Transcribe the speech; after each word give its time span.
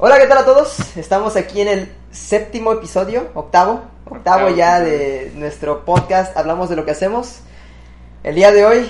Hola, 0.00 0.16
¿qué 0.20 0.28
tal 0.28 0.38
a 0.38 0.44
todos? 0.44 0.96
Estamos 0.96 1.34
aquí 1.34 1.60
en 1.60 1.66
el 1.66 1.92
séptimo 2.12 2.72
episodio, 2.72 3.32
octavo, 3.34 3.82
octavo, 4.04 4.46
Octavo 4.46 4.48
ya 4.50 4.78
de 4.78 5.32
nuestro 5.34 5.84
podcast 5.84 6.36
Hablamos 6.36 6.68
de 6.68 6.76
lo 6.76 6.84
que 6.84 6.92
hacemos. 6.92 7.40
El 8.22 8.36
día 8.36 8.52
de 8.52 8.64
hoy 8.64 8.88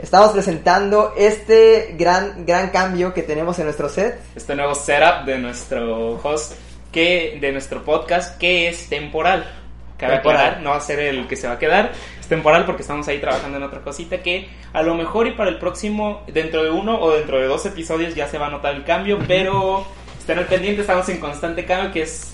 estamos 0.00 0.32
presentando 0.32 1.14
este 1.16 1.94
gran, 1.96 2.44
gran 2.44 2.70
cambio 2.70 3.14
que 3.14 3.22
tenemos 3.22 3.60
en 3.60 3.66
nuestro 3.66 3.88
set. 3.88 4.20
este 4.34 4.56
nuevo 4.56 4.74
setup 4.74 5.26
de 5.26 5.38
nuestro 5.38 6.20
host, 6.20 6.54
que 6.90 7.38
de 7.40 7.52
nuestro 7.52 7.84
podcast, 7.84 8.36
que 8.36 8.66
es 8.66 8.88
temporal. 8.88 9.48
Cabe 9.96 10.16
aclarar, 10.16 10.60
no 10.60 10.70
va 10.70 10.78
a 10.78 10.80
ser 10.80 10.98
el 10.98 11.28
que 11.28 11.36
se 11.36 11.46
va 11.46 11.54
a 11.54 11.58
quedar, 11.60 11.92
es 12.18 12.26
temporal 12.26 12.66
porque 12.66 12.82
estamos 12.82 13.06
ahí 13.06 13.20
trabajando 13.20 13.58
en 13.58 13.62
otra 13.62 13.80
cosita 13.80 14.20
que 14.24 14.48
a 14.72 14.82
lo 14.82 14.96
mejor 14.96 15.28
y 15.28 15.36
para 15.36 15.50
el 15.50 15.60
próximo, 15.60 16.24
dentro 16.26 16.64
de 16.64 16.70
uno 16.70 17.00
o 17.00 17.12
dentro 17.12 17.38
de 17.38 17.46
dos 17.46 17.64
episodios 17.64 18.16
ya 18.16 18.26
se 18.26 18.38
va 18.38 18.48
a 18.48 18.50
notar 18.50 18.74
el 18.74 18.82
cambio, 18.82 19.20
pero 19.28 19.86
estén 20.26 20.38
al 20.40 20.46
pendiente, 20.46 20.80
estamos 20.80 21.08
en 21.08 21.18
constante 21.18 21.64
cambio, 21.64 21.92
que 21.92 22.02
es 22.02 22.32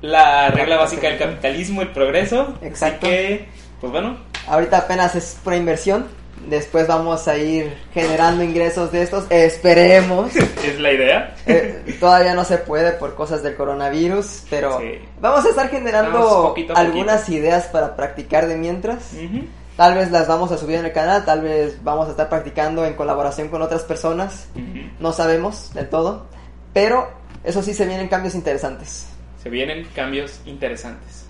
la 0.00 0.48
regla 0.48 0.78
básica 0.78 1.08
del 1.08 1.18
capitalismo, 1.18 1.82
el 1.82 1.88
progreso. 1.92 2.54
Exacto. 2.62 3.06
Así 3.06 3.14
que, 3.14 3.48
pues 3.82 3.92
bueno, 3.92 4.16
Ahorita 4.48 4.78
apenas 4.78 5.14
es 5.14 5.36
pura 5.44 5.56
inversión. 5.58 6.06
Después 6.48 6.88
vamos 6.88 7.28
a 7.28 7.36
ir 7.36 7.76
generando 7.92 8.42
ingresos 8.42 8.90
de 8.90 9.02
estos. 9.02 9.26
Esperemos. 9.30 10.34
es 10.64 10.80
la 10.80 10.90
idea. 10.92 11.36
Eh, 11.46 11.96
todavía 12.00 12.34
no 12.34 12.44
se 12.44 12.56
puede 12.58 12.92
por 12.92 13.14
cosas 13.14 13.42
del 13.42 13.54
coronavirus, 13.56 14.44
pero 14.48 14.80
Sí. 14.80 14.98
vamos 15.20 15.44
a 15.44 15.50
estar 15.50 15.68
generando 15.68 16.18
poquito 16.48 16.74
algunas 16.74 17.28
ideas 17.28 17.66
para 17.66 17.94
practicar 17.94 18.48
de 18.48 18.56
mientras. 18.56 19.12
Ujú. 19.12 19.44
Tal 19.76 19.94
vez 19.94 20.10
las 20.10 20.26
vamos 20.26 20.50
a 20.50 20.56
subir 20.58 20.76
en 20.78 20.86
el 20.86 20.92
canal, 20.92 21.24
tal 21.26 21.42
vez 21.42 21.76
vamos 21.84 22.08
a 22.08 22.12
estar 22.12 22.28
practicando 22.30 22.84
en 22.86 22.94
colaboración 22.94 23.48
con 23.48 23.60
otras 23.62 23.82
personas. 23.82 24.48
Ujú. 24.56 24.88
No 24.98 25.12
sabemos 25.12 25.72
del 25.74 25.88
todo, 25.90 26.26
pero 26.72 27.10
eso 27.44 27.62
sí 27.62 27.74
se 27.74 27.86
vienen 27.86 28.08
cambios 28.08 28.34
interesantes. 28.34 29.08
Se 29.42 29.50
vienen 29.50 29.86
cambios 29.94 30.40
interesantes. 30.46 31.24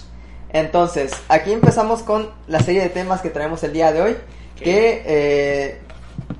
Entonces, 0.53 1.12
aquí 1.29 1.53
empezamos 1.53 2.03
con 2.03 2.31
la 2.47 2.61
serie 2.61 2.83
de 2.83 2.91
temas 2.91 3.23
que 3.23 3.31
traemos 3.31 3.62
el 3.65 3.73
día 3.73 3.91
de 3.93 4.03
hoy, 4.03 4.17
que 4.57 5.03
eh, 5.07 5.81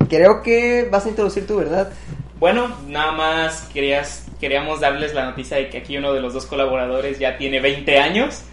creo 0.07 0.43
que 0.43 0.87
vas 0.91 1.05
a 1.05 1.09
introducir 1.09 1.47
tú, 1.47 1.57
¿verdad? 1.57 1.91
Bueno, 2.39 2.75
nada 2.87 3.11
más 3.13 3.69
querías, 3.73 4.27
queríamos 4.39 4.81
darles 4.81 5.15
la 5.15 5.25
noticia 5.25 5.57
de 5.57 5.69
que 5.69 5.79
aquí 5.79 5.97
uno 5.97 6.13
de 6.13 6.21
los 6.21 6.33
dos 6.33 6.45
colaboradores 6.45 7.17
ya 7.17 7.37
tiene 7.37 7.59
20 7.59 7.97
años. 7.99 8.43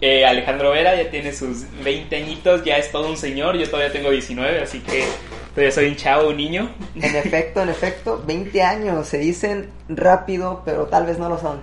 Eh, 0.00 0.24
Alejandro 0.24 0.70
Vera 0.70 0.94
ya 0.96 1.10
tiene 1.10 1.32
sus 1.32 1.64
20 1.84 2.16
añitos, 2.16 2.64
ya 2.64 2.78
es 2.78 2.90
todo 2.90 3.08
un 3.08 3.16
señor. 3.16 3.56
Yo 3.56 3.68
todavía 3.68 3.92
tengo 3.92 4.10
19, 4.10 4.62
así 4.62 4.80
que 4.80 5.04
todavía 5.50 5.72
soy 5.72 5.88
un 5.88 5.96
chavo, 5.96 6.28
un 6.30 6.36
niño. 6.38 6.74
En 6.94 7.16
efecto, 7.16 7.62
en 7.62 7.68
efecto, 7.68 8.22
20 8.26 8.62
años 8.62 9.06
se 9.06 9.18
dicen 9.18 9.70
rápido, 9.88 10.62
pero 10.64 10.86
tal 10.86 11.04
vez 11.04 11.18
no 11.18 11.28
lo 11.28 11.38
son. 11.38 11.62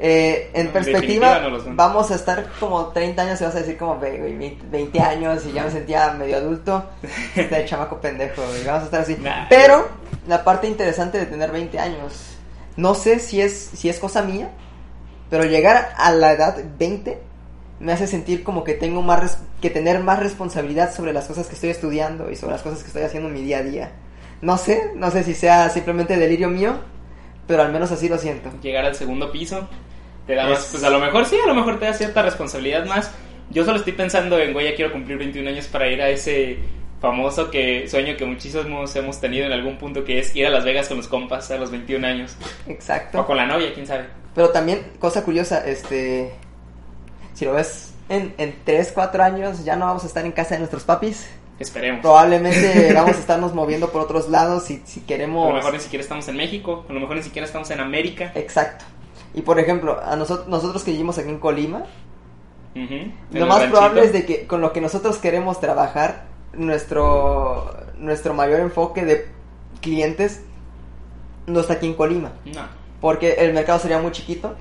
Eh, 0.00 0.50
en 0.54 0.66
En 0.66 0.72
perspectiva, 0.72 1.40
no 1.40 1.74
vamos 1.74 2.12
a 2.12 2.14
estar 2.14 2.46
como 2.60 2.86
30 2.88 3.22
años 3.22 3.40
y 3.40 3.44
vas 3.44 3.56
a 3.56 3.58
decir 3.58 3.76
como 3.76 3.98
"Ve, 3.98 4.18
güey, 4.18 4.36
20 4.36 4.66
20 4.70 5.00
años 5.00 5.44
y 5.44 5.52
ya 5.52 5.64
me 5.64 5.72
sentía 5.72 6.12
medio 6.12 6.36
adulto. 6.36 6.84
Este 7.34 7.64
chamaco 7.66 8.00
pendejo, 8.00 8.42
güey, 8.46 8.64
vamos 8.64 8.82
a 8.82 8.84
estar 8.84 9.00
así. 9.00 9.16
Nah. 9.16 9.48
Pero 9.48 9.88
la 10.28 10.44
parte 10.44 10.68
interesante 10.68 11.18
de 11.18 11.26
tener 11.26 11.50
20 11.50 11.80
años, 11.80 12.36
no 12.76 12.94
sé 12.94 13.18
si 13.18 13.40
es, 13.40 13.70
si 13.74 13.88
es 13.88 13.98
cosa 13.98 14.22
mía, 14.22 14.50
pero 15.30 15.44
llegar 15.44 15.90
a 15.96 16.12
la 16.12 16.32
edad 16.32 16.56
20 16.78 17.18
me 17.80 17.92
hace 17.92 18.06
sentir 18.06 18.42
como 18.42 18.64
que 18.64 18.74
tengo 18.74 19.02
más 19.02 19.20
res- 19.20 19.38
que 19.60 19.70
tener 19.70 20.00
más 20.00 20.18
responsabilidad 20.18 20.92
sobre 20.94 21.12
las 21.12 21.26
cosas 21.26 21.46
que 21.46 21.54
estoy 21.54 21.70
estudiando 21.70 22.30
y 22.30 22.36
sobre 22.36 22.52
las 22.52 22.62
cosas 22.62 22.80
que 22.82 22.88
estoy 22.88 23.02
haciendo 23.02 23.28
en 23.28 23.34
mi 23.34 23.42
día 23.42 23.58
a 23.58 23.62
día. 23.62 23.92
No 24.42 24.56
sé, 24.56 24.92
no 24.94 25.10
sé 25.10 25.22
si 25.24 25.34
sea 25.34 25.68
simplemente 25.70 26.16
delirio 26.16 26.48
mío, 26.48 26.78
pero 27.46 27.62
al 27.62 27.72
menos 27.72 27.90
así 27.92 28.08
lo 28.08 28.18
siento. 28.18 28.50
Llegar 28.62 28.84
al 28.84 28.94
segundo 28.94 29.30
piso 29.32 29.68
te 30.26 30.34
da 30.34 30.44
Es- 30.44 30.50
más, 30.50 30.68
pues 30.72 30.84
a 30.84 30.90
lo 30.90 30.98
mejor 30.98 31.24
sí, 31.26 31.36
a 31.42 31.46
lo 31.46 31.54
mejor 31.54 31.78
te 31.78 31.86
da 31.86 31.92
cierta 31.94 32.22
responsabilidad 32.22 32.84
más. 32.86 33.10
Yo 33.50 33.64
solo 33.64 33.78
estoy 33.78 33.94
pensando 33.94 34.38
en, 34.38 34.52
güey, 34.52 34.68
ya 34.70 34.76
quiero 34.76 34.92
cumplir 34.92 35.16
21 35.18 35.48
años 35.48 35.66
para 35.68 35.88
ir 35.88 36.02
a 36.02 36.08
ese 36.10 36.58
famoso 37.00 37.48
que 37.50 37.88
sueño 37.88 38.16
que 38.16 38.24
muchísimos 38.26 38.94
hemos 38.96 39.20
tenido 39.20 39.46
en 39.46 39.52
algún 39.52 39.78
punto, 39.78 40.04
que 40.04 40.18
es 40.18 40.34
ir 40.36 40.46
a 40.46 40.50
Las 40.50 40.64
Vegas 40.64 40.88
con 40.88 40.96
los 40.98 41.06
compas 41.08 41.50
a 41.50 41.56
los 41.56 41.70
21 41.70 42.04
años. 42.04 42.36
Exacto. 42.66 43.20
O 43.20 43.26
con 43.26 43.36
la 43.36 43.46
novia, 43.46 43.72
quién 43.72 43.86
sabe. 43.86 44.04
Pero 44.34 44.50
también, 44.50 44.80
cosa 44.98 45.24
curiosa, 45.24 45.64
este. 45.66 46.32
Si 47.38 47.44
lo 47.44 47.52
ves 47.52 47.92
en, 48.08 48.34
en 48.36 48.52
3, 48.64 48.90
4 48.92 49.22
años, 49.22 49.64
ya 49.64 49.76
no 49.76 49.86
vamos 49.86 50.02
a 50.02 50.08
estar 50.08 50.24
en 50.26 50.32
casa 50.32 50.54
de 50.56 50.58
nuestros 50.58 50.82
papis. 50.82 51.28
Esperemos. 51.60 52.00
Probablemente 52.00 52.92
vamos 52.94 53.14
a 53.14 53.20
estarnos 53.20 53.54
moviendo 53.54 53.90
por 53.90 54.00
otros 54.00 54.28
lados 54.28 54.64
si, 54.64 54.82
si 54.84 54.98
A 54.98 55.06
queremos. 55.06 55.48
lo 55.48 55.54
mejor 55.54 55.72
ni 55.72 55.78
siquiera 55.78 56.02
estamos 56.02 56.26
en 56.26 56.36
México, 56.36 56.84
a 56.88 56.92
lo 56.92 56.98
mejor 56.98 57.14
ni 57.14 57.22
siquiera 57.22 57.46
estamos 57.46 57.70
en 57.70 57.78
América. 57.78 58.32
Exacto. 58.34 58.86
Y 59.34 59.42
por 59.42 59.60
ejemplo, 59.60 60.00
a 60.02 60.16
nosotros, 60.16 60.48
nosotros 60.48 60.82
que 60.82 60.90
vivimos 60.90 61.16
aquí 61.16 61.28
en 61.28 61.38
Colima, 61.38 61.84
lo 62.74 63.46
más 63.46 63.58
ranchito. 63.60 63.70
probable 63.70 64.04
es 64.04 64.12
de 64.12 64.26
que 64.26 64.48
con 64.48 64.60
lo 64.60 64.72
que 64.72 64.80
nosotros 64.80 65.18
queremos 65.18 65.60
trabajar, 65.60 66.24
nuestro, 66.54 67.72
nuestro 67.98 68.34
mayor 68.34 68.58
enfoque 68.58 69.04
de 69.04 69.28
clientes 69.80 70.40
no 71.46 71.60
está 71.60 71.74
aquí 71.74 71.86
en 71.86 71.94
Colima. 71.94 72.32
No. 72.46 72.62
Porque 73.00 73.34
el 73.34 73.52
mercado 73.52 73.78
sería 73.78 74.00
muy 74.00 74.10
chiquito 74.10 74.56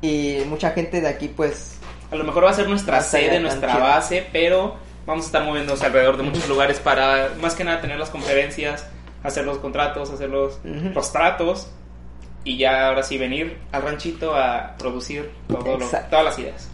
y 0.00 0.42
mucha 0.48 0.70
gente 0.70 1.00
de 1.00 1.08
aquí 1.08 1.26
pues 1.26 1.79
A 2.10 2.16
lo 2.16 2.24
mejor 2.24 2.44
va 2.44 2.50
a 2.50 2.54
ser 2.54 2.68
nuestra 2.68 2.98
No 2.98 3.02
sede, 3.02 3.40
nuestra 3.40 3.76
base, 3.78 4.26
pero 4.32 4.76
vamos 5.06 5.24
a 5.24 5.26
estar 5.26 5.44
moviéndonos 5.44 5.82
alrededor 5.82 6.16
de 6.16 6.22
muchos 6.24 6.48
lugares 6.48 6.80
para, 6.80 7.30
más 7.40 7.54
que 7.54 7.64
nada, 7.64 7.80
tener 7.80 7.98
las 7.98 8.10
conferencias, 8.10 8.86
hacer 9.22 9.44
los 9.44 9.58
contratos, 9.58 10.10
hacer 10.10 10.28
los, 10.28 10.58
los 10.64 11.12
tratos 11.12 11.70
y 12.44 12.56
ya 12.58 12.88
ahora 12.88 13.02
sí 13.02 13.18
venir 13.18 13.58
al 13.72 13.82
ranchito 13.82 14.34
a 14.34 14.74
producir 14.78 15.30
todo 15.48 15.76
lo- 15.78 15.86
todas 15.86 16.24
las 16.24 16.38
ideas. 16.38 16.68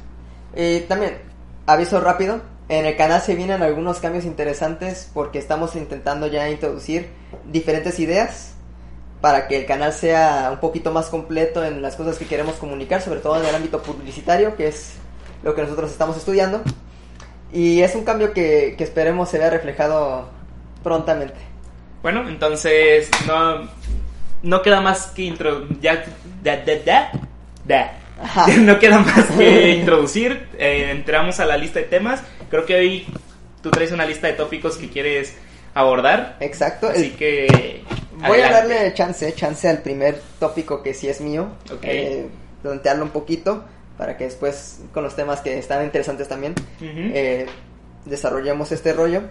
Y 0.54 0.80
también, 0.80 1.18
aviso 1.66 2.00
rápido, 2.00 2.40
en 2.68 2.86
el 2.86 2.96
canal 2.96 3.20
se 3.20 3.34
vienen 3.34 3.62
algunos 3.62 3.98
cambios 3.98 4.24
interesantes 4.24 5.10
porque 5.12 5.38
estamos 5.38 5.76
intentando 5.76 6.26
ya 6.28 6.48
introducir 6.48 7.10
diferentes 7.44 7.98
ideas 8.00 8.54
para 9.20 9.48
que 9.48 9.56
el 9.58 9.66
canal 9.66 9.92
sea 9.92 10.50
un 10.52 10.58
poquito 10.60 10.92
más 10.92 11.06
completo 11.06 11.64
en 11.64 11.82
las 11.82 11.96
cosas 11.96 12.16
que 12.18 12.26
queremos 12.26 12.54
comunicar, 12.56 13.02
sobre 13.02 13.20
todo 13.20 13.40
en 13.40 13.46
el 13.46 13.54
ámbito 13.54 13.82
publicitario, 13.82 14.56
que 14.56 14.68
es 14.68 14.94
lo 15.42 15.54
que 15.54 15.62
nosotros 15.62 15.90
estamos 15.90 16.16
estudiando. 16.16 16.62
Y 17.52 17.80
es 17.82 17.94
un 17.94 18.04
cambio 18.04 18.32
que, 18.32 18.74
que 18.76 18.84
esperemos 18.84 19.28
se 19.30 19.38
vea 19.38 19.50
reflejado 19.50 20.28
prontamente. 20.82 21.36
Bueno, 22.02 22.28
entonces 22.28 23.08
no, 23.26 23.68
no 24.42 24.62
queda 24.62 24.80
más 24.80 25.06
que 25.08 25.22
intro... 25.22 25.66
Ya, 25.80 26.04
da, 26.42 26.56
da, 26.64 27.10
da, 27.64 27.92
no 28.60 28.78
queda 28.78 28.98
más 28.98 29.26
que 29.36 29.70
introducir. 29.76 30.48
Eh, 30.58 30.90
entramos 30.90 31.40
a 31.40 31.46
la 31.46 31.56
lista 31.56 31.78
de 31.80 31.86
temas. 31.86 32.22
Creo 32.50 32.64
que 32.66 32.74
hoy 32.76 33.06
tú 33.62 33.70
traes 33.70 33.92
una 33.92 34.04
lista 34.06 34.26
de 34.26 34.34
tópicos 34.34 34.76
que 34.76 34.88
quieres 34.88 35.36
abordar. 35.74 36.36
Exacto. 36.40 36.88
Así 36.88 37.06
el- 37.06 37.16
que. 37.16 37.82
Voy 38.26 38.40
a 38.40 38.46
adelante. 38.46 38.74
darle 38.74 38.94
chance, 38.94 39.34
chance 39.34 39.68
al 39.68 39.82
primer 39.82 40.20
tópico 40.40 40.82
que 40.82 40.94
sí 40.94 41.08
es 41.08 41.20
mío. 41.20 41.48
Ok. 41.72 41.80
eh, 41.82 42.26
plantearlo 42.62 43.04
un 43.04 43.10
poquito 43.10 43.64
para 43.96 44.16
que 44.16 44.24
después 44.24 44.80
con 44.92 45.04
los 45.04 45.16
temas 45.16 45.40
que 45.40 45.58
están 45.58 45.84
interesantes 45.84 46.28
también 46.28 46.54
eh, 46.80 47.46
desarrollemos 48.04 48.72
este 48.72 48.92
rollo. 48.92 49.22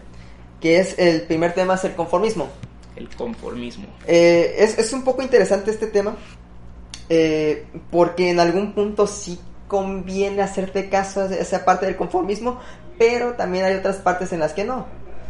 Que 0.59 0.79
es 0.79 0.97
el 0.97 1.23
primer 1.23 1.53
tema 1.53 1.75
es 1.75 1.83
el 1.83 1.95
conformismo. 1.95 2.47
El 2.95 3.09
conformismo. 3.09 3.87
Eh, 4.07 4.55
es, 4.57 4.77
es 4.77 4.93
un 4.93 5.03
poco 5.03 5.21
interesante 5.21 5.69
este 5.69 5.87
tema 5.87 6.15
eh, 7.09 7.67
porque 7.91 8.29
en 8.29 8.39
algún 8.39 8.73
punto 8.73 9.05
sí 9.05 9.39
conviene 9.67 10.41
hacerte 10.41 10.89
caso 10.89 11.21
a 11.21 11.25
esa 11.25 11.65
parte 11.65 11.85
del 11.85 11.95
conformismo, 11.95 12.59
pero 12.97 13.33
también 13.33 13.65
hay 13.65 13.75
otras 13.75 13.97
partes 13.97 14.31
en 14.33 14.39
las 14.39 14.53
que 14.53 14.63
no. 14.63 14.85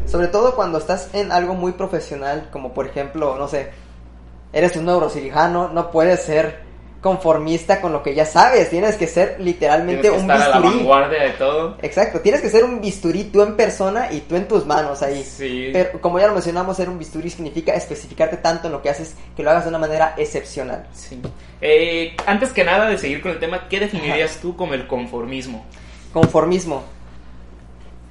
Sobre 0.05 0.27
todo 0.27 0.55
cuando 0.55 0.77
estás 0.77 1.09
en 1.13 1.31
algo 1.31 1.55
muy 1.55 1.73
profesional, 1.73 2.49
como 2.51 2.73
por 2.73 2.85
ejemplo, 2.85 3.37
no 3.37 3.47
sé, 3.47 3.71
eres 4.53 4.75
un 4.77 4.85
neurocirujano, 4.85 5.69
no 5.69 5.91
puedes 5.91 6.21
ser 6.21 6.64
conformista 7.05 7.81
con 7.81 7.93
lo 7.93 8.01
que 8.01 8.15
ya 8.15 8.25
sabes, 8.25 8.71
tienes 8.71 8.95
que 8.95 9.05
ser 9.05 9.35
literalmente 9.39 10.01
Tienes 10.01 10.17
que 10.17 10.25
un 10.25 10.31
estar 10.31 10.41
a 10.41 10.49
la 10.49 10.59
bisturí. 10.59 10.77
vanguardia 10.79 11.21
de 11.21 11.29
todo. 11.33 11.77
Exacto, 11.83 12.19
tienes 12.21 12.41
que 12.41 12.49
ser 12.49 12.63
un 12.63 12.81
bisturí 12.81 13.25
tú 13.25 13.43
en 13.43 13.55
persona 13.55 14.11
y 14.11 14.21
tú 14.21 14.35
en 14.35 14.47
tus 14.47 14.65
manos 14.65 15.03
ahí. 15.03 15.23
Sí. 15.23 15.69
Pero 15.71 16.01
como 16.01 16.19
ya 16.19 16.25
lo 16.25 16.33
mencionamos, 16.33 16.77
ser 16.77 16.89
un 16.89 16.97
bisturí 16.97 17.29
significa 17.29 17.73
especificarte 17.73 18.37
tanto 18.37 18.65
en 18.65 18.73
lo 18.73 18.81
que 18.81 18.89
haces 18.89 19.13
que 19.37 19.43
lo 19.43 19.51
hagas 19.51 19.65
de 19.65 19.69
una 19.69 19.77
manera 19.77 20.15
excepcional. 20.17 20.87
Sí. 20.93 21.21
Eh, 21.61 22.17
antes 22.25 22.51
que 22.51 22.63
nada 22.63 22.89
de 22.89 22.97
seguir 22.97 23.21
con 23.21 23.29
el 23.33 23.39
tema, 23.39 23.67
¿qué 23.69 23.79
definirías 23.79 24.37
tú 24.37 24.55
como 24.55 24.73
el 24.73 24.87
conformismo? 24.87 25.63
Conformismo. 26.11 26.85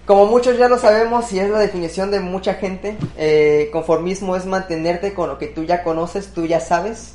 Como 0.06 0.26
muchos 0.26 0.56
ya 0.56 0.68
lo 0.68 0.78
sabemos 0.78 1.32
y 1.32 1.40
es 1.40 1.50
la 1.50 1.58
definición 1.58 2.12
de 2.12 2.20
mucha 2.20 2.54
gente, 2.54 2.96
eh, 3.16 3.70
conformismo 3.72 4.36
es 4.36 4.46
mantenerte 4.46 5.14
con 5.14 5.28
lo 5.30 5.36
que 5.36 5.48
tú 5.48 5.64
ya 5.64 5.82
conoces, 5.82 6.32
tú 6.32 6.46
ya 6.46 6.60
sabes 6.60 7.13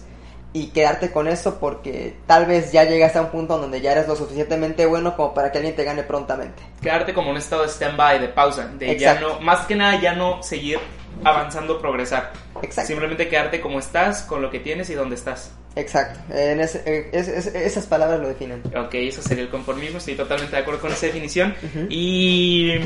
y 0.52 0.68
quedarte 0.68 1.12
con 1.12 1.28
eso 1.28 1.60
porque 1.60 2.16
tal 2.26 2.46
vez 2.48 2.72
ya 2.72 2.84
llegas 2.84 3.16
a 3.16 3.22
un 3.22 3.30
punto 3.30 3.58
donde 3.60 3.82
ya 3.82 3.92
eres 3.92 4.08
lo 4.08 4.16
suficientemente 4.16 4.86
bueno 4.88 5.16
como 5.16 5.34
para 5.34 5.52
que 5.52 5.60
alguien 5.60 5.76
te 5.76 5.84
gane 5.84 6.02
prontamente. 6.04 6.62
Quedarte 6.82 7.14
como 7.14 7.30
un 7.30 7.38
estado 7.38 7.62
de 7.64 7.70
stand-by, 7.70 8.20
de 8.20 8.30
pausa, 8.30 8.68
de 8.68 8.98
ya 8.98 9.12
Exacto. 9.14 9.36
no, 9.36 9.42
más 9.42 9.66
que 9.68 9.76
nada 9.76 10.00
ya 10.02 10.14
no 10.14 10.42
seguir 10.42 10.80
avanzando, 11.24 11.80
progresar. 11.80 12.32
Exacto. 12.62 12.88
Simplemente 12.88 13.28
quedarte 13.28 13.62
como 13.62 13.78
estás, 13.80 14.24
con 14.24 14.42
lo 14.42 14.50
que 14.50 14.60
tienes 14.60 14.90
y 14.90 14.94
donde 14.96 15.16
estás. 15.16 15.52
Exacto. 15.76 16.20
En 16.34 16.60
ese- 16.62 16.82
eh, 16.86 17.10
es- 17.12 17.28
es- 17.28 17.48
esas 17.54 17.86
palabras 17.86 18.20
lo 18.20 18.28
definen. 18.28 18.64
Ok, 18.76 18.94
eso 18.96 19.22
sería 19.22 19.44
el 19.44 19.50
conformismo, 19.50 19.98
estoy 20.00 20.16
totalmente 20.16 20.56
de 20.56 20.62
acuerdo 20.62 20.82
con 20.82 20.92
esa 20.92 21.06
definición. 21.06 21.54
Ujú. 21.64 21.86
Y 21.90 22.80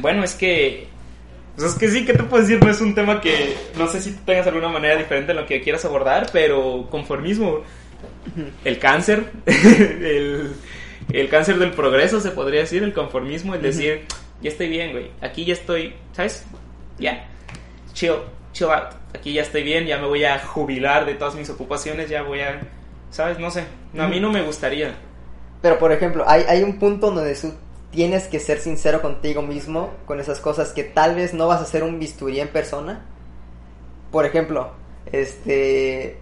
bueno, 0.00 0.24
es 0.24 0.34
que... 0.34 0.88
Pues 1.56 1.72
es 1.72 1.78
que 1.78 1.88
sí, 1.88 2.04
¿qué 2.04 2.12
te 2.12 2.22
puedo 2.22 2.42
decir? 2.42 2.62
No 2.62 2.70
es 2.70 2.80
un 2.80 2.94
tema 2.94 3.20
que 3.20 3.56
no 3.76 3.86
sé 3.88 4.00
si 4.00 4.12
tengas 4.12 4.46
alguna 4.46 4.68
manera 4.68 4.96
diferente 4.96 5.32
en 5.32 5.38
lo 5.38 5.46
que 5.46 5.60
quieras 5.60 5.84
abordar, 5.84 6.30
pero 6.32 6.86
conformismo, 6.90 7.62
el 8.64 8.78
cáncer, 8.78 9.30
el, 9.46 10.52
el 11.12 11.28
cáncer 11.28 11.58
del 11.58 11.72
progreso 11.72 12.20
se 12.20 12.30
podría 12.30 12.60
decir, 12.60 12.82
el 12.82 12.92
conformismo, 12.92 13.54
el 13.54 13.62
decir, 13.62 14.02
ya 14.40 14.50
estoy 14.50 14.68
bien, 14.68 14.92
güey, 14.92 15.10
aquí 15.20 15.44
ya 15.44 15.52
estoy, 15.52 15.94
¿sabes? 16.12 16.44
Ya, 16.98 17.28
chill, 17.92 18.14
chill 18.52 18.68
out, 18.68 18.94
aquí 19.14 19.32
ya 19.32 19.42
estoy 19.42 19.62
bien, 19.62 19.86
ya 19.86 19.98
me 19.98 20.06
voy 20.06 20.24
a 20.24 20.38
jubilar 20.38 21.04
de 21.04 21.14
todas 21.14 21.34
mis 21.34 21.50
ocupaciones, 21.50 22.08
ya 22.08 22.22
voy 22.22 22.40
a, 22.40 22.60
¿sabes? 23.10 23.38
No 23.38 23.50
sé, 23.50 23.64
no, 23.92 24.04
a 24.04 24.08
mí 24.08 24.20
no 24.20 24.30
me 24.30 24.42
gustaría. 24.42 24.94
Pero, 25.62 25.78
por 25.78 25.92
ejemplo, 25.92 26.24
hay, 26.26 26.44
hay 26.48 26.62
un 26.62 26.78
punto 26.78 27.10
donde 27.10 27.34
tú 27.34 27.52
tienes 27.90 28.28
que 28.28 28.40
ser 28.40 28.60
sincero 28.60 29.02
contigo 29.02 29.42
mismo 29.42 29.90
con 30.06 30.20
esas 30.20 30.38
cosas 30.38 30.72
que 30.72 30.84
tal 30.84 31.14
vez 31.14 31.34
no 31.34 31.48
vas 31.48 31.60
a 31.60 31.64
hacer 31.64 31.82
un 31.82 31.98
bisturí 31.98 32.40
en 32.40 32.48
persona. 32.48 33.04
Por 34.10 34.26
ejemplo, 34.26 34.72
este... 35.12 36.18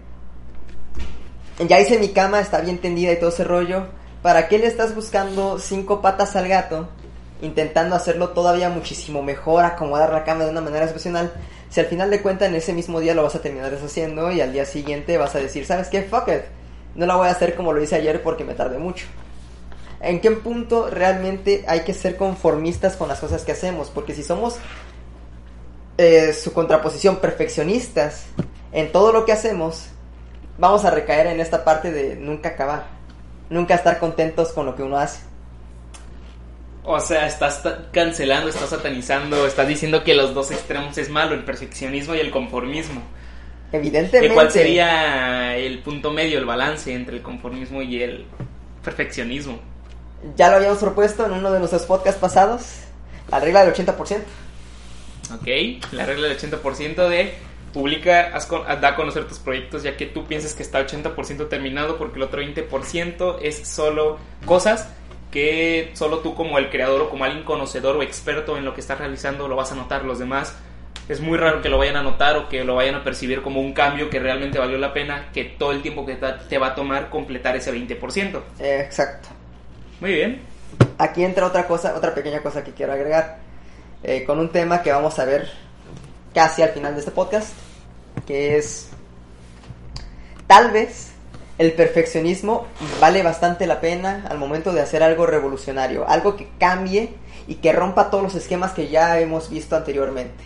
Ya 1.67 1.79
hice 1.79 1.99
mi 1.99 2.09
cama, 2.09 2.39
está 2.39 2.61
bien 2.61 2.77
tendida 2.77 3.11
y 3.11 3.19
todo 3.19 3.29
ese 3.29 3.43
rollo. 3.43 3.87
¿Para 4.21 4.47
qué 4.47 4.59
le 4.59 4.67
estás 4.67 4.95
buscando 4.95 5.59
cinco 5.59 6.01
patas 6.01 6.35
al 6.35 6.47
gato? 6.47 6.89
Intentando 7.41 7.95
hacerlo 7.95 8.29
todavía 8.29 8.69
muchísimo 8.69 9.21
mejor, 9.21 9.65
acomodar 9.65 10.11
la 10.11 10.23
cama 10.23 10.45
de 10.45 10.51
una 10.51 10.61
manera 10.61 10.85
excepcional. 10.85 11.31
Si 11.69 11.79
al 11.79 11.85
final 11.85 12.09
de 12.09 12.21
cuentas 12.21 12.49
en 12.49 12.55
ese 12.55 12.73
mismo 12.73 12.99
día 12.99 13.13
lo 13.13 13.23
vas 13.23 13.35
a 13.35 13.41
terminar 13.41 13.71
deshaciendo 13.71 14.31
y 14.31 14.41
al 14.41 14.53
día 14.53 14.65
siguiente 14.65 15.17
vas 15.17 15.35
a 15.35 15.39
decir, 15.39 15.65
¿sabes 15.65 15.87
qué? 15.89 16.03
Fuck 16.03 16.29
it. 16.29 16.41
No 16.95 17.05
la 17.05 17.15
voy 17.15 17.27
a 17.27 17.31
hacer 17.31 17.55
como 17.55 17.73
lo 17.73 17.81
hice 17.81 17.95
ayer 17.95 18.23
porque 18.23 18.43
me 18.43 18.55
tardé 18.55 18.77
mucho. 18.77 19.05
¿En 20.01 20.21
qué 20.21 20.31
punto 20.31 20.89
realmente 20.89 21.65
hay 21.67 21.81
que 21.81 21.93
ser 21.93 22.15
conformistas 22.15 22.95
con 22.95 23.07
las 23.07 23.19
cosas 23.19 23.43
que 23.43 23.51
hacemos? 23.51 23.89
Porque 23.89 24.13
si 24.13 24.23
somos 24.23 24.57
eh, 25.97 26.31
su 26.33 26.53
contraposición 26.53 27.17
perfeccionistas 27.17 28.27
en 28.71 28.91
todo 28.91 29.11
lo 29.11 29.25
que 29.25 29.33
hacemos, 29.33 29.87
vamos 30.57 30.85
a 30.85 30.91
recaer 30.91 31.27
en 31.27 31.41
esta 31.41 31.65
parte 31.65 31.91
de 31.91 32.15
nunca 32.15 32.49
acabar. 32.49 32.87
Nunca 33.49 33.75
estar 33.75 33.99
contentos 33.99 34.53
con 34.53 34.65
lo 34.65 34.75
que 34.75 34.83
uno 34.83 34.97
hace. 34.97 35.21
O 36.83 36.99
sea, 36.99 37.27
estás 37.27 37.61
cancelando, 37.91 38.49
estás 38.49 38.69
satanizando, 38.69 39.45
estás 39.45 39.67
diciendo 39.67 40.03
que 40.03 40.13
los 40.13 40.33
dos 40.33 40.51
extremos 40.51 40.97
es 40.97 41.09
malo, 41.09 41.35
el 41.35 41.43
perfeccionismo 41.43 42.15
y 42.15 42.19
el 42.19 42.31
conformismo. 42.31 43.01
Evidentemente. 43.71 44.31
¿Y 44.31 44.33
¿Cuál 44.33 44.51
sería 44.51 45.57
el 45.57 45.79
punto 45.79 46.11
medio, 46.11 46.39
el 46.39 46.45
balance 46.45 46.93
entre 46.93 47.17
el 47.17 47.21
conformismo 47.21 47.81
y 47.81 48.01
el 48.01 48.25
perfeccionismo? 48.83 49.59
Ya 50.35 50.49
lo 50.49 50.57
habíamos 50.57 50.79
propuesto 50.79 51.25
en 51.25 51.31
uno 51.33 51.51
de 51.51 51.59
nuestros 51.59 51.83
podcasts 51.83 52.19
pasados. 52.19 52.63
La 53.29 53.39
regla 53.39 53.63
del 53.63 53.73
80%. 53.73 54.23
¿Ok? 55.33 55.47
La 55.91 56.05
regla 56.05 56.27
del 56.27 56.37
80% 56.37 57.07
de 57.07 57.33
publica, 57.73 58.31
haz 58.35 58.47
con- 58.47 58.63
da 58.65 58.87
a 58.89 58.95
conocer 58.95 59.27
tus 59.27 59.37
proyectos 59.37 59.83
ya 59.83 59.95
que 59.95 60.07
tú 60.07 60.25
piensas 60.25 60.55
que 60.55 60.63
está 60.63 60.79
80% 60.79 61.47
terminado 61.49 61.97
porque 61.97 62.17
el 62.17 62.23
otro 62.23 62.41
20% 62.41 63.37
es 63.43 63.67
solo 63.67 64.17
cosas 64.45 64.87
que 65.31 65.91
solo 65.93 66.19
tú 66.19 66.33
como 66.33 66.57
el 66.57 66.71
creador 66.71 67.01
o 67.01 67.09
como 67.11 67.25
alguien 67.25 67.43
conocedor 67.43 67.95
o 67.97 68.01
experto 68.01 68.57
en 68.57 68.65
lo 68.65 68.73
que 68.73 68.81
estás 68.81 68.97
realizando 68.97 69.47
lo 69.47 69.55
vas 69.55 69.71
a 69.71 69.75
notar. 69.75 70.03
Los 70.03 70.17
demás 70.17 70.55
es 71.07 71.19
muy 71.21 71.37
raro 71.37 71.61
que 71.61 71.69
lo 71.69 71.77
vayan 71.77 71.97
a 71.97 72.01
notar 72.01 72.35
o 72.37 72.49
que 72.49 72.63
lo 72.63 72.73
vayan 72.73 72.95
a 72.95 73.03
percibir 73.03 73.43
como 73.43 73.61
un 73.61 73.73
cambio 73.73 74.09
que 74.09 74.19
realmente 74.19 74.57
valió 74.57 74.79
la 74.79 74.91
pena, 74.93 75.29
que 75.31 75.43
todo 75.45 75.71
el 75.71 75.83
tiempo 75.83 76.07
que 76.07 76.15
te 76.49 76.57
va 76.57 76.67
a 76.67 76.75
tomar 76.75 77.11
completar 77.11 77.55
ese 77.55 77.71
20%. 77.71 78.41
Eh, 78.59 78.81
exacto. 78.83 79.29
Muy 79.99 80.13
bien. 80.13 80.41
Aquí 80.97 81.23
entra 81.23 81.45
otra 81.45 81.67
cosa, 81.67 81.95
otra 81.95 82.13
pequeña 82.13 82.41
cosa 82.41 82.63
que 82.63 82.73
quiero 82.73 82.93
agregar. 82.93 83.39
eh, 84.03 84.23
con 84.23 84.39
un 84.39 84.49
tema 84.49 84.81
que 84.81 84.91
vamos 84.91 85.19
a 85.19 85.25
ver 85.25 85.49
casi 86.33 86.61
al 86.61 86.69
final 86.69 86.93
de 86.93 86.99
este 86.99 87.11
podcast. 87.11 87.49
Que 88.25 88.57
es. 88.57 88.89
Tal 90.47 90.71
vez 90.71 91.11
el 91.57 91.73
perfeccionismo 91.73 92.65
vale 93.01 93.21
bastante 93.23 93.67
la 93.67 93.81
pena 93.81 94.25
al 94.29 94.37
momento 94.37 94.71
de 94.71 94.81
hacer 94.81 95.03
algo 95.03 95.25
revolucionario. 95.25 96.07
Algo 96.07 96.35
que 96.35 96.49
cambie 96.59 97.13
y 97.47 97.55
que 97.55 97.71
rompa 97.73 98.09
todos 98.09 98.23
los 98.23 98.35
esquemas 98.35 98.71
que 98.71 98.87
ya 98.87 99.19
hemos 99.19 99.49
visto 99.49 99.75
anteriormente. 99.75 100.43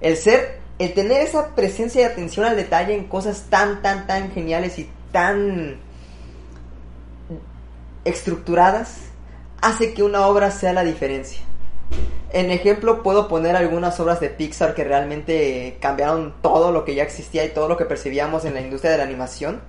El 0.00 0.16
ser. 0.16 0.62
El 0.76 0.92
tener 0.92 1.20
esa 1.20 1.54
presencia 1.54 2.02
y 2.02 2.04
atención 2.04 2.44
al 2.44 2.56
detalle 2.56 2.94
en 2.94 3.04
cosas 3.04 3.44
tan, 3.48 3.80
tan, 3.80 4.08
tan 4.08 4.32
geniales 4.32 4.76
y 4.80 4.90
tan 5.12 5.78
estructuradas 8.04 8.98
hace 9.60 9.94
que 9.94 10.02
una 10.02 10.26
obra 10.26 10.50
sea 10.50 10.72
la 10.72 10.84
diferencia. 10.84 11.40
En 12.32 12.50
ejemplo 12.50 13.02
puedo 13.02 13.28
poner 13.28 13.54
algunas 13.54 13.98
obras 14.00 14.20
de 14.20 14.28
Pixar 14.28 14.74
que 14.74 14.82
realmente 14.82 15.78
cambiaron 15.80 16.34
todo 16.42 16.72
lo 16.72 16.84
que 16.84 16.94
ya 16.94 17.04
existía 17.04 17.44
y 17.44 17.50
todo 17.50 17.68
lo 17.68 17.76
que 17.76 17.84
percibíamos 17.84 18.44
en 18.44 18.54
la 18.54 18.60
industria 18.60 18.90
de 18.90 18.98
la 18.98 19.04
animación. 19.04 19.60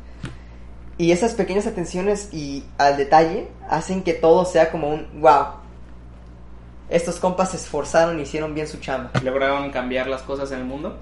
Y 0.98 1.12
esas 1.12 1.34
pequeñas 1.34 1.68
atenciones 1.68 2.30
y 2.34 2.64
al 2.78 2.98
detalle 2.98 3.48
hacen 3.70 4.02
que 4.02 4.14
todo 4.14 4.46
sea 4.46 4.72
como 4.72 4.90
un 4.90 5.22
wow. 5.22 5.46
Estos 6.90 7.20
compas 7.20 7.52
se 7.52 7.58
esforzaron 7.58 8.20
y 8.20 8.24
hicieron 8.24 8.54
bien 8.54 8.68
su 8.68 8.80
chamba. 8.80 9.12
Lograron 9.24 9.70
cambiar 9.72 10.08
las 10.08 10.24
cosas 10.24 10.52
en 10.52 10.60
el 10.60 10.66
mundo. 10.66 10.98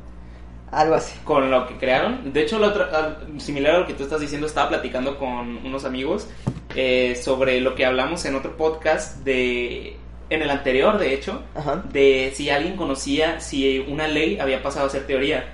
Algo 0.73 0.95
así. 0.95 1.13
con 1.23 1.49
lo 1.51 1.67
que 1.67 1.75
crearon. 1.77 2.33
De 2.33 2.41
hecho, 2.41 2.59
la 2.59 2.67
otra, 2.67 2.85
al- 2.93 3.39
similar 3.39 3.75
a 3.75 3.79
lo 3.79 3.87
que 3.87 3.93
tú 3.93 4.03
estás 4.03 4.19
diciendo, 4.19 4.47
estaba 4.47 4.69
platicando 4.69 5.17
con 5.17 5.57
unos 5.65 5.85
amigos 5.85 6.27
eh, 6.75 7.15
sobre 7.21 7.61
lo 7.61 7.75
que 7.75 7.85
hablamos 7.85 8.25
en 8.25 8.35
otro 8.35 8.57
podcast 8.57 9.23
de 9.23 9.95
en 10.29 10.41
el 10.41 10.49
anterior, 10.49 10.97
de 10.97 11.13
hecho, 11.13 11.43
Ajá. 11.53 11.83
de 11.91 12.31
si 12.33 12.49
alguien 12.49 12.75
conocía 12.75 13.39
si 13.39 13.79
una 13.87 14.07
ley 14.07 14.39
había 14.39 14.63
pasado 14.63 14.87
a 14.87 14.89
ser 14.89 15.05
teoría. 15.05 15.45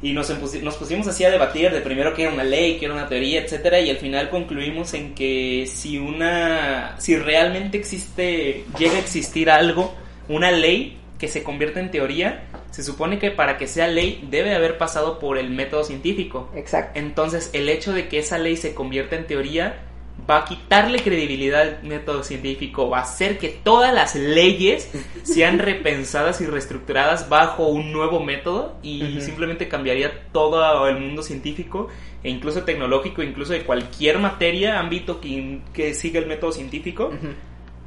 Y 0.00 0.12
nos, 0.12 0.30
nos 0.62 0.76
pusimos 0.76 1.08
así 1.08 1.24
a 1.24 1.30
debatir 1.30 1.72
de 1.72 1.80
primero 1.80 2.14
qué 2.14 2.22
era 2.22 2.32
una 2.32 2.44
ley, 2.44 2.78
qué 2.78 2.84
era 2.86 2.94
una 2.94 3.08
teoría, 3.08 3.42
etcétera, 3.42 3.80
y 3.80 3.90
al 3.90 3.96
final 3.96 4.30
concluimos 4.30 4.94
en 4.94 5.12
que 5.14 5.66
si 5.70 5.98
una 5.98 6.94
si 6.98 7.16
realmente 7.16 7.76
existe 7.78 8.64
llega 8.78 8.94
a 8.94 9.00
existir 9.00 9.50
algo, 9.50 9.92
una 10.28 10.52
ley 10.52 10.96
que 11.18 11.26
se 11.26 11.42
convierte 11.42 11.80
en 11.80 11.90
teoría, 11.90 12.44
se 12.70 12.82
supone 12.82 13.18
que 13.18 13.30
para 13.30 13.56
que 13.56 13.66
sea 13.66 13.88
ley 13.88 14.26
debe 14.30 14.50
de 14.50 14.56
haber 14.56 14.78
pasado 14.78 15.18
por 15.18 15.38
el 15.38 15.50
método 15.50 15.84
científico. 15.84 16.50
Exacto. 16.54 16.98
Entonces, 16.98 17.50
el 17.52 17.68
hecho 17.68 17.92
de 17.92 18.08
que 18.08 18.18
esa 18.18 18.38
ley 18.38 18.56
se 18.56 18.74
convierta 18.74 19.16
en 19.16 19.26
teoría 19.26 19.82
va 20.28 20.38
a 20.38 20.44
quitarle 20.44 21.00
credibilidad 21.00 21.60
al 21.62 21.82
método 21.82 22.22
científico, 22.22 22.90
va 22.90 22.98
a 22.98 23.02
hacer 23.02 23.38
que 23.38 23.48
todas 23.48 23.94
las 23.94 24.14
leyes 24.14 24.90
sean 25.22 25.58
repensadas 25.58 26.40
y 26.40 26.46
reestructuradas 26.46 27.28
bajo 27.28 27.68
un 27.68 27.92
nuevo 27.92 28.20
método 28.20 28.76
y 28.82 29.20
simplemente 29.20 29.68
cambiaría 29.68 30.26
todo 30.32 30.86
el 30.88 30.98
mundo 30.98 31.22
científico 31.22 31.88
e 32.22 32.30
incluso 32.30 32.64
tecnológico, 32.64 33.22
incluso 33.22 33.52
de 33.52 33.62
cualquier 33.62 34.18
materia, 34.18 34.78
ámbito 34.78 35.20
que, 35.20 35.60
que 35.72 35.94
siga 35.94 36.18
el 36.18 36.26
método 36.26 36.52
científico, 36.52 37.10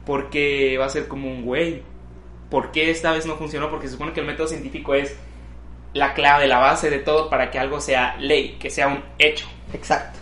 porque 0.06 0.78
va 0.78 0.86
a 0.86 0.90
ser 0.90 1.08
como 1.08 1.30
un 1.30 1.44
güey. 1.44 1.84
¿Por 2.52 2.72
qué 2.72 2.92
esta 2.92 3.14
vez 3.14 3.26
no 3.26 3.38
funcionó? 3.38 3.70
Porque 3.72 3.88
se 3.88 3.94
supone 3.94 4.12
que 4.12 4.20
el 4.20 4.28
método 4.28 4.48
científico 4.48 4.94
es 4.94 5.16
la 5.94 6.14
clave, 6.14 6.48
la 6.48 6.60
base 6.60 6.90
de 6.90 7.00
todo 7.00 7.30
para 7.30 7.50
que 7.50 7.58
algo 7.58 7.80
sea 7.80 8.18
ley, 8.18 8.58
que 8.60 8.70
sea 8.70 8.90
un 8.90 9.04
hecho. 9.18 9.48
Exacto. 9.74 10.20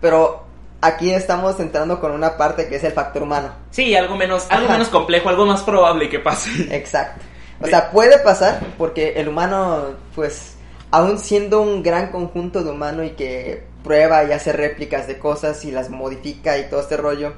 Pero 0.00 0.44
aquí 0.82 1.10
estamos 1.10 1.58
entrando 1.60 1.98
con 2.00 2.12
una 2.12 2.36
parte 2.36 2.68
que 2.68 2.76
es 2.76 2.84
el 2.84 2.92
factor 2.92 3.22
humano. 3.22 3.52
Sí, 3.70 3.96
algo 3.96 4.16
menos, 4.16 4.46
algo 4.50 4.66
Ajá. 4.66 4.74
menos 4.74 4.88
complejo, 4.88 5.30
algo 5.30 5.46
más 5.46 5.62
probable 5.62 6.08
que 6.10 6.18
pase. 6.20 6.50
Exacto. 6.76 7.24
O 7.60 7.66
sea, 7.66 7.90
puede 7.90 8.18
pasar 8.18 8.60
porque 8.76 9.14
el 9.16 9.28
humano, 9.28 9.94
pues, 10.14 10.56
aún 10.90 11.18
siendo 11.18 11.62
un 11.62 11.82
gran 11.82 12.10
conjunto 12.10 12.62
de 12.62 12.70
humano 12.70 13.02
y 13.04 13.10
que 13.10 13.64
prueba 13.82 14.24
y 14.24 14.32
hace 14.32 14.52
réplicas 14.52 15.06
de 15.06 15.18
cosas 15.18 15.64
y 15.64 15.70
las 15.70 15.88
modifica 15.88 16.58
y 16.58 16.68
todo 16.68 16.80
este 16.80 16.98
rollo, 16.98 17.32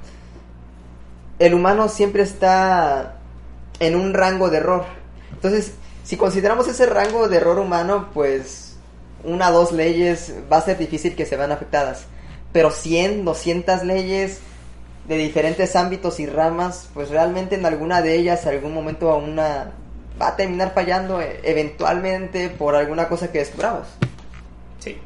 el 1.38 1.54
humano 1.54 1.88
siempre 1.88 2.22
está 2.22 3.15
en 3.80 3.96
un 3.96 4.14
rango 4.14 4.50
de 4.50 4.58
error. 4.58 4.84
Entonces, 5.32 5.74
si 6.04 6.16
consideramos 6.16 6.68
ese 6.68 6.86
rango 6.86 7.28
de 7.28 7.36
error 7.36 7.58
humano, 7.58 8.10
pues 8.14 8.76
una 9.24 9.50
o 9.50 9.52
dos 9.52 9.72
leyes 9.72 10.34
va 10.50 10.58
a 10.58 10.62
ser 10.62 10.78
difícil 10.78 11.14
que 11.14 11.26
se 11.26 11.36
vean 11.36 11.52
afectadas. 11.52 12.06
Pero 12.52 12.70
100, 12.70 13.24
200 13.24 13.82
leyes 13.84 14.40
de 15.08 15.16
diferentes 15.18 15.76
ámbitos 15.76 16.20
y 16.20 16.26
ramas, 16.26 16.88
pues 16.94 17.10
realmente 17.10 17.54
en 17.56 17.66
alguna 17.66 18.02
de 18.02 18.16
ellas, 18.16 18.44
en 18.46 18.54
algún 18.54 18.74
momento 18.74 19.10
a 19.10 19.16
una 19.16 19.72
va 20.20 20.28
a 20.28 20.36
terminar 20.36 20.72
fallando 20.74 21.20
eh, 21.20 21.40
eventualmente 21.42 22.48
por 22.48 22.74
alguna 22.74 23.08
cosa 23.08 23.30
que 23.30 23.38
descubramos. 23.38 23.86
Sí, 24.78 24.96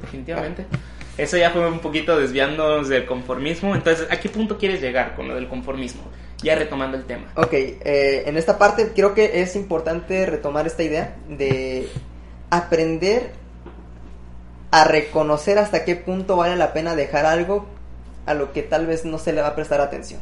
definitivamente. 0.00 0.66
Eso 1.16 1.36
ya 1.36 1.50
fue 1.50 1.68
un 1.68 1.78
poquito 1.78 2.18
desviándonos 2.18 2.88
del 2.88 3.06
conformismo. 3.06 3.74
Entonces, 3.74 4.06
¿a 4.10 4.18
qué 4.18 4.28
punto 4.28 4.58
quieres 4.58 4.80
llegar 4.80 5.14
con 5.14 5.28
lo 5.28 5.34
del 5.34 5.46
conformismo? 5.46 6.02
Ya 6.42 6.54
retomando 6.54 6.96
el 6.96 7.04
tema. 7.04 7.32
Ok, 7.36 7.52
eh, 7.52 8.24
en 8.26 8.36
esta 8.36 8.58
parte 8.58 8.92
creo 8.94 9.14
que 9.14 9.42
es 9.42 9.54
importante 9.56 10.26
retomar 10.26 10.66
esta 10.66 10.82
idea 10.82 11.16
de 11.28 11.88
aprender 12.50 13.30
a 14.70 14.84
reconocer 14.84 15.58
hasta 15.58 15.84
qué 15.84 15.96
punto 15.96 16.36
vale 16.36 16.56
la 16.56 16.72
pena 16.72 16.96
dejar 16.96 17.26
algo 17.26 17.66
a 18.26 18.34
lo 18.34 18.52
que 18.52 18.62
tal 18.62 18.86
vez 18.86 19.04
no 19.04 19.18
se 19.18 19.32
le 19.32 19.42
va 19.42 19.48
a 19.48 19.54
prestar 19.54 19.80
atención. 19.80 20.20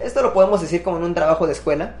Esto 0.00 0.22
lo 0.22 0.32
podemos 0.32 0.60
decir 0.60 0.82
como 0.82 0.96
en 0.96 1.04
un 1.04 1.14
trabajo 1.14 1.46
de 1.46 1.52
escuela, 1.52 1.96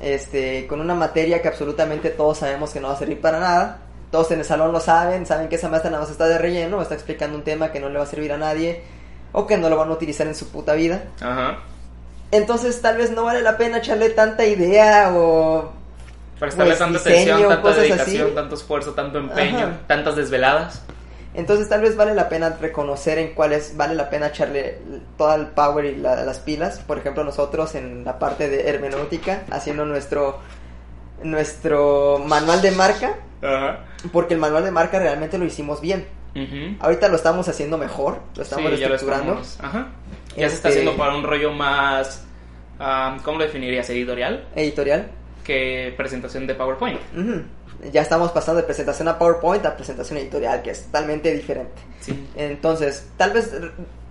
este, 0.00 0.66
con 0.66 0.80
una 0.80 0.94
materia 0.94 1.42
que 1.42 1.48
absolutamente 1.48 2.10
todos 2.10 2.38
sabemos 2.38 2.70
que 2.70 2.80
no 2.80 2.88
va 2.88 2.94
a 2.94 2.98
servir 2.98 3.20
para 3.20 3.40
nada. 3.40 3.80
Todos 4.10 4.30
en 4.30 4.38
el 4.38 4.44
salón 4.44 4.72
lo 4.72 4.80
saben, 4.80 5.26
saben 5.26 5.48
que 5.48 5.56
esa 5.56 5.68
maestra 5.68 5.90
nada 5.90 6.02
más 6.02 6.10
está 6.10 6.28
de 6.28 6.38
relleno, 6.38 6.80
está 6.80 6.94
explicando 6.94 7.36
un 7.36 7.42
tema 7.42 7.72
que 7.72 7.80
no 7.80 7.88
le 7.88 7.98
va 7.98 8.04
a 8.04 8.06
servir 8.06 8.32
a 8.32 8.38
nadie 8.38 8.82
o 9.32 9.46
que 9.46 9.58
no 9.58 9.68
lo 9.68 9.76
van 9.76 9.88
a 9.88 9.92
utilizar 9.92 10.26
en 10.26 10.36
su 10.36 10.48
puta 10.48 10.74
vida. 10.74 11.02
Ajá. 11.20 11.58
Entonces 12.30 12.80
tal 12.80 12.96
vez 12.96 13.10
no 13.12 13.24
vale 13.24 13.42
la 13.42 13.56
pena 13.56 13.78
echarle 13.78 14.10
tanta 14.10 14.44
idea 14.44 15.12
o 15.14 15.72
Prestarle 16.38 16.72
Pues, 16.72 16.78
tanta 16.80 16.98
diseño, 16.98 17.16
atención, 17.34 17.48
tanta 17.48 17.62
cosas 17.62 17.78
dedicación, 17.82 18.26
así. 18.26 18.34
tanto 18.34 18.54
esfuerzo, 18.56 18.92
tanto 18.92 19.18
empeño, 19.18 19.58
Ajá. 19.58 19.78
tantas 19.86 20.16
desveladas. 20.16 20.82
Entonces 21.32 21.68
tal 21.68 21.80
vez 21.80 21.96
vale 21.96 22.12
la 22.14 22.28
pena 22.28 22.50
reconocer 22.60 23.18
en 23.18 23.34
cuáles 23.34 23.76
vale 23.76 23.94
la 23.94 24.10
pena 24.10 24.26
echarle 24.28 24.78
todo 25.16 25.34
el 25.34 25.46
power 25.48 25.84
y 25.84 25.96
la- 25.96 26.24
las 26.24 26.40
pilas. 26.40 26.80
Por 26.80 26.98
ejemplo, 26.98 27.22
nosotros 27.24 27.74
en 27.76 28.04
la 28.04 28.18
parte 28.18 28.48
de 28.48 28.68
hermenéutica, 28.68 29.42
haciendo 29.50 29.84
nuestro, 29.84 30.38
nuestro 31.22 32.18
manual 32.26 32.60
de 32.62 32.70
marca, 32.72 33.14
Ajá. 33.42 33.80
porque 34.12 34.34
el 34.34 34.40
manual 34.40 34.64
de 34.64 34.70
marca 34.70 34.98
realmente 34.98 35.38
lo 35.38 35.44
hicimos 35.44 35.80
bien. 35.80 36.06
Ujú. 36.34 36.76
Ahorita 36.80 37.08
lo 37.08 37.16
estamos 37.16 37.48
haciendo 37.48 37.78
mejor, 37.78 38.18
lo 38.34 38.42
estamos 38.42 38.70
Sí, 38.72 38.78
ya 38.78 38.88
lo 38.88 38.96
reestructurando. 38.96 39.40
estamos. 39.40 39.58
Ajá. 39.62 39.86
Ya 40.36 40.48
se 40.48 40.56
está 40.56 40.68
Este- 40.68 40.80
haciendo 40.80 40.96
para 40.96 41.14
un 41.16 41.22
rollo 41.22 41.52
más. 41.52 42.24
ah, 42.78 43.16
¿Cómo 43.24 43.38
lo 43.38 43.44
definirías? 43.44 43.88
¿Editorial? 43.90 44.48
Editorial. 44.56 45.10
Que 45.44 45.92
presentación 45.96 46.46
de 46.46 46.54
PowerPoint. 46.54 46.98
Ujú. 47.16 47.42
Ya 47.92 48.00
estamos 48.02 48.30
pasando 48.32 48.60
de 48.60 48.66
presentación 48.66 49.08
a 49.08 49.18
PowerPoint 49.18 49.64
a 49.66 49.76
presentación 49.76 50.18
editorial, 50.18 50.62
que 50.62 50.70
es 50.70 50.84
totalmente 50.84 51.32
diferente. 51.34 51.82
Sí. 52.00 52.28
Entonces, 52.34 53.08
tal 53.16 53.32
vez 53.32 53.52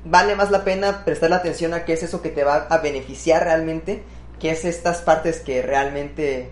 vale 0.05 0.35
más 0.35 0.51
la 0.51 0.63
pena 0.63 1.03
prestarle 1.05 1.35
atención 1.37 1.73
a 1.73 1.85
qué 1.85 1.93
es 1.93 2.03
eso 2.03 2.21
que 2.21 2.29
te 2.29 2.43
va 2.43 2.67
a 2.69 2.77
beneficiar 2.79 3.43
realmente, 3.43 4.03
que 4.39 4.51
es 4.51 4.63
estas 4.65 5.01
partes 5.01 5.39
que 5.39 5.61
realmente 5.61 6.51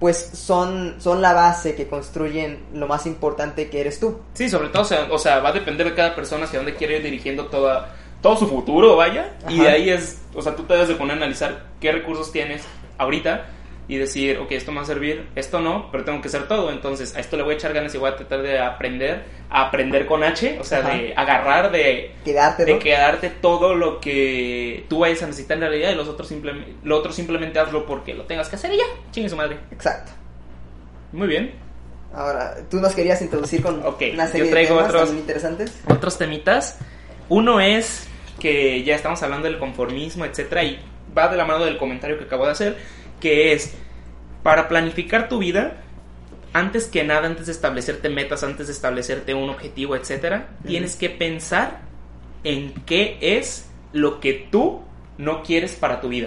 pues 0.00 0.16
son, 0.34 0.96
son 0.98 1.22
la 1.22 1.32
base 1.32 1.76
que 1.76 1.86
construyen 1.86 2.64
lo 2.74 2.88
más 2.88 3.06
importante 3.06 3.70
que 3.70 3.80
eres 3.82 4.00
tú. 4.00 4.20
Sí, 4.34 4.48
sobre 4.48 4.68
todo, 4.70 4.82
o 4.82 4.84
sea, 4.84 5.06
o 5.12 5.18
sea, 5.18 5.38
va 5.38 5.50
a 5.50 5.52
depender 5.52 5.86
de 5.88 5.94
cada 5.94 6.16
persona 6.16 6.44
hacia 6.46 6.58
dónde 6.58 6.74
quiere 6.74 6.96
ir 6.96 7.04
dirigiendo 7.04 7.46
toda, 7.46 7.94
todo 8.22 8.36
su 8.36 8.46
futuro, 8.48 8.96
vaya. 8.96 9.32
Y 9.48 9.60
de 9.60 9.68
ahí 9.68 9.90
es, 9.90 10.22
o 10.34 10.40
sea, 10.40 10.54
tú 10.56 10.62
te 10.62 10.72
debes 10.74 10.88
de 10.88 10.94
poner 10.94 11.14
a 11.14 11.16
analizar 11.18 11.64
qué 11.80 11.92
recursos 11.92 12.32
tienes 12.32 12.62
ahorita 12.98 13.46
y 13.88 13.96
decir, 13.96 14.38
ok, 14.38 14.52
esto 14.52 14.70
me 14.70 14.76
va 14.78 14.84
a 14.84 14.86
servir, 14.86 15.28
esto 15.34 15.60
no, 15.60 15.90
pero 15.90 16.04
tengo 16.04 16.22
que 16.22 16.28
hacer 16.28 16.46
todo. 16.46 16.70
Entonces, 16.70 17.14
a 17.16 17.20
esto 17.20 17.36
le 17.36 17.42
voy 17.42 17.54
a 17.54 17.56
echar 17.56 17.72
ganas 17.74 17.92
y 17.94 17.98
voy 17.98 18.08
a 18.10 18.16
tratar 18.16 18.40
de 18.40 18.58
aprender, 18.60 19.24
a 19.50 19.62
aprender 19.66 20.06
con 20.06 20.22
H, 20.22 20.56
o 20.60 20.64
sea, 20.64 20.78
Ajá. 20.78 20.90
de 20.96 21.12
agarrar, 21.16 21.72
de, 21.72 22.14
Quedarte, 22.24 22.64
de 22.64 22.78
quedarte 22.78 23.28
todo 23.28 23.74
lo 23.74 24.00
que 24.00 24.86
tú 24.88 25.00
vayas 25.00 25.22
a 25.24 25.26
necesitar 25.26 25.56
en 25.56 25.62
realidad 25.62 25.90
y 25.90 25.94
los 25.96 26.06
otros 26.08 26.28
simplemente, 26.28 26.74
lo 26.84 26.96
otro 26.96 27.12
simplemente 27.12 27.58
hazlo 27.58 27.84
porque 27.84 28.14
lo 28.14 28.22
tengas 28.24 28.48
que 28.48 28.54
hacer 28.56 28.72
y 28.72 28.78
ya, 28.78 28.84
chingue 29.10 29.28
su 29.28 29.36
madre. 29.36 29.58
Exacto. 29.72 30.12
Muy 31.10 31.26
bien. 31.26 31.52
Ahora, 32.14 32.54
tú 32.70 32.78
nos 32.78 32.94
querías 32.94 33.20
introducir 33.20 33.62
con 33.62 33.84
Ok, 33.84 34.02
una 34.14 34.26
serie 34.28 34.46
yo 34.46 34.50
traigo 34.52 34.76
de 34.76 34.82
temas 34.84 34.94
otros- 34.94 35.10
interesantes. 35.14 35.80
otros 35.88 36.16
temitas. 36.18 36.78
Uno 37.28 37.60
es 37.60 38.06
que 38.42 38.82
ya 38.82 38.96
estamos 38.96 39.22
hablando 39.22 39.46
del 39.46 39.58
conformismo, 39.58 40.24
etcétera, 40.24 40.64
y 40.64 40.80
va 41.16 41.28
de 41.28 41.36
la 41.36 41.44
mano 41.44 41.64
del 41.64 41.78
comentario 41.78 42.18
que 42.18 42.24
acabo 42.24 42.44
de 42.44 42.50
hacer, 42.50 42.76
que 43.20 43.52
es 43.52 43.72
para 44.42 44.68
planificar 44.68 45.28
tu 45.28 45.38
vida, 45.38 45.76
antes 46.52 46.88
que 46.88 47.04
nada, 47.04 47.28
antes 47.28 47.46
de 47.46 47.52
establecerte 47.52 48.08
metas, 48.08 48.42
antes 48.42 48.66
de 48.66 48.72
establecerte 48.72 49.32
un 49.32 49.48
objetivo, 49.48 49.94
etcétera, 49.94 50.48
tienes 50.66 50.96
que 50.96 51.08
pensar 51.08 51.82
en 52.42 52.72
qué 52.84 53.16
es 53.20 53.70
lo 53.92 54.18
que 54.18 54.48
tú 54.50 54.82
no 55.18 55.44
quieres 55.44 55.74
para 55.74 56.00
tu 56.00 56.08
vida. 56.08 56.26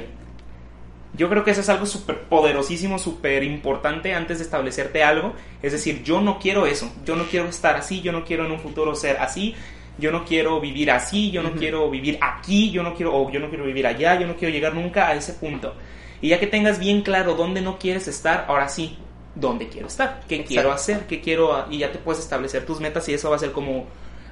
Yo 1.18 1.28
creo 1.30 1.44
que 1.44 1.52
eso 1.52 1.62
es 1.62 1.70
algo 1.70 1.86
súper 1.86 2.24
poderosísimo, 2.24 2.98
súper 2.98 3.44
importante 3.44 4.14
antes 4.14 4.38
de 4.38 4.46
establecerte 4.46 5.04
algo. 5.04 5.34
Es 5.62 5.74
decir, 5.74 6.02
yo 6.04 6.22
no 6.22 6.40
quiero 6.40 6.66
eso. 6.66 6.92
Yo 7.06 7.16
no 7.16 7.26
quiero 7.26 7.48
estar 7.48 7.76
así. 7.76 8.02
Yo 8.02 8.12
no 8.12 8.26
quiero 8.26 8.46
en 8.46 8.52
un 8.52 8.60
futuro 8.60 8.96
ser 8.96 9.18
así. 9.18 9.56
Yo 9.98 10.12
no 10.12 10.26
quiero 10.26 10.60
vivir 10.60 10.92
así. 10.92 11.32
Yo 11.32 11.42
no 11.42 11.54
quiero 11.54 11.90
vivir 11.90 12.18
aquí. 12.22 12.72
Yo 12.72 12.84
no 12.84 12.94
quiero, 12.94 13.16
o 13.16 13.32
yo 13.32 13.40
no 13.40 13.50
quiero 13.50 13.66
vivir 13.66 13.88
allá. 13.88 14.20
Yo 14.20 14.28
no 14.28 14.36
quiero 14.36 14.54
llegar 14.54 14.74
nunca 14.74 15.08
a 15.08 15.16
ese 15.16 15.34
punto. 15.34 15.74
Y 16.22 16.30
ya 16.30 16.40
que 16.40 16.48
tengas 16.48 16.80
bien 16.80 17.02
claro 17.02 17.36
dónde 17.36 17.62
no 17.62 17.78
quieres 17.78 18.08
estar, 18.08 18.46
ahora 18.48 18.70
sí, 18.70 18.98
dónde 19.36 19.68
quiero 19.68 19.88
estar. 19.88 20.22
¿Qué 20.28 20.36
Exacto. 20.36 20.54
quiero 20.54 20.72
hacer? 20.72 21.00
¿Qué 21.08 21.22
quiero? 21.22 21.66
Y 21.70 21.80
ya 21.80 21.92
te 21.92 22.00
puedes 22.00 22.22
establecer 22.22 22.66
tus 22.66 22.80
metas 22.80 23.08
y 23.10 23.14
eso 23.14 23.30
va 23.30 23.36
a 23.36 23.40
ser 23.40 23.52
como 23.52 23.86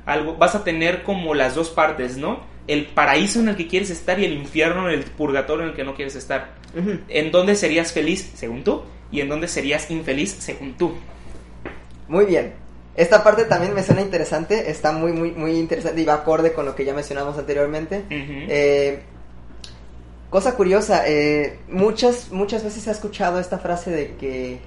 algo. 0.05 0.35
Vas 0.35 0.55
a 0.55 0.63
tener 0.63 1.03
como 1.03 1.33
las 1.33 1.55
dos 1.55 1.69
partes, 1.69 2.17
¿no? 2.17 2.41
El 2.67 2.85
paraíso 2.85 3.39
en 3.39 3.49
el 3.49 3.55
que 3.55 3.67
quieres 3.67 3.89
estar 3.89 4.19
y 4.19 4.25
el 4.25 4.33
infierno, 4.33 4.89
el 4.89 5.03
purgatorio 5.03 5.63
en 5.63 5.69
el 5.71 5.75
que 5.75 5.83
no 5.83 5.95
quieres 5.95 6.15
estar 6.15 6.55
en 7.07 7.31
dónde 7.31 7.55
serías 7.55 7.91
feliz 7.91 8.31
según 8.33 8.63
tú 8.63 8.81
y 9.11 9.21
en 9.21 9.29
dónde 9.29 9.47
serías 9.47 9.91
infeliz 9.91 10.31
según 10.39 10.73
tú. 10.73 10.95
Muy 12.07 12.25
bien. 12.25 12.62
Esta 12.95 13.23
parte 13.23 13.45
también 13.45 13.73
me 13.73 13.81
suena 13.83 14.01
interesante, 14.01 14.69
está 14.69 14.91
muy, 14.91 15.11
muy, 15.13 15.31
muy 15.31 15.53
interesante 15.57 15.99
y 16.01 16.05
va 16.05 16.13
acorde 16.13 16.53
con 16.53 16.65
lo 16.65 16.75
que 16.75 16.85
ya 16.85 16.93
mencionamos 16.93 17.37
anteriormente. 17.37 18.03
Eh, 18.49 19.01
cosa 20.29 20.55
curiosa, 20.55 21.07
eh, 21.07 21.59
muchas, 21.69 22.31
muchas 22.31 22.63
veces 22.63 22.83
se 22.83 22.89
ha 22.89 22.93
escuchado 22.93 23.39
esta 23.39 23.57
frase 23.59 23.89
de 23.91 24.15
que 24.15 24.59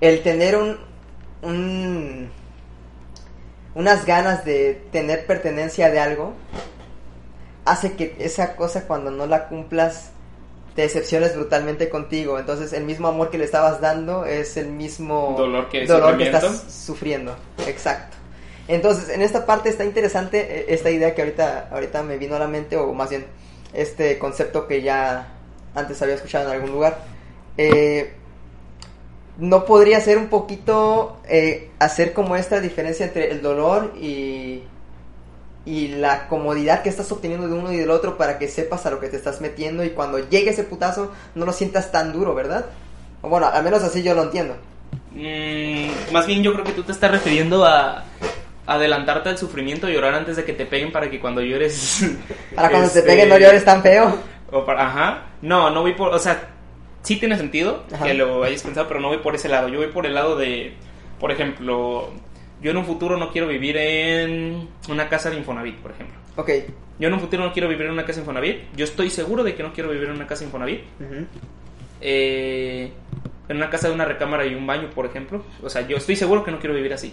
el 0.00 0.22
tener 0.22 0.56
un, 0.56 0.78
un- 1.42 2.30
unas 3.74 4.04
ganas 4.06 4.44
de 4.44 4.82
tener 4.92 5.26
pertenencia 5.26 5.90
de 5.90 6.00
algo 6.00 6.34
hace 7.64 7.94
que 7.94 8.14
esa 8.18 8.54
cosa 8.56 8.86
cuando 8.86 9.10
no 9.10 9.26
la 9.26 9.48
cumplas 9.48 10.10
te 10.74 10.82
decepciones 10.82 11.34
brutalmente 11.34 11.88
contigo. 11.88 12.38
Entonces 12.38 12.72
el 12.72 12.84
mismo 12.84 13.08
amor 13.08 13.30
que 13.30 13.38
le 13.38 13.44
estabas 13.44 13.80
dando 13.80 14.24
es 14.26 14.56
el 14.56 14.68
mismo 14.68 15.34
Dolor 15.36 15.68
que 15.68 15.86
dolor 15.86 16.18
que 16.18 16.24
estás 16.24 16.64
sufriendo. 16.68 17.36
Exacto. 17.66 18.16
Entonces, 18.66 19.10
en 19.10 19.20
esta 19.20 19.44
parte 19.44 19.68
está 19.68 19.84
interesante 19.84 20.40
eh, 20.40 20.66
esta 20.68 20.90
idea 20.90 21.14
que 21.14 21.22
ahorita, 21.22 21.68
ahorita 21.70 22.02
me 22.02 22.16
vino 22.16 22.36
a 22.36 22.38
la 22.38 22.48
mente, 22.48 22.76
o 22.76 22.92
más 22.94 23.10
bien 23.10 23.26
este 23.74 24.18
concepto 24.18 24.66
que 24.66 24.80
ya 24.80 25.34
antes 25.74 26.00
había 26.00 26.14
escuchado 26.14 26.48
en 26.48 26.54
algún 26.54 26.70
lugar. 26.70 26.98
Eh, 27.58 28.12
no 29.36 29.64
podría 29.64 30.00
ser 30.00 30.16
un 30.16 30.28
poquito 30.28 31.18
eh, 31.28 31.70
hacer 31.78 32.12
como 32.12 32.36
esta 32.36 32.60
diferencia 32.60 33.04
entre 33.04 33.30
el 33.30 33.42
dolor 33.42 33.92
y, 34.00 34.62
y 35.66 35.88
la 35.88 36.28
comodidad 36.28 36.82
que 36.82 36.88
estás 36.88 37.10
obteniendo 37.10 37.48
de 37.48 37.54
uno 37.54 37.72
y 37.72 37.76
del 37.76 37.90
otro 37.90 38.18
para 38.18 38.38
que 38.38 38.48
sepas 38.48 38.84
a 38.86 38.90
lo 38.90 39.00
que 39.00 39.08
te 39.08 39.16
estás 39.16 39.40
metiendo 39.40 39.84
y 39.84 39.90
cuando 39.90 40.18
llegue 40.18 40.50
ese 40.50 40.64
putazo 40.64 41.12
no 41.34 41.46
lo 41.46 41.52
sientas 41.52 41.90
tan 41.90 42.12
duro, 42.12 42.34
¿verdad? 42.34 42.66
O 43.22 43.28
bueno, 43.28 43.46
al 43.46 43.64
menos 43.64 43.82
así 43.82 44.02
yo 44.02 44.14
lo 44.14 44.24
entiendo. 44.24 44.56
Mm, 45.12 46.12
más 46.12 46.26
bien 46.26 46.42
yo 46.42 46.52
creo 46.52 46.64
que 46.64 46.72
tú 46.72 46.82
te 46.82 46.92
estás 46.92 47.10
refiriendo 47.10 47.64
a 47.64 48.04
adelantarte 48.66 49.30
al 49.30 49.38
sufrimiento 49.38 49.88
y 49.88 49.94
llorar 49.94 50.14
antes 50.14 50.36
de 50.36 50.44
que 50.44 50.52
te 50.52 50.66
peguen 50.66 50.92
para 50.92 51.10
que 51.10 51.20
cuando 51.20 51.40
llores... 51.40 52.06
Para 52.54 52.70
cuando 52.70 52.86
este, 52.88 53.02
te 53.02 53.06
peguen 53.06 53.28
no 53.28 53.38
llores 53.38 53.64
tan 53.64 53.82
feo. 53.82 54.16
O 54.50 54.64
para, 54.64 54.86
ajá. 54.86 55.22
No, 55.42 55.70
no 55.70 55.82
voy 55.82 55.94
por... 55.94 56.14
O 56.14 56.18
sea, 56.18 56.48
sí 57.02 57.16
tiene 57.16 57.36
sentido 57.36 57.84
Ajá. 57.92 58.04
que 58.04 58.14
lo 58.14 58.44
hayas 58.44 58.62
pensado, 58.62 58.86
pero 58.88 59.00
no 59.00 59.08
voy 59.08 59.18
por 59.18 59.34
ese 59.34 59.48
lado. 59.48 59.68
Yo 59.68 59.78
voy 59.78 59.88
por 59.88 60.06
el 60.06 60.14
lado 60.14 60.36
de, 60.36 60.74
por 61.18 61.32
ejemplo, 61.32 62.10
yo 62.64 62.70
en 62.70 62.78
un 62.78 62.86
futuro 62.86 63.18
no 63.18 63.30
quiero 63.30 63.46
vivir 63.46 63.76
en 63.76 64.66
una 64.88 65.06
casa 65.10 65.28
de 65.28 65.36
Infonavit, 65.36 65.76
por 65.76 65.90
ejemplo. 65.90 66.16
Ok. 66.36 66.50
Yo 66.98 67.08
en 67.08 67.12
un 67.14 67.20
futuro 67.20 67.44
no 67.44 67.52
quiero 67.52 67.68
vivir 67.68 67.84
en 67.84 67.92
una 67.92 68.06
casa 68.06 68.14
de 68.14 68.20
Infonavit. 68.20 68.74
Yo 68.74 68.86
estoy 68.86 69.10
seguro 69.10 69.44
de 69.44 69.54
que 69.54 69.62
no 69.62 69.74
quiero 69.74 69.90
vivir 69.90 70.08
en 70.08 70.14
una 70.14 70.26
casa 70.26 70.40
de 70.40 70.46
Infonavit. 70.46 70.80
Eh, 72.00 72.90
en 73.50 73.56
una 73.58 73.68
casa 73.68 73.88
de 73.88 73.94
una 73.94 74.06
recámara 74.06 74.46
y 74.46 74.54
un 74.54 74.66
baño, 74.66 74.88
por 74.94 75.04
ejemplo. 75.04 75.44
O 75.62 75.68
sea, 75.68 75.86
yo 75.86 75.98
estoy 75.98 76.16
seguro 76.16 76.42
que 76.42 76.52
no 76.52 76.58
quiero 76.58 76.74
vivir 76.74 76.94
así. 76.94 77.12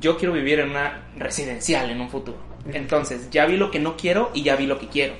Yo 0.00 0.16
quiero 0.16 0.32
vivir 0.32 0.60
en 0.60 0.70
una 0.70 1.02
residencial 1.18 1.90
en 1.90 2.00
un 2.00 2.08
futuro. 2.08 2.38
Entonces, 2.72 3.28
ya 3.28 3.44
vi 3.44 3.58
lo 3.58 3.70
que 3.70 3.78
no 3.78 3.98
quiero 3.98 4.30
y 4.32 4.42
ya 4.42 4.56
vi 4.56 4.64
lo 4.64 4.78
que 4.78 4.88
quiero. 4.88 5.12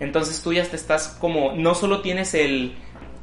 Entonces 0.00 0.40
tú 0.42 0.54
ya 0.54 0.64
te 0.64 0.76
estás 0.76 1.08
como, 1.20 1.52
no 1.52 1.74
solo 1.74 2.00
tienes 2.00 2.32
el 2.32 2.74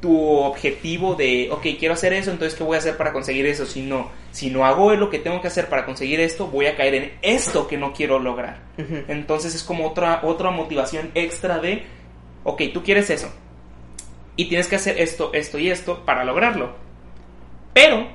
tu 0.02 0.38
objetivo 0.40 1.16
de, 1.16 1.50
ok, 1.52 1.62
quiero 1.80 1.94
hacer 1.94 2.14
eso, 2.14 2.32
entonces 2.32 2.58
¿qué 2.58 2.64
voy 2.64 2.75
a 2.75 2.80
hacer 2.80 2.98
para 2.98 3.14
conseguir 3.14 3.46
eso? 3.46 3.66
Sino, 3.66 4.12
si 4.32 4.50
no 4.50 4.66
hago 4.66 4.94
lo 4.94 5.10
que 5.10 5.20
tengo 5.20 5.42
que 5.42 5.48
hacer 5.48 5.68
para 5.68 5.86
conseguir 5.86 6.20
esto, 6.20 6.48
voy 6.48 6.68
a 6.68 6.75
caer 6.75 6.96
en 6.96 7.12
esto 7.22 7.68
que 7.68 7.78
no 7.78 7.94
quiero 7.94 8.20
lograr. 8.20 8.60
Entonces 9.08 9.56
es 9.56 9.64
como 9.64 9.88
otra, 9.88 10.22
otra 10.24 10.52
motivación 10.52 11.12
extra 11.16 11.60
de, 11.60 11.84
ok, 12.44 12.62
tú 12.74 12.84
quieres 12.84 13.10
eso. 13.10 13.32
Y 14.36 14.46
tienes 14.50 14.68
que 14.68 14.75
hacer 14.75 15.00
esto, 15.00 15.32
esto 15.34 15.58
y 15.58 15.72
esto 15.72 16.06
para 16.06 16.25
lograrlo. 16.25 16.75
Pero 17.74 18.08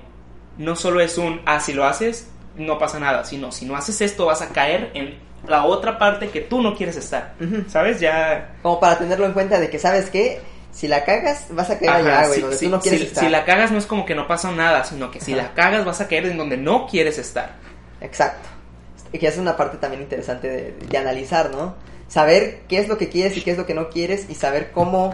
no 0.59 0.77
solo 0.77 1.01
es 1.01 1.19
un, 1.19 1.41
ah, 1.47 1.61
si 1.61 1.73
lo 1.73 1.87
haces, 1.87 2.31
no 2.57 2.79
pasa 2.79 2.99
nada, 2.99 3.25
sino 3.25 3.53
si 3.53 3.65
no 3.65 3.77
haces 3.77 4.01
esto 4.01 4.27
vas 4.27 4.43
a 4.43 4.51
caer 4.51 4.91
en 4.95 5.19
la 5.47 5.65
otra 5.65 5.99
parte 5.99 6.29
que 6.29 6.41
tú 6.41 6.61
no 6.61 6.75
quieres 6.77 6.97
estar. 6.97 7.35
¿sabes? 7.69 8.01
Ya... 8.01 8.57
Como 8.63 8.79
para 8.79 8.99
tenerlo 8.99 9.27
en 9.27 9.33
cuenta 9.33 9.59
de 9.59 9.71
que, 9.71 9.79
¿sabes 9.79 10.11
qué? 10.11 10.41
Si 10.73 10.87
la 10.89 11.05
cagas, 11.05 11.47
vas 11.51 11.69
a 11.71 11.79
caer 11.79 11.91
Ajá, 11.91 11.99
allá, 11.99 12.27
güey, 12.29 12.35
si, 12.37 12.41
donde 12.43 12.57
si- 12.57 12.65
tú 12.67 12.71
no 12.71 12.81
quieres 12.81 13.01
si- 13.01 13.07
estar. 13.07 13.25
si 13.25 13.31
la 13.31 13.45
cagas 13.45 13.71
no 13.73 13.79
es 13.79 13.87
como 13.87 14.07
que 14.07 14.15
no 14.15 14.27
pasa 14.29 14.51
nada, 14.53 14.85
sino 14.85 15.11
que 15.11 15.21
si 15.21 15.35
la 15.35 15.53
cagas 15.55 15.85
vas 15.85 16.01
a 16.01 16.09
caer 16.09 16.27
en 16.27 16.37
donde 16.39 16.57
no 16.57 16.87
quieres 16.87 17.19
estar. 17.19 17.57
Exacto. 18.01 18.49
Y 19.13 19.19
que 19.19 19.27
es 19.27 19.37
una 19.37 19.57
parte 19.57 19.77
también 19.79 20.03
interesante 20.03 20.49
de, 20.49 20.73
de 20.89 20.99
analizar, 20.99 21.51
¿no? 21.51 21.75
Saber 22.09 22.61
qué 22.69 22.79
es 22.79 22.89
lo 22.89 22.97
que 22.99 23.09
quieres 23.09 23.37
y 23.37 23.43
qué 23.43 23.51
es 23.53 23.59
lo 23.59 23.67
que 23.67 23.75
no 23.75 23.89
quieres 23.91 24.27
y 24.31 24.35
saber 24.37 24.71
cómo 24.73 25.13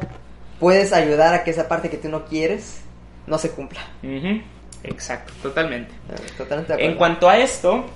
puedes 0.60 0.92
ayudar 0.92 1.34
a 1.34 1.44
que 1.44 1.50
esa 1.50 1.68
parte 1.68 1.88
que 1.90 1.96
tú 1.96 2.08
no 2.08 2.26
quieres 2.26 2.78
no 3.26 3.38
se 3.38 3.50
cumpla. 3.50 3.80
Ujú, 4.02 4.40
Exacto, 4.84 5.32
totalmente. 5.42 5.92
Eh, 6.10 6.14
Totalmente 6.36 6.76
de. 6.76 6.84
En 6.84 6.94
cuanto 6.96 7.28
a 7.28 7.38
esto, 7.38 7.86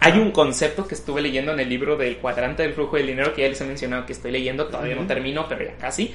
hay 0.00 0.18
un 0.18 0.30
concepto 0.32 0.86
que 0.86 0.94
estuve 0.94 1.22
leyendo 1.22 1.52
en 1.52 1.60
el 1.60 1.68
libro 1.68 1.96
del 1.96 2.18
cuadrante 2.18 2.62
del 2.64 2.74
flujo 2.74 2.96
del 2.96 3.06
dinero 3.06 3.32
que 3.32 3.42
ya 3.42 3.48
les 3.48 3.60
he 3.60 3.64
mencionado 3.64 4.04
que 4.04 4.12
estoy 4.12 4.30
leyendo, 4.32 4.66
todavía 4.66 4.94
no 4.96 5.06
termino, 5.06 5.46
pero 5.48 5.64
ya 5.64 5.74
casi. 5.76 6.14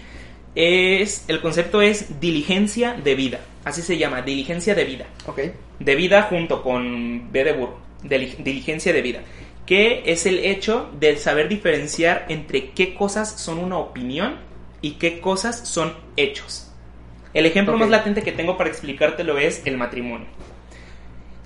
Es, 0.56 1.26
el 1.28 1.42
concepto 1.42 1.82
es 1.82 2.20
diligencia 2.20 2.94
de 2.94 3.16
vida, 3.16 3.40
así 3.66 3.82
se 3.82 3.98
llama, 3.98 4.22
diligencia 4.24 4.76
de 4.76 4.84
vida. 4.84 5.06
Ok. 5.28 5.40
De 5.80 5.96
vida 5.96 6.24
junto 6.24 6.64
con 6.64 7.32
B 7.32 7.44
de 7.44 7.54
burro, 7.54 7.78
dili- 8.04 8.36
diligencia 8.38 8.92
de 8.92 9.02
vida, 9.02 9.22
que 9.66 10.04
es 10.06 10.26
el 10.26 10.40
hecho 10.40 10.90
de 11.00 11.16
saber 11.18 11.48
diferenciar 11.48 12.26
entre 12.30 12.72
qué 12.72 12.96
cosas 12.96 13.32
son 13.40 13.60
una 13.60 13.78
opinión 13.78 14.38
y 14.82 14.94
qué 14.94 15.20
cosas 15.22 15.68
son 15.68 15.94
hechos. 16.18 16.72
El 17.34 17.46
ejemplo 17.46 17.78
más 17.78 17.90
latente 17.90 18.24
que 18.24 18.32
tengo 18.32 18.58
para 18.58 18.72
explicártelo 18.72 19.38
es 19.38 19.62
el 19.66 19.78
matrimonio. 19.78 20.26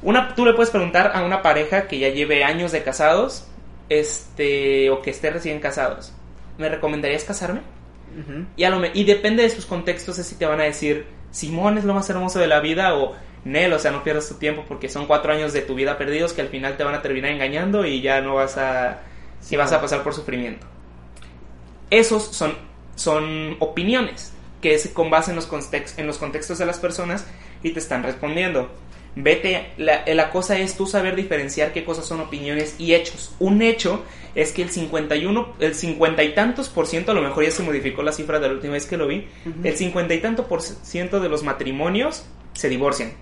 Una, 0.01 0.33
tú 0.33 0.45
le 0.45 0.53
puedes 0.53 0.72
preguntar 0.72 1.12
a 1.13 1.24
una 1.24 1.41
pareja 1.41 1.88
que 1.88 2.00
ya 2.00 2.10
lleve 2.10 2.43
años 2.45 2.72
de 2.72 2.83
casados, 2.83 3.48
este, 3.89 4.89
o 4.89 5.01
que 5.01 5.10
esté 5.12 5.29
recién 5.29 5.60
casados, 5.60 6.13
¿me 6.57 6.69
recomendarías 6.69 7.25
casarme? 7.25 7.60
Y, 8.55 8.63
a 8.63 8.70
lo 8.70 8.79
me- 8.79 8.91
y 8.93 9.03
depende 9.03 9.43
de 9.43 9.50
sus 9.50 9.65
contextos, 9.65 10.17
es 10.20 10.27
si 10.27 10.36
te 10.36 10.46
van 10.46 10.60
a 10.62 10.63
decir, 10.63 11.05
Simón 11.32 11.77
es 11.77 11.84
lo 11.84 11.93
más 11.93 12.10
hermoso 12.10 12.39
de 12.39 12.48
la 12.48 12.60
vida, 12.60 12.96
o 12.96 13.13
Nel, 13.46 13.74
o 13.74 13.79
sea, 13.79 13.91
no 13.91 14.03
pierdas 14.03 14.29
tu 14.29 14.36
tiempo 14.36 14.63
porque 14.67 14.88
son 14.89 15.05
cuatro 15.08 15.34
años 15.34 15.51
de 15.53 15.62
tu 15.62 15.75
vida 15.75 15.98
perdidos 15.98 16.32
que 16.34 16.41
al 16.41 16.48
final 16.50 16.77
te 16.77 16.84
van 16.84 16.96
a 16.96 17.01
terminar 17.01 17.32
engañando 17.32 17.86
y 17.86 18.01
ya 18.01 18.22
no 18.22 18.36
vas 18.36 18.58
a, 18.58 19.01
si 19.41 19.55
vas 19.58 19.72
a 19.72 19.82
pasar 19.82 20.03
por 20.03 20.13
sufrimiento. 20.13 20.65
Esos 21.89 22.24
son, 22.24 22.55
son 22.96 23.58
opiniones 23.60 24.32
que 24.62 24.74
es 24.75 24.88
con 24.89 25.10
base 25.10 25.32
en 25.32 25.36
los, 25.36 25.50
context- 25.51 26.00
en 26.00 26.08
los 26.08 26.17
contextos 26.17 26.58
de 26.58 26.65
las 26.65 26.79
personas 26.79 27.25
y 27.62 27.72
te 27.72 27.79
están 27.79 28.01
respondiendo. 28.03 28.72
Vete, 29.15 29.72
la, 29.77 30.03
la 30.08 30.32
cosa 30.32 30.58
es 30.58 30.75
tú 30.75 30.88
saber 30.88 31.15
diferenciar 31.15 31.74
qué 31.74 31.84
cosas 31.84 32.05
son 32.05 32.22
opiniones 32.22 32.75
y 32.79 32.93
hechos. 32.96 33.36
Un 33.39 33.62
hecho 33.62 34.03
es 34.36 34.52
que 34.52 34.63
el 34.63 34.70
51, 34.70 35.54
el 35.60 35.75
50 35.75 36.24
y 36.24 36.34
tantos 36.34 36.70
por 36.70 36.88
ciento, 36.88 37.12
a 37.12 37.16
lo 37.16 37.22
mejor 37.22 37.44
ya 37.44 37.52
se 37.52 37.63
modificó 37.63 38.02
la 38.04 38.12
cifra 38.12 38.40
de 38.40 38.48
la 38.48 38.54
última 38.54 38.74
vez 38.74 38.86
que 38.86 38.98
lo 38.98 39.08
vi, 39.08 39.28
el 39.63 39.75
50 39.75 40.13
y 40.13 40.22
tanto 40.22 40.48
por 40.48 40.62
ciento 40.62 41.20
de 41.20 41.30
los 41.30 41.44
matrimonios 41.44 42.25
se 42.54 42.70
divorcian. 42.70 43.13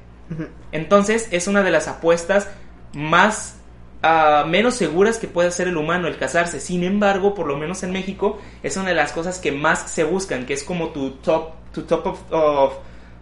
Entonces 0.72 1.28
es 1.32 1.48
una 1.48 1.62
de 1.62 1.72
las 1.72 1.88
apuestas 1.90 2.48
más 2.94 3.58
ah, 4.02 4.46
menos 4.48 4.76
seguras 4.76 5.18
que 5.18 5.28
puede 5.28 5.50
hacer 5.50 5.68
el 5.68 5.78
humano 5.78 6.08
el 6.08 6.18
casarse. 6.18 6.60
Sin 6.60 6.84
embargo, 6.84 7.36
por 7.36 7.48
lo 7.48 7.58
menos 7.58 7.84
en 7.84 7.92
México, 7.92 8.40
es 8.64 8.78
una 8.78 8.90
de 8.90 8.96
las 8.96 9.12
cosas 9.12 9.40
que 9.40 9.52
más 9.52 9.92
se 9.92 10.06
buscan, 10.06 10.46
que 10.46 10.54
es 10.54 10.64
como 10.64 10.90
tu 10.90 11.12
top, 11.12 11.52
tu 11.74 11.84
top 11.84 12.08
of, 12.08 12.32
of, 12.32 12.74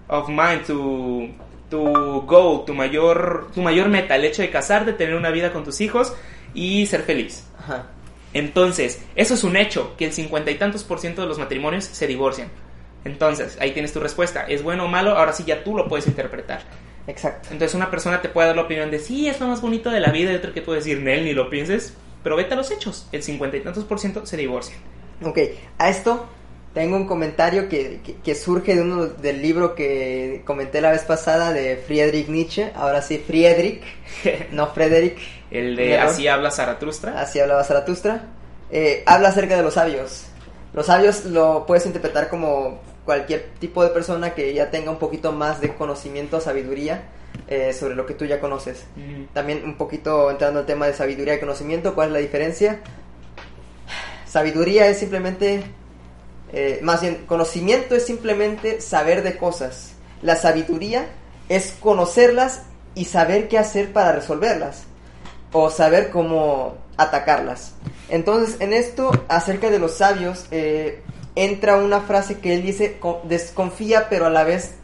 of 0.08 0.30
mind, 0.30 0.66
tu, 0.68 1.30
tu 1.70 2.22
goal, 2.22 2.66
tu 2.66 2.74
mayor, 2.76 3.50
tu 3.54 3.62
mayor 3.62 3.90
meta, 3.90 4.16
el 4.16 4.26
hecho 4.26 4.44
de 4.44 4.52
casarte, 4.52 4.94
tener 4.94 5.16
una 5.16 5.32
vida 5.32 5.52
con 5.52 5.64
tus 5.64 5.82
hijos 5.82 6.14
y 6.54 6.86
ser 6.86 7.02
feliz. 7.02 7.49
Ajá. 7.70 7.86
Entonces, 8.34 9.02
eso 9.16 9.34
es 9.34 9.44
un 9.44 9.56
hecho, 9.56 9.96
que 9.98 10.06
el 10.06 10.14
cincuenta 10.14 10.52
y 10.52 10.56
tantos 10.56 10.84
por 10.84 11.00
ciento 11.00 11.22
de 11.22 11.28
los 11.28 11.40
matrimonios 11.40 11.86
se 11.86 12.06
divorcian. 12.08 12.50
Entonces, 13.06 13.58
ahí 13.60 13.72
tienes 13.72 13.94
tu 13.94 14.00
respuesta. 14.00 14.44
¿Es 14.48 14.62
bueno 14.62 14.86
o 14.86 14.88
malo? 14.88 15.18
Ahora 15.18 15.34
sí 15.34 15.44
ya 15.46 15.64
tú 15.64 15.76
lo 15.76 15.88
puedes 15.88 16.06
interpretar. 16.08 16.62
Exacto. 17.08 17.50
Entonces 17.52 17.74
una 17.74 17.90
persona 17.90 18.22
te 18.22 18.30
puede 18.30 18.48
dar 18.48 18.56
la 18.56 18.64
opinión 18.64 18.92
de 18.92 19.00
sí, 19.00 19.28
es 19.28 19.40
lo 19.40 19.48
más 19.48 19.62
bonito 19.62 19.90
de 19.90 20.00
la 20.00 20.12
vida 20.12 20.32
y 20.32 20.36
otra 20.36 20.54
que 20.54 20.62
puede 20.62 20.80
decir, 20.80 21.00
Nel, 21.02 21.26
ni 21.26 21.34
lo 21.34 21.50
pienses, 21.50 21.94
pero 22.24 22.36
vete 22.36 22.54
a 22.54 22.58
los 22.58 22.70
hechos. 22.70 23.08
El 23.12 23.24
cincuenta 23.24 23.58
y 23.58 23.62
tantos 23.62 23.84
por 23.86 24.00
ciento 24.00 24.26
se 24.28 24.38
divorcian. 24.38 24.78
Ok, 25.24 25.40
a 25.80 25.90
esto 25.90 26.28
tengo 26.76 26.98
un 26.98 27.08
comentario 27.08 27.68
que, 27.68 28.02
que- 28.06 28.16
que 28.18 28.36
surge 28.36 28.76
de 28.76 28.82
uno 28.84 29.06
del 29.08 29.42
libro 29.42 29.74
que 29.74 30.44
comenté 30.46 30.82
la 30.82 30.92
vez 30.92 31.02
pasada 31.02 31.52
de 31.52 31.78
Friedrich 31.78 32.28
Nietzsche. 32.28 32.72
Ahora 32.76 33.02
sí, 33.02 33.18
Friedrich, 33.26 33.82
no 34.52 34.68
Frederick. 34.68 35.18
El 35.52 35.76
de 35.76 35.98
así 35.98 36.28
habla 36.28 36.52
Zaratustra. 36.52 37.22
Así 37.22 37.40
hablaba 37.40 37.64
Zaratustra. 37.64 38.28
Eh, 38.72 39.04
habla 39.06 39.30
acerca 39.30 39.56
de 39.56 39.64
los 39.64 39.74
sabios. 39.74 40.26
Los 40.74 40.86
sabios 40.86 41.26
lo 41.26 41.66
puedes 41.66 41.86
interpretar 41.86 42.30
como 42.30 42.80
cualquier 43.06 43.50
tipo 43.60 43.84
de 43.84 43.90
persona 43.90 44.36
que 44.36 44.54
ya 44.54 44.70
tenga 44.70 44.92
un 44.92 45.00
poquito 45.00 45.32
más 45.32 45.62
de 45.62 45.74
conocimiento, 45.74 46.40
sabiduría 46.40 47.06
eh, 47.48 47.74
sobre 47.74 47.96
lo 47.96 48.06
que 48.06 48.14
tú 48.14 48.26
ya 48.26 48.40
conoces. 48.40 48.84
También 49.34 49.64
un 49.64 49.76
poquito 49.78 50.30
entrando 50.30 50.60
al 50.60 50.68
tema 50.68 50.86
de 50.86 50.94
sabiduría 50.94 51.34
y 51.34 51.40
conocimiento, 51.40 51.96
¿cuál 51.96 52.10
es 52.10 52.14
la 52.14 52.20
diferencia? 52.20 52.82
Sabiduría 54.28 54.88
es 54.88 55.00
simplemente, 55.00 55.64
eh, 56.54 56.80
más 56.84 57.02
bien, 57.02 57.26
conocimiento 57.26 57.96
es 57.96 58.06
simplemente 58.06 58.80
saber 58.82 59.24
de 59.24 59.38
cosas. 59.38 59.94
La 60.22 60.36
sabiduría 60.36 61.08
es 61.48 61.72
conocerlas 61.80 62.62
y 62.94 63.06
saber 63.06 63.48
qué 63.48 63.58
hacer 63.58 63.92
para 63.92 64.12
resolverlas. 64.12 64.84
O 65.52 65.70
saber 65.70 66.10
cómo 66.12 66.78
atacarlas. 66.98 67.74
Entonces, 68.10 68.58
en 68.60 68.74
esto, 68.74 69.12
acerca 69.30 69.70
de 69.70 69.80
los 69.80 69.94
sabios, 69.96 70.46
eh, 70.52 71.02
entra 71.36 71.78
una 71.78 72.02
frase 72.02 72.40
que 72.40 72.54
él 72.54 72.62
dice, 72.64 72.98
"Co- 73.00 73.22
desconfía, 73.24 74.10
pero 74.10 74.26
a 74.26 74.30
la 74.30 74.44
vez 74.44 74.76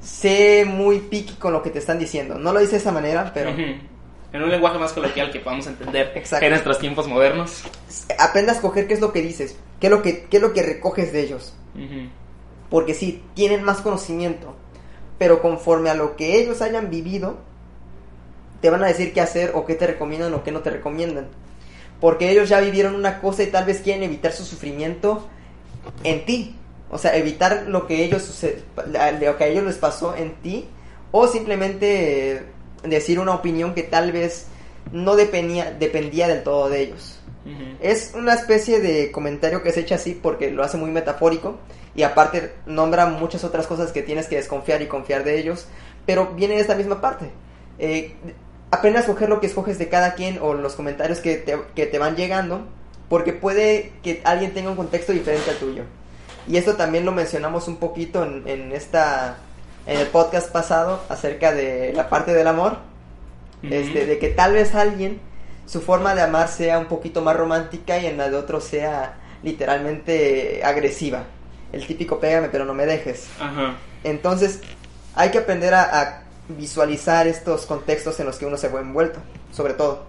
sé 0.00 0.64
muy 0.66 0.98
picky 1.00 1.34
con 1.34 1.52
lo 1.52 1.62
que 1.62 1.70
te 1.70 1.78
están 1.78 1.98
diciendo. 1.98 2.36
No 2.38 2.52
lo 2.52 2.60
dice 2.60 2.72
de 2.72 2.78
esa 2.78 2.92
manera, 2.92 3.30
pero. 3.32 3.50
En 3.50 4.42
un 4.42 4.50
lenguaje 4.50 4.78
más 4.78 4.92
coloquial 4.92 5.30
que 5.30 5.38
podamos 5.38 5.66
entender 5.68 6.10
Exacto. 6.16 6.44
en 6.44 6.50
nuestros 6.50 6.78
tiempos 6.80 7.06
modernos. 7.06 7.62
aprende 8.18 8.50
a 8.50 8.54
escoger 8.54 8.88
qué 8.88 8.94
es 8.94 9.00
lo 9.00 9.12
que 9.12 9.22
dices, 9.22 9.56
qué 9.80 9.86
es 9.86 9.90
lo 9.92 10.02
que, 10.02 10.24
qué 10.24 10.38
es 10.38 10.42
lo 10.42 10.52
que 10.52 10.62
recoges 10.62 11.12
de 11.12 11.20
ellos. 11.20 11.54
Porque 12.68 12.94
sí, 12.94 13.22
tienen 13.34 13.62
más 13.62 13.80
conocimiento, 13.80 14.56
pero 15.18 15.40
conforme 15.40 15.90
a 15.90 15.94
lo 15.94 16.16
que 16.16 16.40
ellos 16.40 16.60
hayan 16.62 16.90
vivido, 16.90 17.38
te 18.64 18.70
van 18.70 18.82
a 18.82 18.86
decir 18.86 19.12
qué 19.12 19.20
hacer 19.20 19.50
o 19.52 19.66
qué 19.66 19.74
te 19.74 19.86
recomiendan 19.86 20.32
o 20.32 20.42
qué 20.42 20.50
no 20.50 20.60
te 20.60 20.70
recomiendan. 20.70 21.26
Porque 22.00 22.30
ellos 22.30 22.48
ya 22.48 22.60
vivieron 22.60 22.94
una 22.94 23.20
cosa 23.20 23.42
y 23.42 23.48
tal 23.48 23.66
vez 23.66 23.82
quieren 23.82 24.02
evitar 24.02 24.32
su 24.32 24.42
sufrimiento 24.42 25.28
en 26.02 26.24
ti. 26.24 26.56
O 26.90 26.96
sea, 26.96 27.14
evitar 27.14 27.64
lo 27.68 27.86
que 27.86 28.02
ellos 28.02 28.42
lo 29.20 29.36
que 29.36 29.44
a 29.44 29.46
ellos 29.48 29.64
les 29.64 29.76
pasó 29.76 30.16
en 30.16 30.36
ti. 30.36 30.66
O 31.10 31.26
simplemente 31.26 32.36
eh, 32.36 32.42
decir 32.84 33.20
una 33.20 33.34
opinión 33.34 33.74
que 33.74 33.82
tal 33.82 34.12
vez 34.12 34.46
no 34.92 35.14
dependía, 35.14 35.70
dependía 35.70 36.26
del 36.26 36.42
todo 36.42 36.70
de 36.70 36.84
ellos. 36.84 37.18
Ujú. 37.44 37.76
Es 37.82 38.14
una 38.14 38.32
especie 38.32 38.80
de 38.80 39.12
comentario 39.12 39.62
que 39.62 39.72
se 39.72 39.80
echa 39.80 39.96
así 39.96 40.18
porque 40.18 40.50
lo 40.50 40.64
hace 40.64 40.78
muy 40.78 40.90
metafórico 40.90 41.58
y 41.94 42.02
aparte 42.02 42.54
nombra 42.64 43.04
muchas 43.04 43.44
otras 43.44 43.66
cosas 43.66 43.92
que 43.92 44.00
tienes 44.00 44.26
que 44.26 44.36
desconfiar 44.36 44.80
y 44.80 44.86
confiar 44.86 45.22
de 45.22 45.38
ellos, 45.38 45.66
pero 46.06 46.28
viene 46.28 46.54
de 46.54 46.62
esta 46.62 46.74
misma 46.74 47.02
parte. 47.02 47.30
Eh, 47.78 48.14
aprende 48.74 48.98
a 48.98 49.02
escoger 49.02 49.28
lo 49.28 49.40
que 49.40 49.46
escoges 49.46 49.78
de 49.78 49.88
cada 49.88 50.14
quien 50.14 50.38
o 50.40 50.54
los 50.54 50.74
comentarios 50.74 51.20
que 51.20 51.36
te, 51.36 51.58
que 51.74 51.86
te 51.86 51.98
van 51.98 52.16
llegando 52.16 52.66
porque 53.08 53.32
puede 53.32 53.92
que 54.02 54.20
alguien 54.24 54.52
tenga 54.52 54.70
un 54.70 54.76
contexto 54.76 55.12
diferente 55.12 55.50
al 55.50 55.56
tuyo. 55.56 55.84
Y 56.46 56.56
esto 56.56 56.74
también 56.74 57.04
lo 57.04 57.12
mencionamos 57.12 57.68
un 57.68 57.76
poquito 57.76 58.22
en, 58.24 58.46
en 58.46 58.72
esta 58.72 59.36
en 59.86 60.00
el 60.00 60.06
podcast 60.06 60.50
pasado 60.50 61.02
acerca 61.08 61.52
de 61.52 61.92
la 61.94 62.08
parte 62.08 62.32
del 62.32 62.46
amor 62.46 62.78
este, 63.62 64.06
de 64.06 64.18
que 64.18 64.28
tal 64.28 64.54
vez 64.54 64.74
alguien 64.74 65.20
su 65.66 65.80
forma 65.80 66.14
de 66.14 66.22
amar 66.22 66.48
sea 66.48 66.78
un 66.78 66.86
poquito 66.86 67.22
más 67.22 67.36
romántica 67.36 67.98
y 67.98 68.06
en 68.06 68.18
la 68.18 68.28
de 68.28 68.36
otro 68.36 68.60
sea 68.60 69.14
literalmente 69.42 70.62
agresiva. 70.64 71.24
El 71.72 71.86
típico 71.86 72.18
pégame 72.18 72.48
pero 72.48 72.64
no 72.64 72.74
me 72.74 72.86
dejes. 72.86 73.26
Ajá. 73.40 73.76
Entonces 74.04 74.60
hay 75.14 75.30
que 75.30 75.38
aprender 75.38 75.74
a, 75.74 76.00
a 76.00 76.23
visualizar 76.48 77.26
estos 77.26 77.66
contextos 77.66 78.18
en 78.20 78.26
los 78.26 78.36
que 78.36 78.46
uno 78.46 78.56
se 78.56 78.68
ve 78.68 78.80
envuelto, 78.80 79.20
sobre 79.52 79.74
todo. 79.74 80.06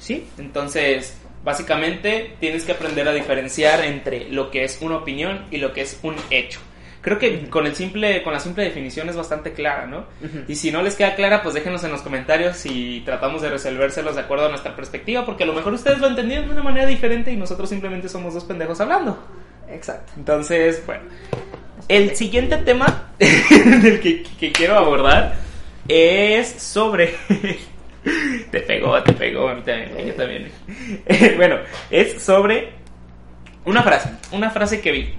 Sí, 0.00 0.28
entonces 0.38 1.16
básicamente 1.44 2.36
tienes 2.40 2.64
que 2.64 2.72
aprender 2.72 3.08
a 3.08 3.12
diferenciar 3.12 3.84
entre 3.84 4.28
lo 4.28 4.50
que 4.50 4.64
es 4.64 4.78
una 4.80 4.96
opinión 4.96 5.46
y 5.50 5.58
lo 5.58 5.72
que 5.72 5.82
es 5.82 5.98
un 6.02 6.16
hecho. 6.30 6.60
Creo 7.02 7.18
que 7.18 7.48
con 7.48 7.66
el 7.66 7.74
simple, 7.74 8.22
con 8.22 8.34
la 8.34 8.40
simple 8.40 8.62
definición 8.62 9.08
es 9.08 9.16
bastante 9.16 9.54
clara, 9.54 9.86
¿no? 9.86 10.04
Y 10.48 10.54
si 10.54 10.70
no 10.70 10.82
les 10.82 10.96
queda 10.96 11.14
clara, 11.14 11.42
pues 11.42 11.54
déjenos 11.54 11.82
en 11.82 11.92
los 11.92 12.02
comentarios 12.02 12.66
y 12.66 13.00
tratamos 13.06 13.40
de 13.40 13.48
resolvérselos 13.48 14.16
de 14.16 14.20
acuerdo 14.20 14.46
a 14.46 14.48
nuestra 14.50 14.76
perspectiva, 14.76 15.24
porque 15.24 15.44
a 15.44 15.46
lo 15.46 15.54
mejor 15.54 15.72
ustedes 15.72 15.98
lo 15.98 16.08
entendieron 16.08 16.46
de 16.46 16.52
una 16.52 16.62
manera 16.62 16.86
diferente 16.86 17.32
y 17.32 17.36
nosotros 17.36 17.70
simplemente 17.70 18.10
somos 18.10 18.34
dos 18.34 18.44
pendejos 18.44 18.82
hablando. 18.82 19.18
Exacto. 19.70 20.12
Entonces, 20.16 20.84
bueno. 20.84 21.04
El 21.88 22.14
siguiente 22.16 22.58
tema 22.58 23.09
del 23.82 24.00
que, 24.00 24.22
que 24.22 24.52
quiero 24.52 24.76
abordar 24.76 25.36
es 25.88 26.48
sobre... 26.48 27.16
te 28.50 28.60
pegó, 28.60 29.02
te 29.02 29.12
pegó, 29.12 29.48
a 29.48 29.54
mí 29.54 29.62
también, 29.62 30.06
yo 30.06 30.14
también. 30.14 30.50
bueno, 31.36 31.56
es 31.90 32.22
sobre 32.22 32.70
una 33.64 33.82
frase, 33.82 34.10
una 34.32 34.50
frase 34.50 34.80
que 34.80 34.92
vi. 34.92 35.14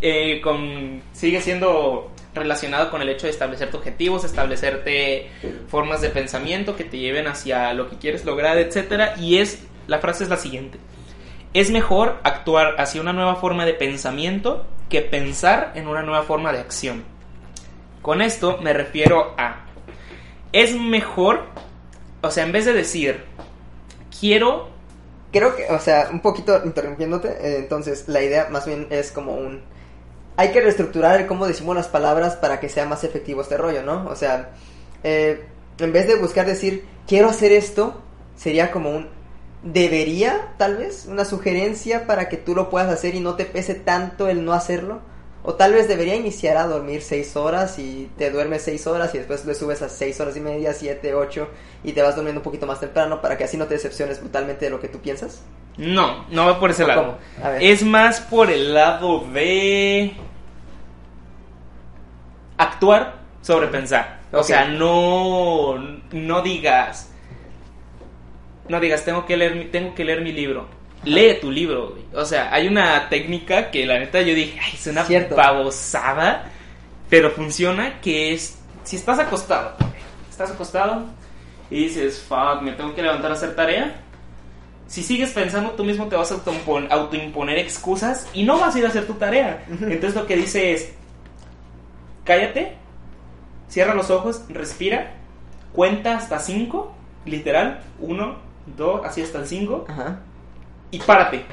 Eh, 0.00 0.40
con, 0.40 1.02
sigue 1.12 1.40
siendo 1.40 2.10
relacionado 2.34 2.90
con 2.90 3.02
el 3.02 3.08
hecho 3.10 3.26
de 3.26 3.30
establecerte 3.32 3.76
objetivos, 3.76 4.24
establecerte 4.24 5.28
formas 5.68 6.00
de 6.00 6.08
pensamiento 6.08 6.74
que 6.74 6.84
te 6.84 6.98
lleven 6.98 7.26
hacia 7.26 7.74
lo 7.74 7.90
que 7.90 7.98
quieres 7.98 8.24
lograr, 8.24 8.56
etcétera, 8.58 9.14
y 9.18 9.38
es 9.38 9.62
la 9.86 9.98
frase 9.98 10.24
es 10.24 10.30
la 10.30 10.38
siguiente. 10.38 10.78
Es 11.52 11.70
mejor 11.70 12.18
actuar 12.22 12.76
hacia 12.78 13.02
una 13.02 13.12
nueva 13.12 13.36
forma 13.36 13.66
de 13.66 13.74
pensamiento 13.74 14.66
que 14.88 15.02
pensar 15.02 15.72
en 15.74 15.86
una 15.86 16.02
nueva 16.02 16.22
forma 16.22 16.52
de 16.52 16.60
acción. 16.60 17.11
Con 18.02 18.20
esto 18.20 18.58
me 18.58 18.72
refiero 18.72 19.34
a 19.38 19.64
es 20.52 20.76
mejor, 20.76 21.44
o 22.20 22.30
sea, 22.30 22.44
en 22.44 22.52
vez 22.52 22.66
de 22.66 22.74
decir 22.74 23.24
quiero 24.20 24.72
Creo 25.32 25.56
que, 25.56 25.66
o 25.70 25.80
sea, 25.80 26.10
un 26.12 26.20
poquito 26.20 26.60
interrumpiéndote, 26.62 27.28
eh, 27.28 27.56
entonces 27.56 28.06
la 28.06 28.22
idea 28.22 28.48
más 28.50 28.66
bien 28.66 28.86
es 28.90 29.10
como 29.10 29.32
un 29.32 29.62
hay 30.36 30.50
que 30.50 30.60
reestructurar 30.60 31.20
el 31.20 31.26
cómo 31.26 31.46
decimos 31.46 31.74
las 31.74 31.88
palabras 31.88 32.36
para 32.36 32.60
que 32.60 32.68
sea 32.68 32.86
más 32.86 33.04
efectivo 33.04 33.42
este 33.42 33.56
rollo, 33.56 33.82
¿no? 33.82 34.06
O 34.08 34.16
sea, 34.16 34.50
eh, 35.02 35.44
en 35.78 35.92
vez 35.92 36.06
de 36.06 36.16
buscar 36.16 36.46
decir, 36.46 36.84
quiero 37.06 37.28
hacer 37.28 37.52
esto, 37.52 38.00
sería 38.36 38.70
como 38.70 38.90
un 38.90 39.08
debería, 39.62 40.54
tal 40.58 40.78
vez, 40.78 41.06
una 41.06 41.24
sugerencia 41.24 42.06
para 42.06 42.28
que 42.28 42.36
tú 42.36 42.54
lo 42.54 42.70
puedas 42.70 42.90
hacer 42.90 43.14
y 43.14 43.20
no 43.20 43.36
te 43.36 43.44
pese 43.44 43.74
tanto 43.74 44.28
el 44.28 44.44
no 44.44 44.52
hacerlo. 44.52 45.00
O 45.44 45.54
tal 45.54 45.72
vez 45.72 45.88
debería 45.88 46.14
iniciar 46.14 46.56
a 46.56 46.66
dormir 46.66 47.02
seis 47.02 47.36
horas 47.36 47.78
y 47.78 48.08
te 48.16 48.30
duermes 48.30 48.62
seis 48.62 48.86
horas 48.86 49.12
y 49.14 49.18
después 49.18 49.44
le 49.44 49.54
subes 49.54 49.82
a 49.82 49.88
seis 49.88 50.20
horas 50.20 50.36
y 50.36 50.40
media, 50.40 50.72
siete, 50.72 51.14
ocho 51.14 51.48
y 51.82 51.92
te 51.92 52.02
vas 52.02 52.14
durmiendo 52.14 52.40
un 52.40 52.44
poquito 52.44 52.66
más 52.66 52.78
temprano 52.78 53.20
para 53.20 53.36
que 53.36 53.44
así 53.44 53.56
no 53.56 53.66
te 53.66 53.74
decepciones 53.74 54.20
brutalmente 54.20 54.66
de 54.66 54.70
lo 54.70 54.80
que 54.80 54.88
tú 54.88 55.00
piensas. 55.00 55.42
No, 55.76 56.26
no 56.28 56.46
va 56.46 56.60
por 56.60 56.70
ese 56.70 56.86
lado. 56.86 57.18
Es 57.60 57.82
más 57.82 58.20
por 58.20 58.50
el 58.50 58.72
lado 58.72 59.24
de 59.32 60.12
actuar 62.56 63.16
sobre 63.40 63.66
pensar. 63.66 64.20
O 64.32 64.42
sea, 64.42 64.66
no, 64.66 65.76
no 66.12 66.42
digas, 66.42 67.10
no 68.68 68.80
digas, 68.80 69.04
tengo 69.04 69.26
que 69.26 69.36
leer, 69.36 69.70
tengo 69.72 69.94
que 69.94 70.04
leer 70.04 70.22
mi 70.22 70.32
libro. 70.32 70.68
Lee 71.04 71.38
tu 71.40 71.50
libro, 71.50 71.96
O 72.14 72.24
sea, 72.24 72.52
hay 72.54 72.68
una 72.68 73.08
técnica 73.08 73.70
que 73.70 73.84
la 73.86 73.98
neta 73.98 74.22
yo 74.22 74.34
dije, 74.34 74.58
ay, 74.62 74.72
es 74.74 74.86
una 74.86 75.04
babosada, 75.34 76.50
pero 77.10 77.30
funciona 77.30 78.00
que 78.00 78.32
es, 78.32 78.58
si 78.84 78.96
estás 78.96 79.18
acostado, 79.18 79.76
estás 80.30 80.52
acostado 80.52 81.06
y 81.70 81.84
dices, 81.84 82.24
fuck, 82.28 82.62
me 82.62 82.72
tengo 82.72 82.94
que 82.94 83.02
levantar 83.02 83.32
a 83.32 83.34
hacer 83.34 83.56
tarea, 83.56 84.02
si 84.92 85.02
sigues 85.02 85.30
pensando, 85.32 85.70
tú 85.70 85.84
mismo 85.84 86.06
te 86.08 86.16
vas 86.16 86.30
a 86.32 86.42
autoimponer 86.90 87.58
excusas 87.58 88.28
y 88.34 88.44
no 88.44 88.58
vas 88.58 88.74
a 88.74 88.78
ir 88.78 88.84
a 88.84 88.88
hacer 88.88 89.06
tu 89.06 89.14
tarea. 89.14 89.64
Entonces 89.68 90.14
lo 90.14 90.26
que 90.26 90.36
dice 90.36 90.74
es, 90.74 90.92
cállate, 92.24 92.76
cierra 93.68 93.94
los 93.94 94.10
ojos, 94.10 94.42
respira, 94.50 95.14
cuenta 95.72 96.16
hasta 96.16 96.38
5, 96.38 96.94
literal, 97.24 97.80
1, 98.00 98.36
2, 98.76 99.06
así 99.06 99.22
hasta 99.22 99.38
el 99.38 99.46
5, 99.46 99.86
y 100.92 101.00
párate. 101.00 101.44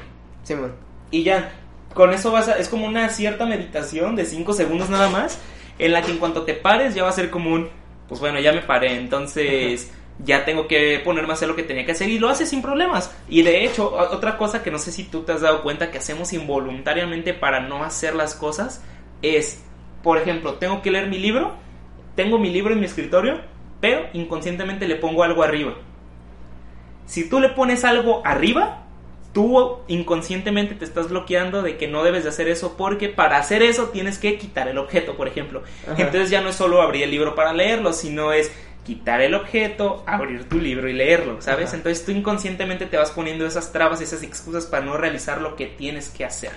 Simón. 0.44 0.74
Y 1.10 1.24
ya, 1.24 1.52
con 1.94 2.12
eso 2.12 2.30
vas 2.30 2.48
a, 2.48 2.58
es 2.58 2.68
como 2.68 2.86
una 2.86 3.08
cierta 3.08 3.46
meditación 3.46 4.14
de 4.14 4.24
5 4.24 4.52
segundos 4.52 4.88
nada 4.88 5.08
más, 5.08 5.40
en 5.78 5.92
la 5.92 6.02
que 6.02 6.12
en 6.12 6.18
cuanto 6.18 6.44
te 6.44 6.54
pares 6.54 6.94
ya 6.94 7.02
va 7.02 7.08
a 7.08 7.12
ser 7.12 7.30
como 7.30 7.52
un, 7.52 7.68
pues 8.08 8.20
bueno, 8.20 8.38
ya 8.38 8.52
me 8.52 8.62
paré, 8.62 8.96
entonces 8.96 9.90
ya 10.24 10.44
tengo 10.44 10.68
que 10.68 11.00
ponerme 11.04 11.30
a 11.30 11.34
hacer 11.34 11.48
lo 11.48 11.56
que 11.56 11.62
tenía 11.62 11.86
que 11.86 11.92
hacer 11.92 12.08
y 12.08 12.18
lo 12.18 12.28
hace 12.28 12.46
sin 12.46 12.62
problemas. 12.62 13.16
Y 13.28 13.42
de 13.42 13.64
hecho, 13.64 13.92
otra 13.92 14.36
cosa 14.36 14.62
que 14.62 14.70
no 14.70 14.78
sé 14.78 14.92
si 14.92 15.04
tú 15.04 15.22
te 15.22 15.32
has 15.32 15.40
dado 15.40 15.62
cuenta 15.62 15.90
que 15.90 15.98
hacemos 15.98 16.32
involuntariamente 16.32 17.34
para 17.34 17.60
no 17.60 17.82
hacer 17.82 18.14
las 18.14 18.34
cosas 18.34 18.84
es, 19.22 19.64
por 20.02 20.18
ejemplo, 20.18 20.54
tengo 20.54 20.82
que 20.82 20.90
leer 20.90 21.08
mi 21.08 21.18
libro, 21.18 21.54
tengo 22.14 22.38
mi 22.38 22.50
libro 22.50 22.74
en 22.74 22.80
mi 22.80 22.86
escritorio, 22.86 23.40
pero 23.80 24.06
inconscientemente 24.12 24.86
le 24.86 24.96
pongo 24.96 25.22
algo 25.22 25.42
arriba. 25.42 25.74
Si 27.06 27.28
tú 27.28 27.40
le 27.40 27.48
pones 27.48 27.84
algo 27.84 28.22
arriba, 28.24 28.84
tú 29.32 29.78
inconscientemente 29.88 30.74
te 30.74 30.84
estás 30.84 31.08
bloqueando 31.08 31.62
de 31.62 31.76
que 31.76 31.88
no 31.88 32.02
debes 32.02 32.24
de 32.24 32.30
hacer 32.30 32.48
eso 32.48 32.76
porque 32.76 33.08
para 33.08 33.38
hacer 33.38 33.62
eso 33.62 33.88
tienes 33.88 34.18
que 34.18 34.38
quitar 34.38 34.68
el 34.68 34.78
objeto, 34.78 35.16
por 35.16 35.28
ejemplo. 35.28 35.62
Entonces 35.96 36.30
ya 36.30 36.40
no 36.40 36.48
es 36.50 36.56
solo 36.56 36.82
abrir 36.82 37.04
el 37.04 37.10
libro 37.10 37.34
para 37.34 37.52
leerlo, 37.52 37.92
sino 37.92 38.32
es 38.32 38.50
quitar 38.84 39.20
el 39.20 39.34
objeto, 39.34 40.02
abrir 40.06 40.48
tu 40.48 40.58
libro 40.58 40.88
y 40.88 40.92
leerlo, 40.92 41.40
¿sabes? 41.40 41.72
Entonces 41.74 42.04
tú 42.04 42.12
inconscientemente 42.12 42.86
te 42.86 42.96
vas 42.96 43.10
poniendo 43.10 43.46
esas 43.46 43.72
trabas, 43.72 44.00
esas 44.00 44.22
excusas 44.22 44.66
para 44.66 44.84
no 44.84 44.96
realizar 44.96 45.40
lo 45.40 45.54
que 45.54 45.66
tienes 45.66 46.08
que 46.08 46.24
hacer 46.24 46.52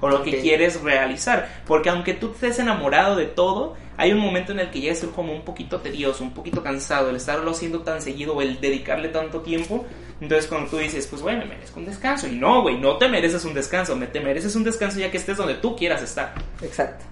o 0.00 0.08
lo 0.08 0.22
que 0.22 0.40
quieres 0.40 0.80
realizar. 0.82 1.62
Porque 1.66 1.90
aunque 1.90 2.14
tú 2.14 2.32
estés 2.32 2.58
enamorado 2.58 3.16
de 3.16 3.26
todo, 3.26 3.76
hay 3.96 4.12
un 4.12 4.18
momento 4.18 4.52
en 4.52 4.60
el 4.60 4.70
que 4.70 4.80
ya 4.80 4.92
es 4.92 5.04
como 5.14 5.32
un 5.32 5.44
poquito 5.44 5.80
tedioso, 5.80 6.22
un 6.22 6.32
poquito 6.32 6.62
cansado 6.62 7.10
el 7.10 7.16
estarlo 7.16 7.50
haciendo 7.50 7.80
tan 7.80 8.02
seguido 8.02 8.34
o 8.34 8.42
el 8.42 8.60
dedicarle 8.60 9.08
tanto 9.08 9.40
tiempo. 9.40 9.84
Entonces 10.20 10.46
cuando 10.46 10.70
tú 10.70 10.78
dices, 10.78 11.06
pues 11.06 11.22
bueno, 11.22 11.40
me 11.40 11.46
merezco 11.46 11.80
un 11.80 11.86
descanso. 11.86 12.26
Y 12.26 12.32
no, 12.32 12.62
güey, 12.62 12.78
no 12.78 12.96
te 12.96 13.08
mereces 13.08 13.44
un 13.44 13.54
descanso, 13.54 13.96
me 13.96 14.06
te 14.06 14.20
mereces 14.20 14.54
un 14.56 14.64
descanso 14.64 14.98
ya 14.98 15.10
que 15.10 15.16
estés 15.16 15.36
donde 15.36 15.54
tú 15.54 15.76
quieras 15.76 16.02
estar. 16.02 16.34
Exacto. 16.62 17.04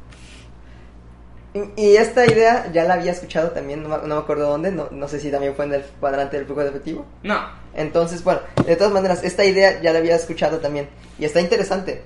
Y 1.76 1.96
esta 1.96 2.26
idea 2.26 2.72
ya 2.72 2.82
la 2.82 2.94
había 2.94 3.12
escuchado 3.12 3.52
también, 3.52 3.84
no 3.84 3.88
me, 3.88 4.14
acuerdo 4.14 4.48
dónde, 4.48 4.72
no, 4.72 5.08
sé 5.08 5.20
si 5.20 5.30
también 5.30 5.54
fue 5.54 5.66
en 5.66 5.74
el 5.74 5.82
cuadrante 6.00 6.36
del 6.36 6.46
flujo 6.46 6.62
de 6.62 6.70
efectivo. 6.70 7.06
No. 7.22 7.48
Entonces, 7.74 8.24
bueno, 8.24 8.40
de 8.66 8.74
todas 8.74 8.92
maneras, 8.92 9.22
esta 9.22 9.44
idea 9.44 9.80
ya 9.80 9.92
la 9.92 10.00
había 10.00 10.16
escuchado 10.16 10.58
también. 10.58 10.88
Y 11.16 11.24
está 11.24 11.40
interesante, 11.40 12.02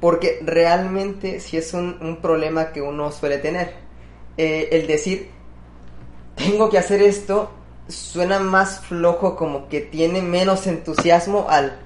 porque 0.00 0.40
realmente 0.44 1.40
si 1.40 1.56
es 1.56 1.72
un, 1.74 2.18
problema 2.20 2.72
que 2.72 2.82
uno 2.82 3.10
suele 3.12 3.38
tener. 3.38 3.74
Eh, 4.36 4.68
el 4.72 4.86
decir, 4.86 5.30
tengo 6.34 6.68
que 6.68 6.78
hacer 6.78 7.00
esto, 7.02 7.50
suena 7.88 8.38
más 8.38 8.80
flojo, 8.80 9.36
como 9.36 9.68
que 9.68 9.80
tiene 9.80 10.22
menos 10.22 10.66
entusiasmo 10.66 11.46
al... 11.48 11.78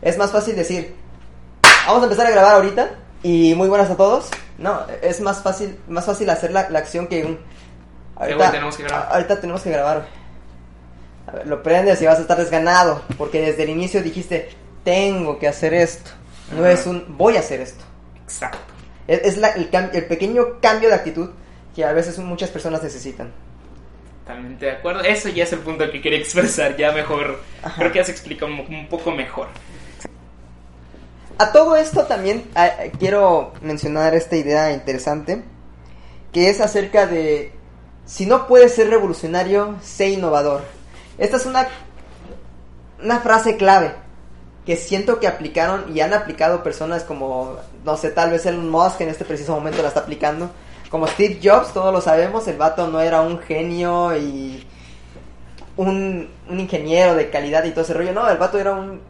Es 0.00 0.16
más 0.16 0.30
fácil 0.30 0.56
decir, 0.56 0.94
vamos 1.86 2.02
a 2.02 2.04
empezar 2.04 2.26
a 2.26 2.30
grabar 2.30 2.54
ahorita 2.56 2.90
y 3.22 3.54
muy 3.54 3.68
buenas 3.68 3.90
a 3.90 3.96
todos. 3.96 4.30
No, 4.58 4.80
es 5.02 5.20
más 5.20 5.42
fácil, 5.42 5.78
más 5.88 6.04
fácil 6.04 6.28
hacer 6.30 6.52
la, 6.52 6.60
acción 6.60 7.06
que 7.06 7.24
un... 7.24 7.38
Ahorita 8.16 8.50
tenemos 8.50 8.76
que 8.76 8.82
grabar. 8.82 9.08
Ahorita 9.12 9.40
tenemos 9.40 9.62
que 9.62 9.70
grabar. 9.70 10.06
A 11.26 11.32
ver, 11.32 11.46
lo 11.46 11.62
prendes 11.62 12.02
y 12.02 12.06
vas 12.06 12.18
a 12.18 12.22
estar 12.22 12.36
desganado. 12.36 13.02
Porque 13.16 13.40
desde 13.40 13.64
el 13.64 13.70
inicio 13.70 14.02
dijiste, 14.02 14.50
tengo 14.88 15.38
que 15.38 15.46
hacer 15.46 15.74
esto. 15.74 16.12
No 16.56 16.66
es 16.66 16.86
un, 16.86 17.04
voy 17.18 17.36
a 17.36 17.40
hacer 17.40 17.60
esto. 17.60 17.84
Exacto. 18.24 18.56
Es, 19.06 19.36
la, 19.36 19.48
el, 19.48 19.68
el, 19.92 20.06
pequeño 20.06 20.60
cambio 20.62 20.88
de 20.88 20.94
actitud 20.94 21.28
que 21.76 21.84
a 21.84 21.92
veces 21.92 22.18
muchas 22.18 22.48
personas 22.48 22.82
necesitan. 22.82 23.30
Totalmente 24.24 24.64
de 24.64 24.72
acuerdo. 24.72 25.02
Eso 25.02 25.28
ya 25.28 25.44
es 25.44 25.52
el 25.52 25.58
punto 25.58 25.90
que 25.90 26.00
quería 26.00 26.18
expresar. 26.18 26.74
Ya 26.78 26.92
mejor, 26.92 27.38
creo 27.76 27.92
que 27.92 27.98
ya 27.98 28.04
se 28.04 28.12
explica 28.12 28.46
un 28.46 28.88
poco 28.88 29.10
mejor. 29.10 29.48
A 31.36 31.52
todo 31.52 31.76
esto 31.76 32.06
también 32.06 32.44
ah, 32.54 32.70
quiero 32.98 33.52
mencionar 33.60 34.14
esta 34.14 34.36
idea 34.36 34.72
interesante, 34.72 35.42
que 36.32 36.48
es 36.48 36.62
acerca 36.62 37.06
de, 37.06 37.52
si 38.06 38.24
no 38.24 38.46
puedes 38.46 38.74
ser 38.74 38.88
revolucionario, 38.88 39.76
sé 39.82 40.08
innovador. 40.08 40.62
Esta 41.18 41.36
es 41.36 41.44
una, 41.44 41.68
una 43.02 43.20
frase 43.20 43.58
clave 43.58 44.07
que 44.68 44.76
siento 44.76 45.18
que 45.18 45.26
aplicaron 45.26 45.96
y 45.96 46.00
han 46.00 46.12
aplicado 46.12 46.62
personas 46.62 47.02
como, 47.02 47.56
no 47.86 47.96
sé, 47.96 48.10
tal 48.10 48.30
vez 48.30 48.44
Elon 48.44 48.68
Musk 48.68 49.00
en 49.00 49.08
este 49.08 49.24
preciso 49.24 49.54
momento 49.54 49.80
la 49.80 49.88
está 49.88 50.00
aplicando. 50.00 50.50
Como 50.90 51.06
Steve 51.06 51.40
Jobs, 51.42 51.72
todos 51.72 51.90
lo 51.90 52.02
sabemos, 52.02 52.46
el 52.48 52.58
vato 52.58 52.86
no 52.86 53.00
era 53.00 53.22
un 53.22 53.38
genio 53.38 54.14
y 54.14 54.62
un, 55.78 56.28
un 56.50 56.60
ingeniero 56.60 57.14
de 57.14 57.30
calidad 57.30 57.64
y 57.64 57.70
todo 57.70 57.80
ese 57.80 57.94
rollo, 57.94 58.12
no, 58.12 58.28
el 58.28 58.36
vato 58.36 58.58
era 58.58 58.74
un, 58.74 59.00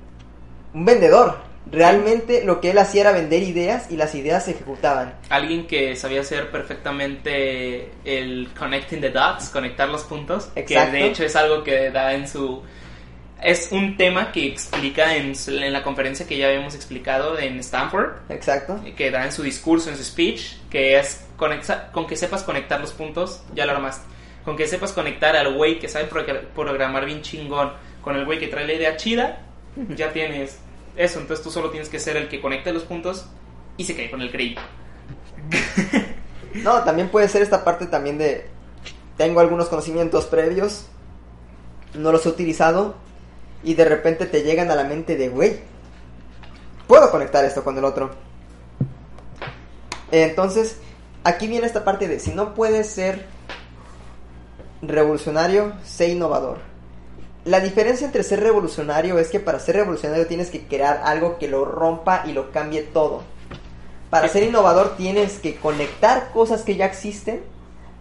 un 0.74 0.84
vendedor 0.84 1.48
Realmente 1.70 2.44
lo 2.44 2.60
que 2.60 2.70
él 2.70 2.78
hacía 2.78 3.00
era 3.00 3.12
vender 3.12 3.42
ideas 3.42 3.90
y 3.90 3.96
las 3.96 4.14
ideas 4.14 4.44
se 4.44 4.52
ejecutaban. 4.52 5.14
Alguien 5.28 5.66
que 5.66 5.96
sabía 5.96 6.20
hacer 6.20 6.50
perfectamente 6.50 7.90
el 8.04 8.50
connecting 8.56 9.00
the 9.00 9.10
dots, 9.10 9.50
conectar 9.50 9.88
los 9.88 10.04
puntos, 10.04 10.50
Exacto. 10.54 10.92
que 10.92 10.98
de 10.98 11.06
hecho 11.06 11.24
es 11.24 11.36
algo 11.36 11.64
que 11.64 11.90
da 11.90 12.14
en 12.14 12.28
su... 12.28 12.62
Es 13.42 13.68
un 13.70 13.96
tema 13.96 14.33
que 14.33 14.46
explica 14.46 15.14
en, 15.14 15.33
en 15.46 15.72
la 15.72 15.83
conferencia 15.83 16.27
que 16.27 16.37
ya 16.37 16.48
habíamos 16.48 16.74
explicado 16.74 17.38
en 17.38 17.59
Stanford. 17.61 18.16
Exacto. 18.31 18.81
Que 18.96 19.11
da 19.11 19.24
en 19.24 19.33
su 19.33 19.42
discurso, 19.42 19.90
en 19.90 19.96
su 19.96 20.05
speech, 20.05 20.57
que 20.70 20.98
es 20.98 21.24
con 21.37 22.07
que 22.07 22.16
sepas 22.16 22.42
conectar 22.42 22.81
los 22.81 22.92
puntos, 22.92 23.42
ya 23.55 23.64
lo 23.64 23.72
armaste. 23.72 24.07
Con 24.44 24.57
que 24.57 24.66
sepas 24.66 24.92
conectar 24.92 25.37
al 25.37 25.55
güey 25.55 25.79
que 25.79 25.88
sabe 25.88 26.09
programar 26.55 27.05
bien 27.05 27.22
chingón 27.22 27.72
con 28.03 28.16
el 28.16 28.24
güey 28.24 28.38
que 28.38 28.48
trae 28.48 28.66
la 28.66 28.72
idea 28.72 28.96
chida, 28.96 29.42
ya 29.94 30.12
tienes 30.12 30.59
eso, 30.96 31.20
entonces 31.20 31.44
tú 31.44 31.51
solo 31.51 31.70
tienes 31.70 31.88
que 31.88 32.01
ser 32.01 32.16
el 32.16 32.29
que 32.29 32.40
conecte 32.40 32.72
los 32.72 32.83
puntos 32.85 33.27
y 33.77 33.85
se 33.85 33.94
cae 33.94 34.11
con 34.11 34.22
el 34.22 34.31
crédito. 34.31 34.62
No, 36.55 36.83
también 36.83 37.09
puede 37.09 37.29
ser 37.29 37.42
esta 37.42 37.64
parte 37.64 37.87
también 37.87 38.18
de... 38.18 38.48
Tengo 39.16 39.40
algunos 39.40 39.68
conocimientos 39.68 40.27
previos, 40.27 40.87
no 41.94 42.11
los 42.11 42.24
he 42.24 42.29
utilizado 42.31 42.96
y 43.62 43.74
de 43.74 43.84
repente 43.84 44.26
te 44.26 44.42
llegan 44.42 44.70
a 44.70 44.74
la 44.74 44.84
mente 44.84 45.16
de, 45.16 45.28
güey, 45.28 45.58
puedo 46.86 47.10
conectar 47.10 47.44
esto 47.44 47.64
con 47.64 47.76
el 47.78 47.84
otro. 47.84 48.10
Entonces, 50.10 50.76
aquí 51.24 51.46
viene 51.46 51.66
esta 51.66 51.84
parte 51.84 52.08
de, 52.08 52.20
si 52.20 52.32
no 52.32 52.54
puedes 52.54 52.88
ser 52.88 53.26
revolucionario, 54.82 55.72
sé 55.84 56.08
innovador. 56.08 56.58
La 57.44 57.60
diferencia 57.60 58.06
entre 58.06 58.22
ser 58.22 58.40
revolucionario 58.40 59.18
es 59.18 59.28
que 59.28 59.40
para 59.40 59.58
ser 59.58 59.76
revolucionario 59.76 60.26
tienes 60.26 60.50
que 60.50 60.66
crear 60.66 61.02
algo 61.04 61.38
que 61.38 61.48
lo 61.48 61.64
rompa 61.64 62.24
y 62.26 62.32
lo 62.32 62.50
cambie 62.50 62.82
todo. 62.82 63.22
Para 64.10 64.28
ser 64.28 64.42
innovador 64.42 64.96
tienes 64.96 65.38
que 65.38 65.56
conectar 65.56 66.30
cosas 66.32 66.62
que 66.62 66.76
ya 66.76 66.86
existen 66.86 67.42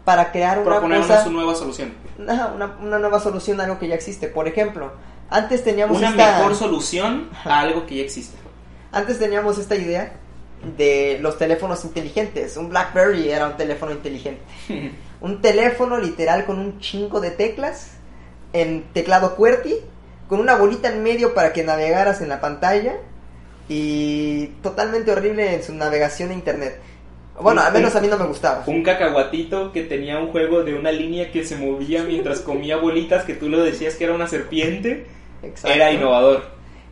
para 0.06 0.32
crear 0.32 0.60
una 0.60 0.80
cosa, 0.80 1.24
una 1.24 1.32
nueva 1.32 1.56
solución. 1.56 1.94
Una, 2.18 2.78
una 2.82 3.00
nueva 3.00 3.20
solución 3.20 3.60
a 3.60 3.66
algo 3.66 3.78
que 3.78 3.90
ya 3.90 3.96
existe. 3.96 4.28
Por 4.28 4.48
ejemplo, 4.48 4.92
antes 5.30 5.64
teníamos 5.64 5.98
Una 5.98 6.10
esta, 6.10 6.38
mejor 6.38 6.56
solución 6.56 7.30
a 7.44 7.60
algo 7.60 7.86
que 7.86 7.96
ya 7.96 8.04
existe. 8.04 8.38
antes 8.92 9.20
teníamos 9.20 9.58
esta 9.58 9.76
idea 9.76 10.14
de 10.78 11.20
los 11.22 11.38
teléfonos 11.38 11.84
inteligentes. 11.86 12.58
Un 12.58 12.70
BlackBerry 12.70 13.30
era 13.30 13.48
un 13.48 13.58
teléfono 13.58 13.92
inteligente. 13.92 14.42
Un 15.20 15.42
teléfono 15.42 15.98
literal 15.98 16.46
con 16.46 16.60
un 16.60 16.80
chingo 16.80 17.20
de 17.20 17.32
teclas 17.32 17.94
en 18.54 18.84
teclado 18.94 19.36
QWERTY, 19.36 19.74
con 20.30 20.40
una 20.40 20.56
bolita 20.56 20.90
en 20.90 21.02
medio 21.02 21.34
para 21.34 21.54
que 21.54 21.64
navegaras 21.64 22.22
en 22.22 22.30
la 22.30 22.40
pantalla 22.40 22.98
y 23.68 24.48
totalmente 24.62 25.12
horrible 25.12 25.56
en 25.56 25.64
su 25.64 25.74
navegación 25.74 26.30
a 26.30 26.34
internet. 26.34 26.80
Bueno, 27.40 27.62
al 27.62 27.72
menos 27.74 27.96
a 27.96 28.02
mí 28.02 28.08
no 28.08 28.18
me 28.18 28.26
gustaba. 28.26 28.64
Un 28.66 28.84
cacahuatito 28.84 29.72
que 29.72 29.84
tenía 29.84 30.18
un 30.20 30.32
juego 30.32 30.64
de 30.64 30.74
una 30.74 30.92
línea 30.92 31.32
que 31.32 31.46
se 31.46 31.56
movía 31.56 32.04
mientras 32.04 32.40
comía 32.40 32.78
bolitas 32.78 33.24
que 33.26 33.34
tú 33.36 33.48
lo 33.50 33.64
decías 33.64 33.96
que 33.96 34.06
era 34.06 34.14
una 34.14 34.28
serpiente. 34.28 35.06
Exacto. 35.44 35.76
Era 35.76 35.92
innovador. 35.92 36.44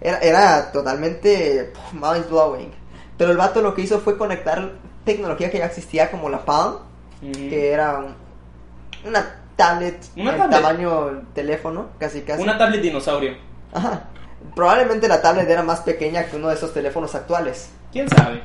Era, 0.02 0.20
era 0.20 0.72
totalmente 0.72 1.72
mind 1.94 2.30
blowing. 2.30 2.72
Pero 3.18 3.32
el 3.32 3.38
vato 3.38 3.62
lo 3.62 3.74
que 3.74 3.82
hizo 3.82 4.00
fue 4.00 4.18
conectar 4.18 4.74
tecnología 5.04 5.50
que 5.50 5.58
ya 5.60 5.66
existía 5.66 6.12
como 6.12 6.30
la 6.30 6.46
Palm, 6.46 6.76
que 7.22 7.72
era 7.72 7.98
un- 8.00 8.16
una 9.10 9.42
tablet 9.56 9.98
Una 10.16 10.32
en 10.34 10.38
tablet. 10.38 10.52
tamaño 10.62 11.22
teléfono, 11.34 11.88
casi 11.98 12.22
casi. 12.22 12.44
Una 12.44 12.58
tablet 12.58 12.82
dinosaurio. 12.82 13.36
Ajá. 13.74 14.10
Probablemente 14.56 15.08
la 15.08 15.22
tablet 15.22 15.50
era 15.50 15.64
más 15.64 15.80
pequeña 15.82 16.26
que 16.26 16.36
uno 16.36 16.50
de 16.50 16.56
esos 16.56 16.72
teléfonos 16.74 17.16
actuales. 17.16 17.70
¿Quién 17.92 18.08
sabe? 18.10 18.42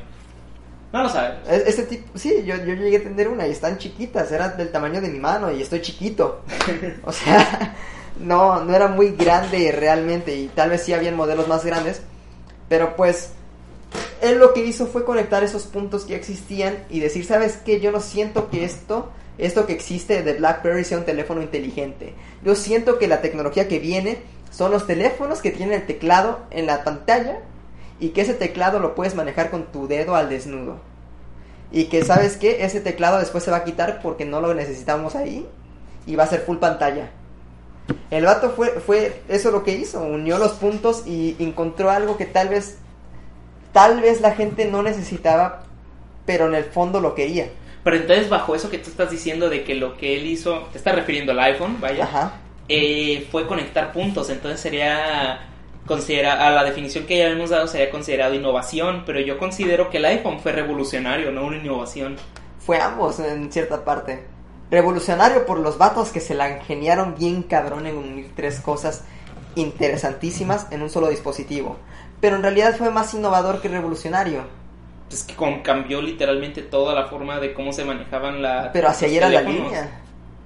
No 0.92 1.04
lo 1.04 1.08
sabes. 1.08 1.38
Este 1.48 1.84
tipo, 1.84 2.18
sí, 2.18 2.42
yo, 2.44 2.56
yo 2.56 2.74
llegué 2.74 2.96
a 2.96 3.02
tener 3.02 3.28
una 3.28 3.46
y 3.46 3.52
están 3.52 3.78
chiquitas, 3.78 4.32
eran 4.32 4.56
del 4.56 4.72
tamaño 4.72 5.00
de 5.00 5.08
mi 5.08 5.20
mano 5.20 5.50
y 5.52 5.62
estoy 5.62 5.80
chiquito. 5.80 6.42
O 7.04 7.12
sea, 7.12 7.76
no, 8.18 8.64
no 8.64 8.74
era 8.74 8.88
muy 8.88 9.12
grande 9.12 9.72
realmente 9.72 10.34
y 10.34 10.48
tal 10.48 10.70
vez 10.70 10.82
sí 10.82 10.92
habían 10.92 11.16
modelos 11.16 11.48
más 11.48 11.64
grandes, 11.64 12.02
pero 12.68 12.96
pues 12.96 13.30
él 14.20 14.38
lo 14.38 14.52
que 14.52 14.64
hizo 14.64 14.86
fue 14.86 15.04
conectar 15.04 15.42
esos 15.42 15.64
puntos 15.64 16.04
que 16.04 16.16
existían 16.16 16.84
y 16.90 17.00
decir, 17.00 17.24
¿sabes 17.24 17.58
qué? 17.64 17.80
Yo 17.80 17.92
no 17.92 18.00
siento 18.00 18.50
que 18.50 18.64
esto, 18.64 19.10
esto 19.38 19.66
que 19.66 19.72
existe 19.72 20.22
de 20.22 20.34
BlackBerry 20.34 20.84
sea 20.84 20.98
un 20.98 21.04
teléfono 21.04 21.40
inteligente. 21.40 22.14
Yo 22.44 22.54
siento 22.54 22.98
que 22.98 23.08
la 23.08 23.20
tecnología 23.20 23.68
que 23.68 23.78
viene 23.78 24.18
son 24.50 24.72
los 24.72 24.86
teléfonos 24.86 25.40
que 25.40 25.52
tienen 25.52 25.80
el 25.80 25.86
teclado 25.86 26.40
en 26.50 26.66
la 26.66 26.84
pantalla 26.84 27.38
y 28.00 28.08
que 28.08 28.22
ese 28.22 28.34
teclado 28.34 28.80
lo 28.80 28.94
puedes 28.94 29.14
manejar 29.14 29.50
con 29.50 29.66
tu 29.66 29.86
dedo 29.86 30.16
al 30.16 30.28
desnudo. 30.28 30.78
Y 31.70 31.84
que 31.84 32.02
sabes 32.04 32.36
que 32.36 32.64
ese 32.64 32.80
teclado 32.80 33.18
después 33.18 33.44
se 33.44 33.50
va 33.50 33.58
a 33.58 33.64
quitar 33.64 34.00
porque 34.02 34.24
no 34.24 34.40
lo 34.40 34.54
necesitamos 34.54 35.14
ahí 35.14 35.46
y 36.06 36.16
va 36.16 36.24
a 36.24 36.28
ser 36.28 36.40
full 36.40 36.56
pantalla. 36.56 37.10
El 38.10 38.24
vato 38.24 38.50
fue, 38.50 38.70
fue 38.80 39.22
eso 39.28 39.50
lo 39.50 39.62
que 39.62 39.74
hizo, 39.74 40.00
unió 40.02 40.38
los 40.38 40.52
puntos 40.52 41.06
y 41.06 41.36
encontró 41.38 41.90
algo 41.90 42.16
que 42.16 42.26
tal 42.26 42.48
vez, 42.48 42.78
tal 43.72 44.00
vez 44.00 44.20
la 44.20 44.32
gente 44.32 44.64
no 44.64 44.82
necesitaba, 44.82 45.64
pero 46.26 46.46
en 46.48 46.54
el 46.54 46.64
fondo 46.64 47.00
lo 47.00 47.14
quería. 47.14 47.48
Pero 47.82 47.96
entonces, 47.96 48.28
bajo 48.28 48.54
eso 48.54 48.70
que 48.70 48.78
tú 48.78 48.90
estás 48.90 49.10
diciendo 49.10 49.48
de 49.48 49.64
que 49.64 49.74
lo 49.74 49.96
que 49.96 50.16
él 50.16 50.26
hizo, 50.26 50.68
te 50.72 50.78
está 50.78 50.92
refiriendo 50.92 51.32
al 51.32 51.40
iPhone, 51.40 51.80
vaya, 51.80 52.04
Ajá. 52.04 52.32
eh, 52.68 53.26
fue 53.30 53.46
conectar 53.46 53.92
puntos. 53.92 54.28
Entonces 54.28 54.60
sería, 54.60 55.40
considera, 55.90 56.46
a 56.46 56.50
la 56.50 56.62
definición 56.62 57.04
que 57.04 57.18
ya 57.18 57.26
hemos 57.26 57.50
dado, 57.50 57.66
sería 57.66 57.90
considerado 57.90 58.32
innovación. 58.34 59.02
Pero 59.04 59.18
yo 59.20 59.36
considero 59.38 59.90
que 59.90 59.96
el 59.98 60.04
iPhone 60.04 60.38
fue 60.38 60.52
revolucionario, 60.52 61.32
no 61.32 61.44
una 61.44 61.56
innovación. 61.56 62.16
Fue 62.60 62.78
ambos 62.80 63.18
en 63.18 63.50
cierta 63.50 63.84
parte. 63.84 64.24
Revolucionario 64.70 65.44
por 65.46 65.58
los 65.58 65.78
vatos 65.78 66.10
que 66.12 66.20
se 66.20 66.34
la 66.34 66.48
ingeniaron 66.58 67.16
bien 67.18 67.42
cabrón 67.42 67.86
en 67.88 67.96
unir 67.96 68.30
tres 68.36 68.60
cosas 68.60 69.02
interesantísimas 69.56 70.68
en 70.70 70.82
un 70.82 70.90
solo 70.90 71.08
dispositivo. 71.08 71.76
Pero 72.20 72.36
en 72.36 72.42
realidad 72.42 72.76
fue 72.76 72.90
más 72.90 73.12
innovador 73.14 73.60
que 73.60 73.68
revolucionario. 73.68 74.44
Es 75.10 75.24
que 75.24 75.34
con- 75.34 75.62
cambió 75.62 76.00
literalmente 76.00 76.62
toda 76.62 76.94
la 76.94 77.08
forma 77.08 77.40
de 77.40 77.52
cómo 77.52 77.72
se 77.72 77.84
manejaban 77.84 78.40
la, 78.42 78.70
Pero 78.72 78.88
hacia 78.88 79.08
ahí 79.08 79.16
era 79.16 79.28
la 79.28 79.42
línea. 79.42 80.00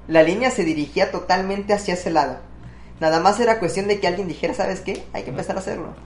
La 0.08 0.22
línea 0.22 0.50
se 0.50 0.64
dirigía 0.64 1.10
totalmente 1.10 1.74
hacia 1.74 1.94
ese 1.94 2.10
lado. 2.10 2.38
Nada 3.00 3.20
más 3.20 3.40
era 3.40 3.58
cuestión 3.58 3.88
de 3.88 4.00
que 4.00 4.06
alguien 4.06 4.28
dijera, 4.28 4.54
¿sabes 4.54 4.80
qué? 4.80 5.04
Hay 5.12 5.24
que 5.24 5.30
empezar 5.30 5.56
a 5.56 5.60
hacerlo. 5.60 5.96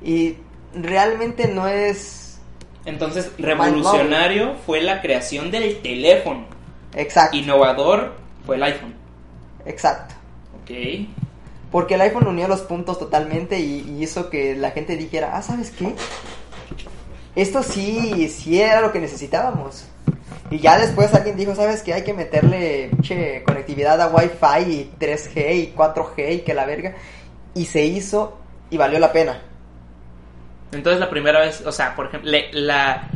Y 0.00 0.38
realmente 0.74 1.48
no 1.48 1.68
es 1.68 2.40
Entonces, 2.84 3.32
revolucionario 3.38 4.54
fue 4.66 4.80
la 4.82 5.00
creación 5.02 5.50
del 5.50 5.80
teléfono. 5.82 6.46
exacto. 6.94 7.36
Innovador 7.36 8.14
fue 8.44 8.56
el 8.56 8.62
iPhone. 8.64 8.94
Exacto. 9.64 10.14
Ok. 10.62 10.70
Porque 11.70 11.94
el 11.94 12.00
iPhone 12.02 12.26
unió 12.26 12.48
los 12.48 12.62
puntos 12.62 12.98
totalmente 12.98 13.58
y, 13.60 13.80
y 13.80 14.02
hizo 14.02 14.28
que 14.30 14.54
la 14.56 14.72
gente 14.72 14.96
dijera, 14.96 15.36
ah, 15.36 15.42
¿sabes 15.42 15.70
qué? 15.70 16.02
Esto 17.34 17.62
sí, 17.62 18.28
sí 18.28 18.60
era 18.60 18.80
lo 18.80 18.92
que 18.92 19.00
necesitábamos. 19.00 19.86
Y 20.50 20.58
ya 20.58 20.78
después 20.78 21.14
alguien 21.14 21.36
dijo, 21.36 21.54
¿sabes 21.54 21.82
qué? 21.82 21.94
Hay 21.94 22.02
que 22.04 22.14
meterle 22.14 22.90
che, 23.00 23.42
conectividad 23.44 24.00
a 24.00 24.08
Wi-Fi 24.08 24.70
y 24.70 24.90
3G 24.98 25.54
y 25.54 25.74
4G 25.76 26.34
y 26.36 26.38
que 26.40 26.54
la 26.54 26.64
verga. 26.66 26.94
Y 27.54 27.66
se 27.66 27.84
hizo 27.84 28.38
y 28.70 28.76
valió 28.76 28.98
la 28.98 29.12
pena. 29.12 29.40
Entonces 30.72 31.00
la 31.00 31.10
primera 31.10 31.40
vez, 31.40 31.62
o 31.66 31.72
sea, 31.72 31.94
por 31.94 32.06
ejemplo, 32.06 32.30
le- 32.30 32.50
la, 32.52 33.08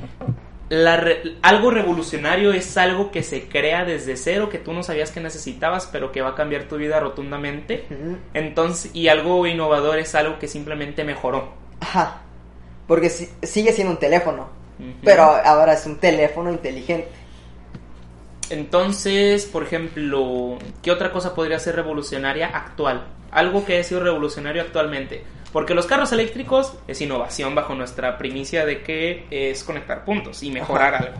la 0.68 0.96
re- 0.98 1.22
algo 1.42 1.70
revolucionario 1.70 2.52
es 2.52 2.76
algo 2.76 3.10
que 3.10 3.22
se 3.22 3.48
crea 3.48 3.84
desde 3.84 4.16
cero, 4.16 4.50
que 4.50 4.58
tú 4.58 4.72
no 4.74 4.82
sabías 4.82 5.10
que 5.10 5.20
necesitabas, 5.20 5.88
pero 5.90 6.12
que 6.12 6.20
va 6.20 6.30
a 6.30 6.34
cambiar 6.34 6.64
tu 6.64 6.76
vida 6.76 7.00
rotundamente. 7.00 7.86
Entonces, 8.34 8.90
y 8.94 9.08
algo 9.08 9.46
innovador 9.46 9.98
es 9.98 10.14
algo 10.14 10.38
que 10.38 10.48
simplemente 10.48 11.02
mejoró. 11.04 11.52
Ajá. 11.80 12.20
Porque 12.86 13.08
si- 13.08 13.30
sigue 13.42 13.72
siendo 13.72 13.92
un 13.92 13.98
teléfono. 13.98 14.48
Pero 15.02 15.22
ahora 15.22 15.72
es 15.72 15.86
un 15.86 15.96
teléfono 15.96 16.50
inteligente. 16.50 17.08
Entonces, 18.50 19.44
por 19.46 19.62
ejemplo, 19.64 20.58
¿qué 20.82 20.90
otra 20.90 21.10
cosa 21.10 21.34
podría 21.34 21.58
ser 21.58 21.74
revolucionaria 21.76 22.48
actual? 22.48 23.04
Algo 23.32 23.64
que 23.64 23.74
haya 23.74 23.82
sido 23.84 24.00
revolucionario 24.00 24.62
actualmente. 24.62 25.24
Porque 25.52 25.74
los 25.74 25.86
carros 25.86 26.12
eléctricos 26.12 26.74
es 26.86 27.00
innovación 27.00 27.54
bajo 27.54 27.74
nuestra 27.74 28.18
primicia 28.18 28.66
de 28.66 28.82
que 28.82 29.26
es 29.30 29.64
conectar 29.64 30.04
puntos 30.04 30.42
y 30.42 30.50
mejorar 30.50 30.94
Ajá. 30.94 31.04
algo. 31.04 31.18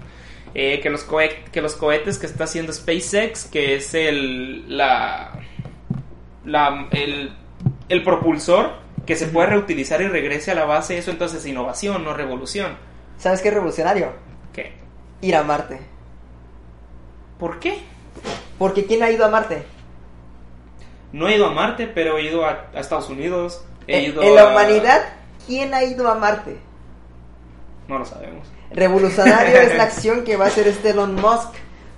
Eh, 0.54 0.80
que, 0.80 0.88
los 0.90 1.04
que 1.52 1.60
los 1.60 1.74
cohetes 1.74 2.18
que 2.18 2.26
está 2.26 2.44
haciendo 2.44 2.72
SpaceX, 2.72 3.44
que 3.46 3.76
es 3.76 3.92
el, 3.94 4.76
la, 4.76 5.32
la- 6.44 6.88
el, 6.92 7.32
el 7.88 8.02
propulsor 8.02 8.72
que 9.04 9.16
se 9.16 9.26
puede 9.26 9.48
reutilizar 9.48 10.00
y 10.00 10.08
regrese 10.08 10.52
a 10.52 10.54
la 10.54 10.64
base, 10.64 10.96
eso 10.98 11.10
entonces 11.10 11.40
es 11.40 11.46
innovación, 11.46 12.04
no 12.04 12.14
revolución. 12.14 12.76
¿Sabes 13.18 13.40
qué 13.40 13.48
es 13.48 13.54
revolucionario? 13.54 14.12
¿Qué? 14.52 14.72
Ir 15.20 15.36
a 15.36 15.42
Marte. 15.42 15.80
¿Por 17.38 17.58
qué? 17.60 17.78
Porque 18.58 18.84
¿quién 18.86 19.02
ha 19.02 19.10
ido 19.10 19.24
a 19.24 19.28
Marte? 19.28 19.64
No 21.12 21.28
he 21.28 21.36
ido 21.36 21.46
a 21.46 21.52
Marte, 21.52 21.86
pero 21.86 22.18
he 22.18 22.22
ido 22.24 22.44
a, 22.44 22.66
a 22.74 22.80
Estados 22.80 23.08
Unidos. 23.08 23.64
He 23.86 23.98
En, 24.06 24.12
ido 24.12 24.22
en 24.22 24.34
la 24.34 24.42
a- 24.42 24.50
humanidad, 24.50 25.02
¿quién 25.46 25.74
ha 25.74 25.84
ido 25.84 26.10
a 26.10 26.14
Marte? 26.14 26.56
No 27.88 27.98
lo 27.98 28.04
sabemos. 28.04 28.46
Revolucionario 28.72 29.56
es 29.60 29.76
la 29.76 29.84
acción 29.84 30.24
que 30.24 30.36
va 30.36 30.46
a 30.46 30.48
hacer 30.48 30.66
este 30.68 30.90
Elon 30.90 31.14
Musk 31.14 31.50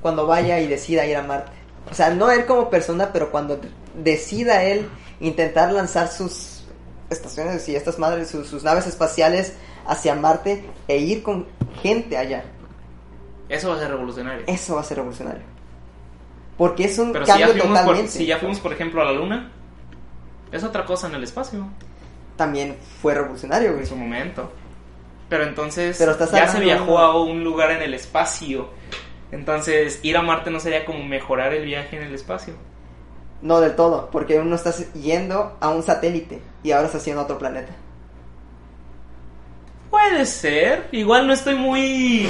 cuando 0.02 0.26
vaya 0.26 0.61
y 0.61 0.66
decida 0.66 1.07
ir 1.07 1.16
a 1.16 1.22
Marte. 1.22 1.52
O 1.90 1.94
sea, 1.94 2.11
no 2.11 2.31
él 2.31 2.44
como 2.44 2.68
persona, 2.68 3.11
pero 3.12 3.31
cuando 3.31 3.59
decida 3.94 4.62
él 4.64 4.88
intentar 5.20 5.72
lanzar 5.72 6.09
sus 6.09 6.64
estaciones 7.09 7.66
y 7.68 7.74
estas 7.76 7.98
madres, 7.98 8.28
sus, 8.28 8.46
sus 8.46 8.62
naves 8.62 8.87
espaciales 8.87 9.54
hacia 9.88 10.14
Marte 10.14 10.64
e 10.87 10.98
ir 10.98 11.22
con 11.22 11.46
gente 11.83 12.16
allá. 12.16 12.44
Eso 13.48 13.70
va 13.70 13.77
a 13.77 13.79
ser 13.79 13.90
revolucionario. 13.90 14.44
Eso 14.46 14.74
va 14.74 14.83
a 14.83 14.85
ser 14.85 14.98
revolucionario. 14.98 15.42
Porque 16.57 16.85
es 16.85 16.98
un 16.98 17.12
Pero 17.12 17.24
si 17.24 17.33
ya, 17.33 17.46
cambio 17.46 17.62
fuimos 17.62 17.79
por, 17.79 17.87
totalmente. 17.87 18.12
si 18.12 18.27
ya 18.27 18.38
fuimos, 18.38 18.61
por 18.61 18.72
ejemplo, 18.72 19.01
a 19.01 19.05
la 19.07 19.12
Luna, 19.12 19.53
es 20.53 20.64
otra 20.64 20.85
cosa 20.85 21.07
en 21.09 21.14
el 21.14 21.24
espacio, 21.24 21.66
También 22.37 22.77
fue 23.01 23.14
revolucionario, 23.14 23.70
güey. 23.70 23.81
en 23.83 23.87
su 23.87 23.96
momento. 23.96 24.53
Pero 25.29 25.44
entonces 25.44 25.96
Pero 25.98 26.16
ya 26.33 26.48
se 26.48 26.61
viajó 26.61 26.98
a 26.98 27.20
un 27.22 27.44
lugar 27.44 27.70
en 27.70 27.83
el 27.83 27.94
espacio. 27.94 28.68
Entonces, 29.31 30.01
ir 30.03 30.16
a 30.16 30.22
Marte 30.22 30.51
no 30.51 30.59
sería 30.59 30.85
como 30.85 31.05
mejorar 31.05 31.53
el 31.53 31.64
viaje 31.64 31.96
en 31.96 32.03
el 32.05 32.14
espacio. 32.14 32.55
No 33.42 33.61
del 33.61 33.77
todo, 33.77 34.09
porque 34.11 34.38
uno 34.38 34.57
está 34.57 34.72
yendo 34.94 35.57
a 35.61 35.68
un 35.68 35.83
satélite 35.83 36.40
y 36.62 36.72
ahora 36.72 36.87
está 36.87 36.98
haciendo 36.98 37.22
otro 37.22 37.38
planeta. 37.38 37.72
Puede 39.90 40.27
ser. 40.27 40.85
Igual 40.92 41.27
no 41.27 41.33
estoy 41.33 41.55
muy 41.55 42.29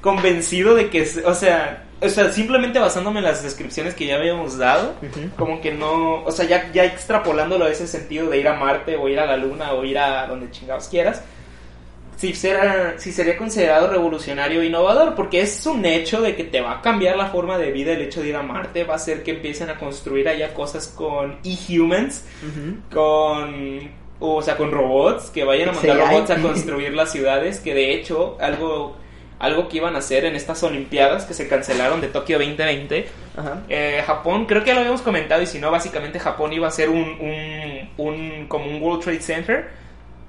convencido 0.00 0.74
de 0.74 0.90
que, 0.90 1.08
o 1.24 1.34
sea, 1.34 1.84
o 2.00 2.08
sea, 2.08 2.32
simplemente 2.32 2.78
basándome 2.78 3.20
en 3.20 3.24
las 3.24 3.42
descripciones 3.42 3.94
que 3.94 4.06
ya 4.06 4.16
habíamos 4.16 4.58
dado, 4.58 4.94
como 5.38 5.60
que 5.60 5.72
no, 5.72 6.24
o 6.24 6.32
sea, 6.32 6.46
ya, 6.46 6.72
ya 6.72 6.84
extrapolándolo 6.84 7.64
a 7.64 7.70
ese 7.70 7.86
sentido 7.86 8.28
de 8.28 8.38
ir 8.38 8.48
a 8.48 8.54
Marte 8.54 8.96
o 8.96 9.08
ir 9.08 9.20
a 9.20 9.26
la 9.26 9.36
Luna 9.36 9.72
o 9.72 9.84
ir 9.84 9.98
a 9.98 10.26
donde 10.26 10.50
chingados 10.50 10.88
quieras, 10.88 11.22
si, 12.16 12.34
será, 12.34 12.94
si 12.98 13.12
sería 13.12 13.36
considerado 13.36 13.88
revolucionario 13.88 14.62
e 14.62 14.66
innovador, 14.66 15.14
porque 15.14 15.40
es 15.40 15.64
un 15.66 15.84
hecho 15.84 16.20
de 16.20 16.36
que 16.36 16.44
te 16.44 16.60
va 16.60 16.78
a 16.78 16.82
cambiar 16.82 17.16
la 17.16 17.26
forma 17.26 17.58
de 17.58 17.72
vida 17.72 17.92
el 17.92 18.02
hecho 18.02 18.20
de 18.20 18.28
ir 18.28 18.36
a 18.36 18.42
Marte, 18.42 18.84
va 18.84 18.94
a 18.94 18.96
hacer 18.96 19.22
que 19.22 19.32
empiecen 19.32 19.70
a 19.70 19.78
construir 19.78 20.28
allá 20.28 20.54
cosas 20.54 20.88
con 20.88 21.38
e-humans, 21.44 22.24
con 22.92 23.90
o 24.22 24.42
sea, 24.42 24.56
con 24.56 24.70
robots, 24.70 25.30
que 25.30 25.44
vayan 25.44 25.70
a 25.70 25.72
mandar 25.72 25.98
robots 25.98 26.30
a 26.30 26.40
construir 26.40 26.92
las 26.94 27.10
ciudades, 27.10 27.60
que 27.60 27.74
de 27.74 27.92
hecho, 27.92 28.36
algo 28.40 28.96
algo 29.42 29.68
que 29.68 29.78
iban 29.78 29.96
a 29.96 29.98
hacer 29.98 30.24
en 30.24 30.36
estas 30.36 30.62
Olimpiadas 30.62 31.24
que 31.24 31.34
se 31.34 31.48
cancelaron 31.48 32.00
de 32.00 32.06
Tokio 32.06 32.38
2020. 32.38 33.08
Eh, 33.68 34.02
Japón, 34.06 34.46
creo 34.46 34.62
que 34.62 34.68
ya 34.68 34.74
lo 34.74 34.80
habíamos 34.80 35.02
comentado 35.02 35.42
y 35.42 35.46
si 35.46 35.58
no, 35.58 35.68
básicamente 35.72 36.20
Japón 36.20 36.52
iba 36.52 36.68
a 36.68 36.70
ser 36.70 36.88
un, 36.88 37.16
un, 37.18 37.90
un, 37.96 38.46
como 38.46 38.66
un 38.66 38.80
World 38.80 39.02
Trade 39.02 39.20
Center, 39.20 39.68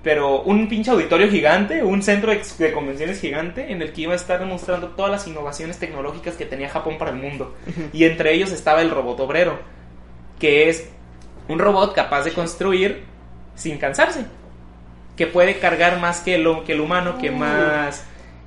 pero 0.02 0.42
un 0.42 0.68
pinche 0.68 0.90
auditorio 0.90 1.30
gigante, 1.30 1.84
un 1.84 2.02
centro 2.02 2.32
de, 2.32 2.72
convenciones 2.72 3.22
gigante 3.22 3.72
en 3.72 3.84
el 3.84 3.94
que 3.94 4.02
iba 4.02 4.14
a 4.14 4.16
estar 4.16 4.40
demostrando 4.40 4.88
todas 4.90 5.12
las 5.12 5.28
innovaciones 5.28 5.78
tecnológicas 5.78 6.34
que 6.34 6.46
tenía 6.46 6.68
Japón 6.68 6.98
para 6.98 7.12
el 7.12 7.18
mundo. 7.18 7.54
Y 7.94 8.06
entre 8.06 8.34
ellos 8.34 8.52
estaba 8.52 8.82
el 8.82 8.90
robot 8.90 9.20
obrero, 9.20 9.60
que 10.40 10.70
es 10.70 10.90
un 11.48 11.60
robot 11.60 11.94
capaz 11.94 12.24
de 12.24 12.32
construir 12.32 13.04
sin 13.56 13.78
cansarse, 13.78 14.26
que 15.16 15.28
puede 15.28 15.60
cargar 15.60 16.00
más 16.00 16.20
que, 16.20 16.38
lo, 16.38 16.64
que 16.64 16.74
el 16.74 16.82
humano, 16.82 17.18
que 17.18 17.30
uh. 17.30 17.36
más 17.36 18.06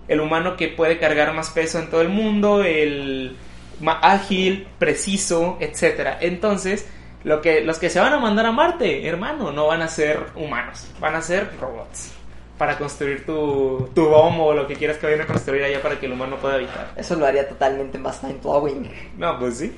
el 0.08 0.20
humano 0.20 0.56
que 0.56 0.68
puede 0.68 0.98
cargar 0.98 1.32
más 1.34 1.50
peso 1.50 1.78
en 1.78 1.90
todo 1.90 2.00
el 2.00 2.08
mundo, 2.08 2.62
el 2.62 3.36
más 3.80 3.98
ágil, 4.02 4.68
preciso, 4.78 5.58
etcétera. 5.60 6.18
Entonces, 6.20 6.86
lo 7.24 7.40
que, 7.40 7.62
los 7.62 7.78
que 7.78 7.90
se 7.90 8.00
van 8.00 8.12
a 8.12 8.18
mandar 8.18 8.46
a 8.46 8.52
Marte, 8.52 9.06
hermano, 9.06 9.50
no 9.50 9.66
van 9.66 9.82
a 9.82 9.88
ser 9.88 10.26
humanos, 10.36 10.86
van 11.00 11.16
a 11.16 11.22
ser 11.22 11.50
robots 11.60 12.12
para 12.56 12.78
construir 12.78 13.26
tu, 13.26 13.90
tu 13.94 14.06
o 14.06 14.54
lo 14.54 14.66
que 14.66 14.76
quieras 14.76 14.96
que 14.96 15.06
vayan 15.06 15.22
a 15.22 15.26
construir 15.26 15.62
allá 15.64 15.82
para 15.82 16.00
que 16.00 16.06
el 16.06 16.12
humano 16.12 16.36
pueda 16.36 16.54
habitar. 16.54 16.92
Eso 16.96 17.14
lo 17.16 17.26
haría 17.26 17.46
totalmente 17.48 17.98
más 17.98 18.22
mind 18.22 18.42
blowing. 18.42 18.90
No, 19.18 19.38
pues 19.38 19.58
sí. 19.58 19.76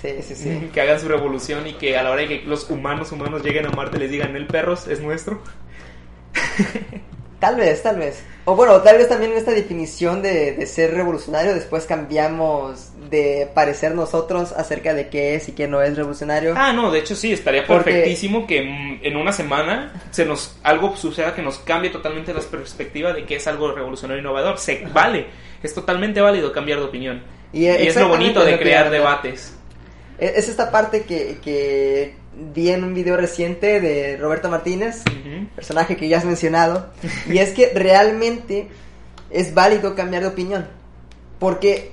Sí, 0.00 0.22
sí, 0.22 0.34
sí. 0.34 0.70
Que 0.72 0.80
hagan 0.80 1.00
su 1.00 1.08
revolución 1.08 1.66
y 1.66 1.74
que 1.74 1.96
a 1.96 2.02
la 2.02 2.10
hora 2.10 2.22
de 2.22 2.28
que 2.28 2.42
los 2.46 2.68
humanos 2.70 3.12
humanos 3.12 3.42
lleguen 3.42 3.66
a 3.66 3.70
Marte 3.70 3.98
les 3.98 4.10
digan, 4.10 4.36
el 4.36 4.46
perros 4.46 4.86
es 4.88 5.00
nuestro. 5.00 5.42
Tal 7.38 7.54
vez, 7.54 7.82
tal 7.82 7.98
vez. 7.98 8.24
O 8.46 8.56
bueno, 8.56 8.80
tal 8.80 8.98
vez 8.98 9.08
también 9.08 9.32
en 9.32 9.38
esta 9.38 9.52
definición 9.52 10.22
de, 10.22 10.66
ser 10.66 10.94
revolucionario 10.94 11.54
después 11.54 11.84
cambiamos 11.84 12.88
de 13.10 13.48
parecer 13.54 13.94
nosotros 13.94 14.52
acerca 14.52 14.92
de 14.92 15.08
qué 15.08 15.34
es 15.34 15.48
y 15.48 15.52
qué 15.52 15.68
no 15.68 15.80
es 15.80 15.96
revolucionario. 15.96 16.54
Ah, 16.56 16.72
no, 16.72 16.90
de 16.90 16.98
hecho 16.98 17.14
sí, 17.14 17.32
estaría 17.32 17.64
perfectísimo 17.64 18.46
que 18.46 18.98
en 19.02 19.16
una 19.16 19.32
semana 19.32 20.02
se 20.10 20.24
nos 20.24 20.58
algo 20.64 20.96
suceda 20.96 21.34
que 21.34 21.42
nos 21.42 21.58
cambie 21.58 21.90
totalmente 21.90 22.34
la 22.34 22.40
perspectiva 22.40 23.12
de 23.12 23.24
qué 23.24 23.36
es 23.36 23.46
algo 23.46 23.70
revolucionario 23.70 24.20
innovador. 24.20 24.58
Se 24.58 24.84
vale, 24.92 25.26
es 25.62 25.74
totalmente 25.74 26.20
válido 26.20 26.52
cambiar 26.52 26.80
de 26.80 26.86
opinión. 26.86 27.22
Y, 27.52 27.66
es 27.66 27.94
lo 27.96 28.08
bonito 28.08 28.44
de 28.44 28.58
crear 28.58 28.90
debates. 28.90 29.57
Es 30.18 30.48
esta 30.48 30.70
parte 30.72 31.02
que, 31.02 31.38
que 31.42 32.16
vi 32.54 32.70
en 32.70 32.84
un 32.84 32.92
video 32.92 33.16
reciente 33.16 33.80
de 33.80 34.16
Roberto 34.16 34.48
Martínez, 34.48 35.02
personaje 35.54 35.96
que 35.96 36.08
ya 36.08 36.18
has 36.18 36.24
mencionado, 36.24 36.90
y 37.28 37.38
es 37.38 37.50
que 37.50 37.70
realmente 37.74 38.68
es 39.30 39.54
válido 39.54 39.94
cambiar 39.94 40.22
de 40.22 40.28
opinión. 40.28 40.66
Porque 41.38 41.92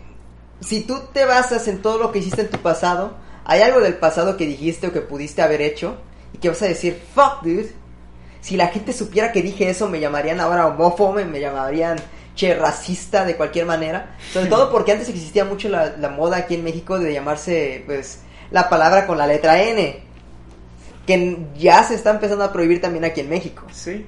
si 0.60 0.82
tú 0.82 1.02
te 1.14 1.26
basas 1.26 1.68
en 1.68 1.82
todo 1.82 2.00
lo 2.00 2.12
que 2.12 2.20
hiciste 2.20 2.42
en 2.42 2.50
tu 2.50 2.58
pasado, 2.60 3.16
hay 3.44 3.62
algo 3.62 3.80
del 3.80 3.96
pasado 3.96 4.38
que 4.38 4.48
dijiste 4.48 4.88
o 4.88 4.94
que 4.94 5.02
pudiste 5.02 5.44
haber 5.44 5.62
hecho, 5.62 5.98
y 6.34 6.40
que 6.40 6.50
vas 6.50 6.62
a 6.64 6.68
decir, 6.68 7.00
fuck, 7.14 7.44
dude. 7.44 7.72
Si 8.42 8.58
la 8.58 8.68
gente 8.68 8.94
supiera 8.94 9.32
que 9.32 9.42
dije 9.42 9.70
eso, 9.70 9.88
me 9.88 10.00
llamarían 10.00 10.40
ahora 10.40 10.68
homófobo, 10.68 11.14
me 11.14 11.40
llamarían 11.40 11.98
che 12.36 12.54
racista 12.54 13.26
de 13.26 13.36
cualquier 13.36 13.66
manera. 13.66 14.16
Sobre 14.32 14.48
todo 14.48 14.70
porque 14.70 14.92
antes 14.92 15.10
existía 15.10 15.46
mucho 15.46 15.70
la, 15.70 15.96
la 15.98 16.10
moda 16.10 16.38
aquí 16.38 16.56
en 16.56 16.64
México 16.64 17.00
de 17.00 17.14
llamarse, 17.14 17.84
pues, 17.86 18.22
la 18.52 18.70
palabra 18.70 19.08
con 19.08 19.18
la 19.18 19.26
letra 19.26 19.62
N 19.62 20.06
que 21.06 21.38
ya 21.58 21.84
se 21.84 21.96
está 21.96 22.12
empezando 22.12 22.44
a 22.44 22.52
prohibir 22.52 22.82
también 22.82 23.06
aquí 23.06 23.22
en 23.22 23.30
México. 23.30 23.64
Sí. 23.72 24.06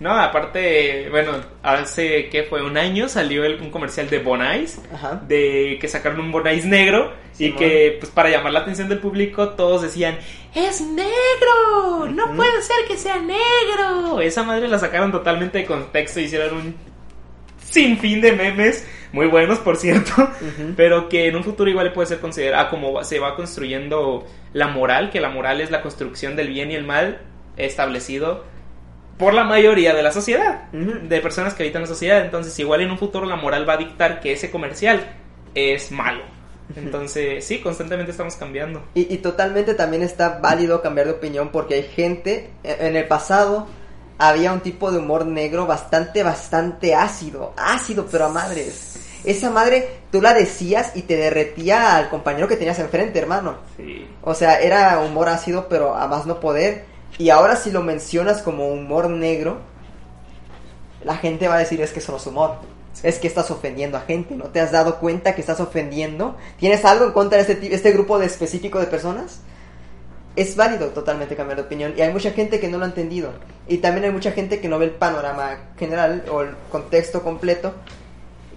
No, 0.00 0.12
aparte, 0.12 1.08
bueno, 1.08 1.32
hace 1.62 2.28
que 2.28 2.42
fue 2.42 2.62
un 2.62 2.76
año 2.76 3.08
salió 3.08 3.44
el, 3.44 3.60
un 3.60 3.70
comercial 3.70 4.10
de 4.10 4.18
Bonais, 4.18 4.80
de 5.26 5.78
que 5.80 5.88
sacaron 5.88 6.20
un 6.20 6.32
Bonais 6.32 6.66
negro 6.66 7.12
y 7.38 7.52
que 7.52 7.96
pues 8.00 8.10
para 8.10 8.28
llamar 8.28 8.52
la 8.52 8.60
atención 8.60 8.88
del 8.88 8.98
público 8.98 9.50
todos 9.50 9.82
decían, 9.82 10.18
"Es 10.54 10.80
negro, 10.80 12.06
no 12.10 12.34
puede 12.34 12.60
ser 12.60 12.76
que 12.88 12.96
sea 12.96 13.18
negro." 13.18 14.20
Esa 14.20 14.42
madre 14.42 14.66
la 14.66 14.78
sacaron 14.78 15.12
totalmente 15.12 15.58
de 15.58 15.64
contexto 15.64 16.20
y 16.20 16.24
hicieron 16.24 16.56
un 16.56 16.74
sinfín 17.74 18.20
de 18.20 18.32
memes 18.32 18.86
muy 19.12 19.26
buenos, 19.26 19.58
por 19.58 19.76
cierto, 19.76 20.28
pero 20.76 21.08
que 21.08 21.28
en 21.28 21.36
un 21.36 21.44
futuro 21.44 21.70
igual 21.70 21.92
puede 21.92 22.08
ser 22.08 22.20
considerada 22.20 22.70
como 22.70 23.04
se 23.04 23.18
va 23.18 23.36
construyendo 23.36 24.26
la 24.52 24.68
moral, 24.68 25.10
que 25.10 25.20
la 25.20 25.28
moral 25.28 25.60
es 25.60 25.70
la 25.70 25.82
construcción 25.82 26.36
del 26.36 26.48
bien 26.48 26.70
y 26.70 26.74
el 26.74 26.84
mal 26.84 27.20
establecido 27.56 28.44
por 29.18 29.32
la 29.32 29.44
mayoría 29.44 29.94
de 29.94 30.02
la 30.02 30.10
sociedad, 30.10 30.68
de 30.72 31.20
personas 31.20 31.54
que 31.54 31.62
habitan 31.62 31.82
la 31.82 31.88
sociedad. 31.88 32.24
Entonces, 32.24 32.58
igual 32.58 32.80
en 32.80 32.90
un 32.90 32.98
futuro 32.98 33.26
la 33.26 33.36
moral 33.36 33.68
va 33.68 33.74
a 33.74 33.76
dictar 33.76 34.20
que 34.20 34.32
ese 34.32 34.50
comercial 34.50 35.00
es 35.54 35.92
malo. 35.92 36.24
Entonces, 36.74 37.44
sí, 37.44 37.60
constantemente 37.60 38.10
estamos 38.10 38.34
cambiando. 38.34 38.82
Y, 38.94 39.12
y, 39.14 39.18
totalmente 39.18 39.74
también 39.74 40.02
está 40.02 40.40
válido 40.40 40.82
cambiar 40.82 41.06
de 41.06 41.12
opinión 41.12 41.50
porque 41.50 41.74
hay 41.74 41.82
gente 41.82 42.50
en 42.64 42.96
el 42.96 43.06
pasado 43.06 43.68
había 44.18 44.52
un 44.52 44.60
tipo 44.60 44.90
de 44.90 44.98
humor 44.98 45.26
negro 45.26 45.66
bastante, 45.66 46.22
bastante 46.22 46.94
ácido. 46.94 47.52
Ácido, 47.56 48.06
pero 48.10 48.26
a 48.26 48.28
madres. 48.28 48.96
Esa 49.24 49.50
madre, 49.50 50.00
tú 50.12 50.20
la 50.20 50.34
decías 50.34 50.92
y 50.94 51.02
te 51.02 51.16
derretía 51.16 51.96
al 51.96 52.10
compañero 52.10 52.46
que 52.46 52.56
tenías 52.56 52.78
enfrente, 52.78 53.18
hermano. 53.18 53.56
Sí. 53.76 54.06
O 54.22 54.34
sea, 54.34 54.60
era 54.60 55.00
humor 55.00 55.28
ácido, 55.28 55.66
pero 55.68 55.94
a 55.94 56.06
más 56.06 56.26
no 56.26 56.40
poder. 56.40 56.84
Y 57.18 57.30
ahora 57.30 57.56
si 57.56 57.70
lo 57.70 57.82
mencionas 57.82 58.42
como 58.42 58.68
humor 58.68 59.08
negro, 59.08 59.58
la 61.04 61.16
gente 61.16 61.48
va 61.48 61.56
a 61.56 61.58
decir 61.58 61.80
es 61.80 61.92
que 61.92 62.00
eso 62.00 62.12
no 62.12 62.18
es 62.18 62.26
humor. 62.26 62.56
Es 63.02 63.18
que 63.18 63.26
estás 63.26 63.50
ofendiendo 63.50 63.98
a 63.98 64.02
gente, 64.02 64.34
¿no 64.34 64.44
te 64.44 64.60
has 64.60 64.72
dado 64.72 64.98
cuenta 64.98 65.34
que 65.34 65.40
estás 65.40 65.60
ofendiendo? 65.60 66.36
¿Tienes 66.58 66.84
algo 66.84 67.06
en 67.06 67.12
contra 67.12 67.42
de 67.42 67.52
este, 67.52 67.74
este 67.74 67.92
grupo 67.92 68.18
de 68.18 68.26
específico 68.26 68.78
de 68.78 68.86
personas? 68.86 69.40
Es 70.36 70.56
válido 70.56 70.88
totalmente 70.88 71.36
cambiar 71.36 71.56
de 71.56 71.62
opinión 71.62 71.94
y 71.96 72.00
hay 72.00 72.12
mucha 72.12 72.30
gente 72.32 72.58
que 72.58 72.68
no 72.68 72.78
lo 72.78 72.84
ha 72.84 72.88
entendido 72.88 73.32
y 73.68 73.78
también 73.78 74.04
hay 74.04 74.10
mucha 74.10 74.32
gente 74.32 74.60
que 74.60 74.68
no 74.68 74.78
ve 74.78 74.86
el 74.86 74.90
panorama 74.90 75.58
general 75.78 76.24
o 76.30 76.42
el 76.42 76.50
contexto 76.70 77.22
completo 77.22 77.72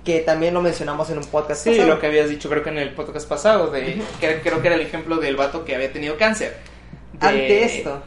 que 0.03 0.19
también 0.21 0.53
lo 0.53 0.61
mencionamos 0.61 1.09
en 1.09 1.19
un 1.19 1.25
podcast 1.25 1.63
sí 1.63 1.75
lo 1.75 1.99
que 1.99 2.07
habías 2.07 2.29
dicho 2.29 2.49
creo 2.49 2.63
que 2.63 2.69
en 2.69 2.79
el 2.79 2.93
podcast 2.95 3.29
pasado 3.29 3.69
de 3.69 4.01
que, 4.19 4.41
creo 4.41 4.61
que 4.61 4.67
era 4.67 4.75
el 4.75 4.81
ejemplo 4.81 5.17
del 5.17 5.35
vato 5.35 5.65
que 5.65 5.75
había 5.75 5.91
tenido 5.91 6.17
cáncer. 6.17 6.57
Ante 7.19 7.63
esto 7.63 8.01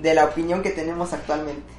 de 0.00 0.14
la 0.14 0.24
opinión 0.24 0.62
que 0.62 0.70
tenemos 0.70 1.12
actualmente 1.12 1.72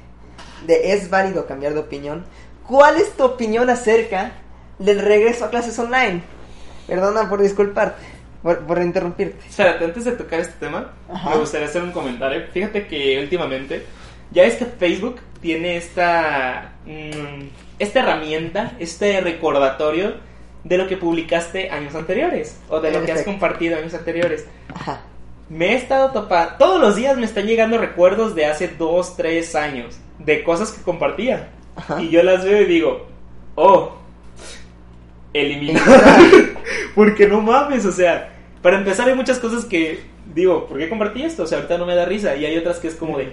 de 0.66 0.92
es 0.92 1.10
válido 1.10 1.46
cambiar 1.46 1.74
de 1.74 1.80
opinión 1.80 2.24
¿cuál 2.66 2.96
es 2.96 3.12
tu 3.12 3.24
opinión 3.24 3.70
acerca 3.70 4.32
del 4.78 4.98
regreso 5.00 5.46
a 5.46 5.50
clases 5.50 5.78
online? 5.78 6.22
perdona 6.86 7.30
por 7.30 7.40
disculparte 7.40 8.13
por, 8.44 8.82
interrumpirte. 8.82 9.48
Espérate, 9.48 9.86
antes 9.86 10.04
de 10.04 10.12
tocar 10.12 10.38
este 10.40 10.66
tema, 10.66 10.92
me 11.30 11.36
gustaría 11.38 11.66
hacer 11.66 11.82
un 11.82 11.92
comentario. 11.92 12.42
Fíjate 12.52 12.86
que 12.86 13.18
últimamente, 13.18 13.86
ya 14.32 14.44
es 14.44 14.56
que 14.56 14.66
Facebook 14.66 15.16
tiene 15.40 15.78
esta, 15.78 16.74
mm, 16.84 17.48
esta 17.78 18.00
herramienta, 18.00 18.74
este 18.78 19.22
recordatorio 19.22 20.16
de 20.62 20.76
lo 20.76 20.86
que 20.86 20.98
publicaste 20.98 21.70
años 21.70 21.94
anteriores 21.94 22.60
o 22.68 22.80
de 22.80 22.90
lo 22.90 23.02
que 23.02 23.12
has 23.12 23.22
compartido 23.22 23.78
años 23.78 23.94
anteriores. 23.94 24.44
Ajá. 24.74 25.00
Me 25.48 25.72
he 25.72 25.76
estado 25.76 26.10
topando, 26.10 26.56
todos 26.58 26.80
los 26.80 26.96
días 26.96 27.16
me 27.16 27.24
están 27.24 27.46
llegando 27.46 27.78
recuerdos 27.78 28.34
de 28.34 28.44
hace 28.44 28.68
dos, 28.68 29.16
tres 29.16 29.54
años, 29.54 29.96
de 30.18 30.44
cosas 30.44 30.70
que 30.70 30.82
compartía. 30.82 31.48
Y 31.98 32.10
yo 32.10 32.22
las 32.22 32.44
veo 32.44 32.60
y 32.60 32.66
digo, 32.66 33.06
oh, 33.54 33.96
eliminar. 35.32 35.82
Porque 36.94 37.26
no 37.26 37.40
mames, 37.40 37.86
o 37.86 37.92
sea, 37.92 38.33
para 38.64 38.78
empezar, 38.78 39.06
hay 39.06 39.14
muchas 39.14 39.38
cosas 39.40 39.66
que 39.66 40.00
digo, 40.34 40.66
¿por 40.66 40.78
qué 40.78 40.88
compartí 40.88 41.22
esto? 41.22 41.42
O 41.42 41.46
sea, 41.46 41.58
ahorita 41.58 41.76
no 41.76 41.84
me 41.84 41.94
da 41.94 42.06
risa. 42.06 42.34
Y 42.34 42.46
hay 42.46 42.56
otras 42.56 42.78
que 42.78 42.88
es 42.88 42.94
como 42.94 43.18
de, 43.18 43.30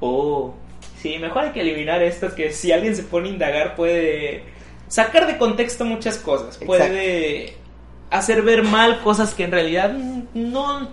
oh, 0.00 0.54
sí, 0.98 1.18
mejor 1.20 1.44
hay 1.44 1.50
que 1.52 1.60
eliminar 1.60 2.02
estas 2.02 2.32
que 2.32 2.50
si 2.50 2.72
alguien 2.72 2.96
se 2.96 3.04
pone 3.04 3.28
a 3.28 3.32
indagar 3.32 3.76
puede 3.76 4.42
sacar 4.88 5.28
de 5.28 5.38
contexto 5.38 5.84
muchas 5.84 6.18
cosas. 6.18 6.58
Puede 6.58 7.54
hacer 8.10 8.42
ver 8.42 8.64
mal 8.64 9.02
cosas 9.02 9.34
que 9.34 9.44
en 9.44 9.52
realidad 9.52 9.92
no, 10.34 10.88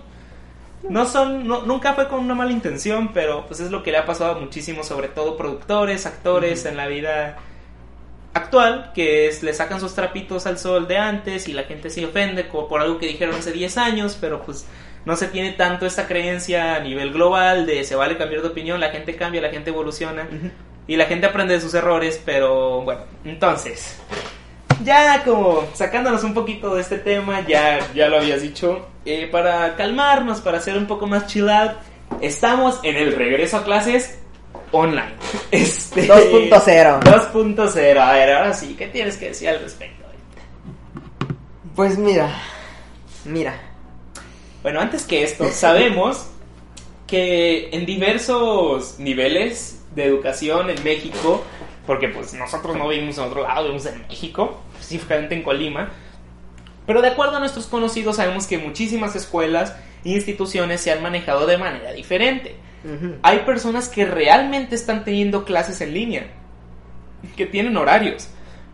no 0.88 1.06
son, 1.06 1.48
nunca 1.48 1.94
fue 1.94 2.06
con 2.06 2.20
una 2.20 2.36
mala 2.36 2.52
intención, 2.52 3.12
pero 3.12 3.44
pues 3.48 3.58
es 3.58 3.72
lo 3.72 3.82
que 3.82 3.90
le 3.90 3.98
ha 3.98 4.06
pasado 4.06 4.36
a 4.36 4.38
muchísimos, 4.38 4.86
sobre 4.86 5.08
todo 5.08 5.36
productores, 5.36 6.06
actores 6.06 6.64
en 6.64 6.76
la 6.76 6.86
vida 6.86 7.38
actual, 8.34 8.90
que 8.94 9.28
es, 9.28 9.42
le 9.42 9.54
sacan 9.54 9.80
sus 9.80 9.94
trapitos 9.94 10.46
al 10.46 10.58
sol 10.58 10.86
de 10.86 10.98
antes 10.98 11.48
y 11.48 11.52
la 11.52 11.62
gente 11.62 11.88
se 11.88 12.04
ofende 12.04 12.44
por 12.44 12.80
algo 12.80 12.98
que 12.98 13.06
dijeron 13.06 13.36
hace 13.36 13.52
10 13.52 13.78
años, 13.78 14.18
pero 14.20 14.42
pues 14.42 14.66
no 15.04 15.16
se 15.16 15.28
tiene 15.28 15.52
tanto 15.52 15.86
esta 15.86 16.06
creencia 16.06 16.74
a 16.74 16.80
nivel 16.80 17.12
global 17.12 17.64
de 17.66 17.84
se 17.84 17.94
vale 17.94 18.16
cambiar 18.16 18.42
de 18.42 18.48
opinión, 18.48 18.80
la 18.80 18.90
gente 18.90 19.16
cambia, 19.16 19.40
la 19.40 19.50
gente 19.50 19.70
evoluciona 19.70 20.26
y 20.86 20.96
la 20.96 21.06
gente 21.06 21.26
aprende 21.26 21.54
de 21.54 21.60
sus 21.60 21.74
errores, 21.74 22.20
pero 22.24 22.82
bueno, 22.82 23.02
entonces, 23.24 24.00
ya 24.82 25.22
como 25.24 25.68
sacándonos 25.74 26.24
un 26.24 26.34
poquito 26.34 26.74
de 26.74 26.80
este 26.80 26.98
tema, 26.98 27.46
ya, 27.46 27.78
ya 27.94 28.08
lo 28.08 28.16
habías 28.16 28.42
dicho, 28.42 28.88
eh, 29.04 29.28
para 29.30 29.76
calmarnos, 29.76 30.40
para 30.40 30.58
hacer 30.58 30.76
un 30.76 30.86
poco 30.86 31.06
más 31.06 31.26
chill 31.26 31.48
out, 31.48 31.72
estamos 32.20 32.80
en 32.82 32.96
el 32.96 33.14
regreso 33.14 33.58
a 33.58 33.64
clases 33.64 34.18
online. 34.74 35.14
Este, 35.50 36.08
2.0. 36.08 37.00
2.0. 37.00 37.98
A 37.98 38.12
ver, 38.12 38.32
ahora 38.32 38.52
sí, 38.52 38.74
¿qué 38.76 38.88
tienes 38.88 39.16
que 39.16 39.28
decir 39.28 39.48
al 39.48 39.60
respecto? 39.60 40.04
Pues 41.74 41.98
mira, 41.98 42.30
mira. 43.24 43.54
Bueno, 44.62 44.80
antes 44.80 45.04
que 45.04 45.24
esto, 45.24 45.50
sabemos 45.50 46.28
que 47.08 47.68
en 47.72 47.84
diversos 47.84 49.00
niveles 49.00 49.82
de 49.94 50.04
educación 50.04 50.70
en 50.70 50.82
México, 50.84 51.44
porque 51.84 52.08
pues 52.08 52.32
nosotros 52.34 52.76
no 52.76 52.88
vivimos 52.88 53.18
en 53.18 53.24
otro 53.24 53.42
lado, 53.42 53.64
vivimos 53.64 53.86
en 53.86 54.06
México, 54.08 54.60
específicamente 54.74 55.34
en 55.34 55.42
Colima, 55.42 55.90
pero 56.86 57.02
de 57.02 57.08
acuerdo 57.08 57.36
a 57.36 57.40
nuestros 57.40 57.66
conocidos 57.66 58.16
sabemos 58.16 58.46
que 58.46 58.58
muchísimas 58.58 59.16
escuelas 59.16 59.74
e 60.04 60.10
instituciones 60.10 60.80
se 60.80 60.92
han 60.92 61.02
manejado 61.02 61.44
de 61.46 61.58
manera 61.58 61.92
diferente. 61.92 62.54
Hay 63.22 63.40
personas 63.40 63.88
que 63.88 64.04
realmente 64.04 64.74
están 64.74 65.04
teniendo 65.04 65.44
clases 65.44 65.80
en 65.80 65.94
línea, 65.94 66.26
que 67.36 67.46
tienen 67.46 67.76
horarios, 67.76 68.28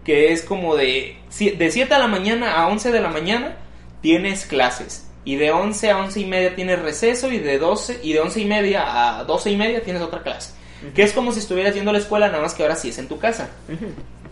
que 0.04 0.32
es 0.32 0.42
como 0.42 0.76
de, 0.76 1.16
de 1.38 1.70
7 1.70 1.94
de 1.94 2.00
la 2.00 2.08
mañana 2.08 2.54
a 2.54 2.68
11 2.68 2.90
de 2.90 3.00
la 3.00 3.10
mañana 3.10 3.56
tienes 4.00 4.46
clases. 4.46 5.06
Y 5.24 5.36
de 5.36 5.52
11 5.52 5.90
a 5.90 5.98
11 5.98 6.20
y 6.20 6.24
media 6.24 6.56
tienes 6.56 6.80
receso 6.80 7.30
y 7.30 7.38
de 7.38 7.58
12 7.58 8.00
y 8.02 8.14
de 8.14 8.20
11 8.20 8.40
y 8.40 8.44
media 8.46 9.18
a 9.18 9.24
12 9.24 9.50
y 9.50 9.56
media 9.56 9.82
tienes 9.82 10.02
otra 10.02 10.22
clase. 10.22 10.54
Que 10.94 11.02
es 11.02 11.12
como 11.12 11.30
si 11.32 11.40
estuvieras 11.40 11.74
yendo 11.74 11.90
a 11.90 11.92
la 11.92 11.98
escuela, 11.98 12.28
nada 12.28 12.42
más 12.42 12.54
que 12.54 12.62
ahora 12.62 12.74
sí 12.74 12.88
es 12.88 12.98
en 12.98 13.06
tu 13.06 13.18
casa. 13.18 13.50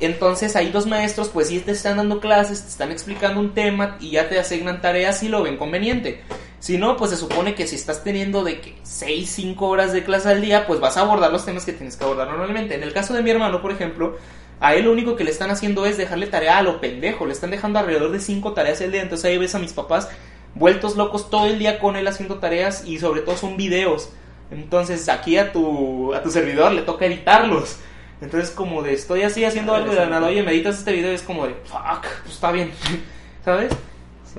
Entonces 0.00 0.56
ahí 0.56 0.70
los 0.72 0.86
maestros 0.86 1.28
pues 1.28 1.48
sí 1.48 1.60
te 1.60 1.72
están 1.72 1.98
dando 1.98 2.20
clases, 2.20 2.62
te 2.62 2.68
están 2.68 2.90
explicando 2.90 3.38
un 3.38 3.52
tema 3.52 3.98
y 4.00 4.12
ya 4.12 4.28
te 4.28 4.38
asignan 4.38 4.80
tareas 4.80 5.22
y 5.22 5.28
lo 5.28 5.42
ven 5.42 5.58
conveniente. 5.58 6.22
Si 6.61 6.76
no, 6.76 6.96
pues 6.96 7.12
se 7.12 7.16
supone 7.16 7.54
que 7.54 7.66
si 7.66 7.76
estás 7.76 8.02
teniendo 8.02 8.42
de 8.42 8.61
que 8.61 8.76
6, 8.82 9.30
5 9.30 9.66
horas 9.68 9.92
de 9.92 10.02
clase 10.04 10.28
al 10.28 10.40
día, 10.40 10.66
pues 10.66 10.80
vas 10.80 10.96
a 10.96 11.02
abordar 11.02 11.30
los 11.30 11.44
temas 11.44 11.64
que 11.64 11.72
tienes 11.72 11.96
que 11.96 12.04
abordar 12.04 12.28
normalmente. 12.28 12.74
En 12.74 12.82
el 12.82 12.92
caso 12.92 13.14
de 13.14 13.22
mi 13.22 13.30
hermano, 13.30 13.62
por 13.62 13.70
ejemplo, 13.70 14.16
a 14.61 14.74
él 14.74 14.86
lo 14.86 14.92
único 14.92 15.14
que 15.14 15.24
le 15.24 15.30
están 15.30 15.50
haciendo 15.50 15.86
es 15.86 15.96
dejarle 15.96 16.26
tarea 16.26 16.59
a 16.59 16.62
lo 16.62 16.80
pendejo. 16.80 17.26
Le 17.26 17.32
están 17.32 17.50
dejando 17.50 17.78
alrededor 17.78 18.11
de 18.11 18.18
5 18.18 18.52
tareas 18.54 18.80
al 18.80 18.90
día. 18.90 19.02
Entonces 19.02 19.24
ahí 19.24 19.38
ves 19.38 19.54
a 19.54 19.61
mis 19.61 19.72
papás 19.72 20.09
vueltos 20.54 20.96
locos 20.96 21.30
todo 21.30 21.46
el 21.46 21.59
día 21.59 21.78
con 21.78 21.96
él 21.96 22.06
haciendo 22.06 22.38
tareas 22.38 22.84
y 22.84 22.98
sobre 22.98 23.20
todo 23.20 23.36
son 23.36 23.56
videos. 23.56 24.11
Entonces 24.50 25.09
aquí 25.09 25.36
a 25.36 25.52
tu, 25.52 26.14
a 26.14 26.22
tu 26.22 26.30
servidor 26.30 26.72
le 26.72 26.82
toca 26.82 27.06
editarlos. 27.06 27.78
Entonces 28.20 28.50
como 28.50 28.82
de 28.82 28.94
estoy 28.94 29.22
así 29.22 29.44
haciendo 29.44 29.74
algo 29.74 29.92
de 29.92 30.00
la 30.00 30.06
nada, 30.06 30.26
oye, 30.26 30.42
me 30.42 30.50
editas 30.50 30.78
este 30.78 30.92
video 30.92 31.12
y 31.12 31.14
es 31.14 31.22
como 31.22 31.46
de, 31.46 31.54
fuck, 31.64 32.04
pues 32.22 32.34
está 32.34 32.50
bien, 32.50 32.72
¿sabes? 33.44 33.72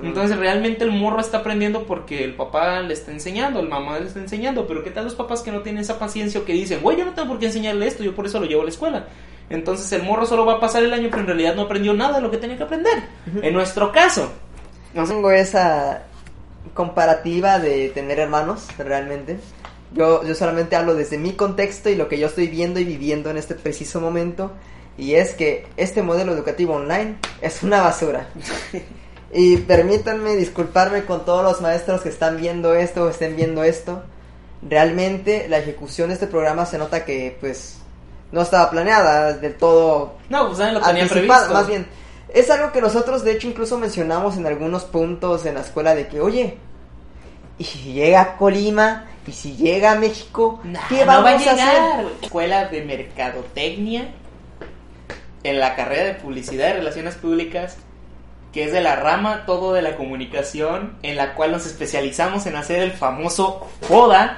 Entonces 0.02 0.36
realmente 0.38 0.84
el 0.84 0.92
morro 0.92 1.20
está 1.20 1.38
aprendiendo 1.38 1.84
porque 1.84 2.24
el 2.24 2.34
papá 2.34 2.80
le 2.80 2.94
está 2.94 3.12
enseñando, 3.12 3.60
el 3.60 3.68
mamá 3.68 3.98
le 3.98 4.06
está 4.06 4.20
enseñando, 4.20 4.66
pero 4.66 4.82
¿qué 4.82 4.90
tal 4.90 5.04
los 5.04 5.14
papás 5.14 5.42
que 5.42 5.50
no 5.50 5.62
tienen 5.62 5.82
esa 5.82 5.98
paciencia 5.98 6.40
o 6.40 6.44
que 6.44 6.52
dicen, 6.52 6.80
güey, 6.82 6.96
yo 6.96 7.04
no 7.04 7.12
tengo 7.12 7.28
por 7.28 7.38
qué 7.38 7.46
enseñarle 7.46 7.86
esto, 7.86 8.02
yo 8.02 8.14
por 8.14 8.26
eso 8.26 8.40
lo 8.40 8.46
llevo 8.46 8.62
a 8.62 8.64
la 8.64 8.70
escuela? 8.70 9.06
Entonces 9.50 9.92
el 9.92 10.04
morro 10.04 10.26
solo 10.26 10.46
va 10.46 10.54
a 10.54 10.60
pasar 10.60 10.84
el 10.84 10.92
año, 10.92 11.08
pero 11.10 11.22
en 11.22 11.26
realidad 11.26 11.54
no 11.56 11.62
aprendió 11.62 11.92
nada 11.92 12.16
de 12.16 12.22
lo 12.22 12.30
que 12.30 12.38
tenía 12.38 12.56
que 12.56 12.62
aprender. 12.62 13.02
En 13.42 13.52
nuestro 13.52 13.90
caso. 13.90 14.30
No 14.94 15.04
tengo 15.04 15.30
esa 15.32 16.04
comparativa 16.72 17.58
de 17.58 17.88
tener 17.88 18.20
hermanos, 18.20 18.68
realmente. 18.78 19.38
Yo, 19.92 20.24
yo 20.24 20.36
solamente 20.36 20.76
hablo 20.76 20.94
desde 20.94 21.18
mi 21.18 21.32
contexto 21.32 21.90
y 21.90 21.96
lo 21.96 22.08
que 22.08 22.18
yo 22.18 22.28
estoy 22.28 22.46
viendo 22.46 22.78
y 22.78 22.84
viviendo 22.84 23.28
en 23.28 23.36
este 23.36 23.56
preciso 23.56 24.00
momento. 24.00 24.52
Y 24.96 25.14
es 25.14 25.34
que 25.34 25.66
este 25.76 26.02
modelo 26.02 26.32
educativo 26.32 26.74
online 26.74 27.16
es 27.40 27.64
una 27.64 27.80
basura. 27.82 28.28
Y 29.32 29.58
permítanme 29.58 30.34
disculparme 30.34 31.04
con 31.04 31.24
todos 31.24 31.44
los 31.44 31.60
maestros 31.60 32.00
que 32.00 32.08
están 32.08 32.36
viendo 32.36 32.74
esto 32.74 33.04
o 33.04 33.10
estén 33.10 33.36
viendo 33.36 33.62
esto. 33.62 34.02
Realmente 34.62 35.46
la 35.48 35.58
ejecución 35.58 36.08
de 36.08 36.14
este 36.14 36.26
programa 36.26 36.66
se 36.66 36.78
nota 36.78 37.04
que 37.04 37.36
pues 37.40 37.78
no 38.32 38.42
estaba 38.42 38.70
planeada 38.70 39.32
del 39.34 39.54
todo. 39.54 40.14
No, 40.28 40.48
pues 40.48 40.58
lo 40.58 40.80
tenía 40.80 41.06
previsto. 41.06 41.52
Más 41.52 41.66
bien, 41.68 41.86
es 42.34 42.50
algo 42.50 42.72
que 42.72 42.80
nosotros 42.80 43.22
de 43.22 43.32
hecho 43.32 43.48
incluso 43.48 43.78
mencionamos 43.78 44.36
en 44.36 44.46
algunos 44.46 44.84
puntos 44.84 45.46
en 45.46 45.54
la 45.54 45.60
escuela 45.60 45.94
de 45.94 46.08
que, 46.08 46.20
oye, 46.20 46.58
y 47.58 47.64
si 47.64 47.92
llega 47.92 48.20
a 48.20 48.36
Colima 48.36 49.06
y 49.26 49.32
si 49.32 49.54
llega 49.54 49.92
a 49.92 49.94
México, 49.94 50.60
¿qué 50.88 51.04
vamos 51.04 51.46
a, 51.46 51.52
hacer? 51.52 52.06
Escuela 52.22 52.66
de 52.66 52.82
Mercadotecnia 52.84 54.12
en 55.42 55.60
la 55.60 55.76
carrera 55.76 56.04
de 56.04 56.14
Publicidad 56.14 56.70
y 56.70 56.72
Relaciones 56.72 57.14
Públicas 57.14 57.76
que 58.52 58.64
es 58.64 58.72
de 58.72 58.80
la 58.80 58.96
rama 58.96 59.44
todo 59.46 59.72
de 59.72 59.82
la 59.82 59.96
comunicación, 59.96 60.96
en 61.02 61.16
la 61.16 61.34
cual 61.34 61.52
nos 61.52 61.66
especializamos 61.66 62.46
en 62.46 62.56
hacer 62.56 62.80
el 62.80 62.92
famoso 62.92 63.68
FODA, 63.82 64.36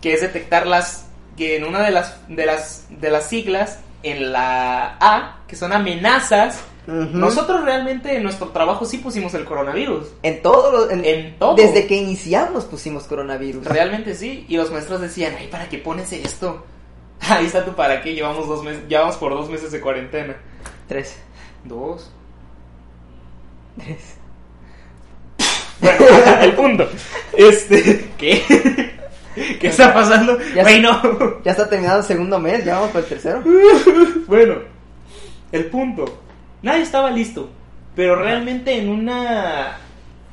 que 0.00 0.14
es 0.14 0.20
detectar 0.20 0.66
las 0.66 1.06
que 1.36 1.56
en 1.56 1.64
una 1.64 1.82
de 1.82 1.90
las 1.90 2.16
de 2.28 2.46
las 2.46 2.86
de 2.90 3.10
las 3.10 3.28
siglas 3.28 3.78
en 4.02 4.32
la 4.32 4.96
A, 5.00 5.40
que 5.46 5.56
son 5.56 5.72
amenazas, 5.72 6.62
nosotros 6.86 7.62
realmente 7.64 8.16
en 8.16 8.22
nuestro 8.22 8.48
trabajo 8.48 8.84
sí 8.84 8.98
pusimos 8.98 9.34
el 9.34 9.44
coronavirus. 9.44 10.08
En 10.22 10.42
todo, 10.42 10.90
en, 10.90 11.38
todo. 11.38 11.54
Desde 11.54 11.86
que 11.86 11.96
iniciamos 11.96 12.64
pusimos 12.64 13.04
coronavirus. 13.04 13.64
Realmente 13.64 14.14
sí. 14.14 14.44
Y 14.48 14.56
los 14.56 14.72
maestros 14.72 15.00
decían, 15.00 15.34
ay, 15.38 15.46
¿para 15.48 15.68
qué 15.68 15.78
pones 15.78 16.12
esto? 16.12 16.64
Ahí 17.20 17.46
está 17.46 17.64
tu 17.64 17.72
para 17.72 18.02
qué. 18.02 18.14
Llevamos 18.14 18.48
dos 18.48 18.64
meses, 18.64 18.88
llevamos 18.88 19.16
por 19.16 19.32
dos 19.32 19.48
meses 19.48 19.70
de 19.70 19.80
cuarentena. 19.80 20.36
Tres. 20.88 21.16
Dos. 21.64 22.10
Bueno, 25.80 26.06
el 26.42 26.52
punto. 26.54 26.88
Este, 27.36 28.10
¿qué? 28.18 28.42
¿Qué 29.60 29.68
está 29.68 29.94
pasando? 29.94 30.38
Ya, 30.54 30.64
ya 30.68 31.50
está 31.50 31.68
terminado 31.68 32.00
el 32.00 32.04
segundo 32.04 32.38
mes, 32.38 32.64
ya 32.64 32.74
vamos 32.74 32.90
por 32.90 33.02
el 33.02 33.06
tercero. 33.08 33.42
bueno, 34.26 34.56
el 35.52 35.66
punto. 35.66 36.04
Nadie 36.62 36.82
estaba 36.82 37.10
listo, 37.10 37.48
pero 37.94 38.16
realmente 38.16 38.76
en 38.76 38.88
una 38.88 39.78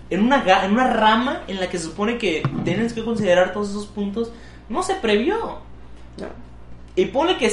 en 0.09 0.23
una 0.23 0.65
en 0.65 0.71
una 0.71 0.93
rama 0.93 1.43
en 1.47 1.59
la 1.59 1.69
que 1.69 1.77
se 1.77 1.85
supone 1.85 2.17
que 2.17 2.43
tienes 2.65 2.93
que 2.93 3.03
considerar 3.03 3.53
todos 3.53 3.69
esos 3.69 3.85
puntos, 3.85 4.31
no 4.69 4.83
se 4.83 4.95
previó. 4.95 5.59
Y 6.95 7.05
pone 7.05 7.38
que 7.38 7.49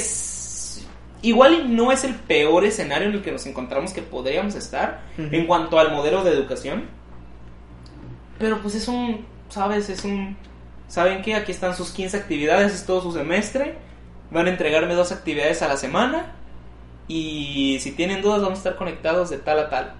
Igual 1.25 1.75
no 1.75 1.91
es 1.91 2.03
el 2.03 2.13
peor 2.13 2.65
escenario 2.65 3.09
en 3.09 3.15
el 3.15 3.23
que 3.23 3.31
nos 3.31 3.47
encontramos 3.47 3.93
que 3.93 4.03
podríamos 4.03 4.53
estar 4.53 5.01
en 5.17 5.47
cuanto 5.47 5.79
al 5.79 5.91
modelo 5.91 6.23
de 6.23 6.29
educación. 6.29 6.83
Pero 8.37 8.61
pues 8.61 8.75
es 8.75 8.87
un, 8.87 9.25
¿sabes? 9.49 9.89
Es 9.89 10.03
un... 10.03 10.37
¿Saben 10.87 11.23
qué? 11.23 11.33
Aquí 11.33 11.51
están 11.51 11.75
sus 11.75 11.89
15 11.89 12.15
actividades, 12.15 12.75
es 12.75 12.85
todo 12.85 13.01
su 13.01 13.11
semestre. 13.11 13.75
Van 14.29 14.45
a 14.45 14.51
entregarme 14.51 14.93
dos 14.93 15.11
actividades 15.11 15.63
a 15.63 15.67
la 15.67 15.77
semana. 15.77 16.35
Y 17.07 17.79
si 17.81 17.93
tienen 17.93 18.21
dudas 18.21 18.43
vamos 18.43 18.59
a 18.59 18.61
estar 18.61 18.75
conectados 18.75 19.31
de 19.31 19.39
tal 19.39 19.57
a 19.57 19.69
tal. 19.71 19.95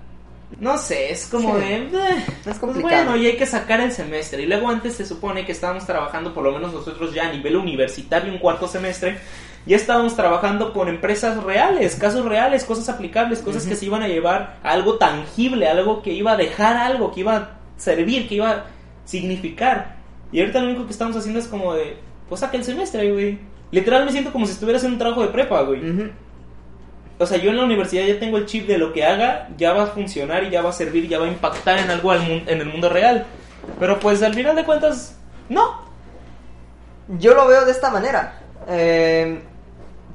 No 0.59 0.78
sé, 0.78 1.11
es 1.11 1.26
como 1.26 1.57
de... 1.57 1.78
Eh, 1.78 2.26
es 2.45 2.59
complicado. 2.59 3.05
bueno, 3.05 3.17
y 3.17 3.26
hay 3.26 3.36
que 3.36 3.47
sacar 3.47 3.82
el 3.82 3.91
semestre. 3.91 4.43
Y 4.43 4.45
luego 4.45 4.69
antes 4.69 4.93
se 4.93 5.07
supone 5.07 5.43
que 5.43 5.53
estábamos 5.53 5.88
trabajando, 5.88 6.36
por 6.36 6.43
lo 6.43 6.51
menos 6.51 6.71
nosotros 6.71 7.15
ya 7.15 7.30
a 7.30 7.32
nivel 7.32 7.55
universitario, 7.55 8.32
un 8.32 8.38
cuarto 8.38 8.67
semestre, 8.67 9.17
ya 9.66 9.76
estábamos 9.76 10.16
trabajando 10.16 10.74
con 10.74 10.88
empresas 10.88 11.43
reales, 11.43 11.95
casos 11.95 12.26
reales, 12.26 12.66
cosas 12.66 12.88
aplicables, 12.89 13.39
cosas 13.39 13.66
que 13.66 13.76
se 13.76 13.86
iban 13.86 14.03
a 14.03 14.07
llevar 14.07 14.57
a 14.63 14.72
algo 14.72 14.97
tangible, 14.97 15.68
algo 15.68 16.03
que 16.03 16.13
iba 16.13 16.34
a 16.34 16.38
dejar 16.38 16.78
algo, 16.78 17.11
que 17.11 17.22
iba 17.22 17.36
a 17.36 17.49
servir, 17.78 18.28
que 18.28 18.36
iba 18.36 18.51
a 18.51 18.66
significar. 19.05 19.95
Y 20.32 20.39
ahorita 20.39 20.59
lo 20.59 20.68
único 20.68 20.86
que 20.86 20.91
estamos 20.91 21.16
haciendo 21.18 21.39
es 21.39 21.47
como 21.47 21.74
de, 21.74 21.97
pues 22.30 22.41
saca 22.41 22.57
el 22.57 22.63
semestre, 22.63 23.11
güey. 23.11 23.39
Literal 23.72 24.05
me 24.05 24.11
siento 24.11 24.32
como 24.32 24.45
si 24.45 24.53
estuviera 24.53 24.78
haciendo 24.78 24.95
un 24.95 24.99
trabajo 24.99 25.22
de 25.24 25.30
prepa, 25.30 25.61
güey. 25.63 26.11
O 27.18 27.26
sea, 27.26 27.38
yo 27.38 27.49
en 27.49 27.57
la 27.57 27.63
universidad 27.63 28.05
ya 28.05 28.20
tengo 28.20 28.38
el 28.38 28.45
chip 28.45 28.68
de 28.68 28.78
lo 28.78 28.93
que 28.93 29.05
haga, 29.05 29.49
ya 29.57 29.74
va 29.74 29.84
a 29.84 29.88
funcionar 29.88 30.43
y 30.43 30.49
ya 30.49 30.61
va 30.61 30.70
a 30.70 30.74
servir, 30.74 31.07
ya 31.07 31.18
va 31.18 31.26
a 31.26 31.30
impactar 31.30 31.80
en 31.80 31.89
algo 31.89 32.13
en 32.13 32.47
el 32.47 32.66
mundo 32.66 32.89
real. 32.89 33.26
Pero 33.80 33.99
pues 33.99 34.22
al 34.22 34.34
final 34.34 34.55
de 34.55 34.63
cuentas, 34.63 35.18
no. 35.49 35.86
Yo 37.20 37.34
lo 37.34 37.47
veo 37.47 37.66
de 37.66 37.72
esta 37.72 37.89
manera. 37.89 38.41
Eh, 38.68 39.39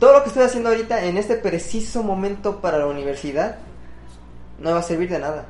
todo 0.01 0.15
lo 0.15 0.23
que 0.23 0.31
estoy 0.31 0.45
haciendo 0.45 0.71
ahorita 0.71 1.05
en 1.05 1.19
este 1.19 1.37
preciso 1.37 2.03
momento 2.03 2.61
para 2.61 2.79
la 2.79 2.87
universidad 2.87 3.59
no 4.59 4.73
va 4.73 4.79
a 4.79 4.83
servir 4.83 5.11
de 5.11 5.19
nada. 5.19 5.47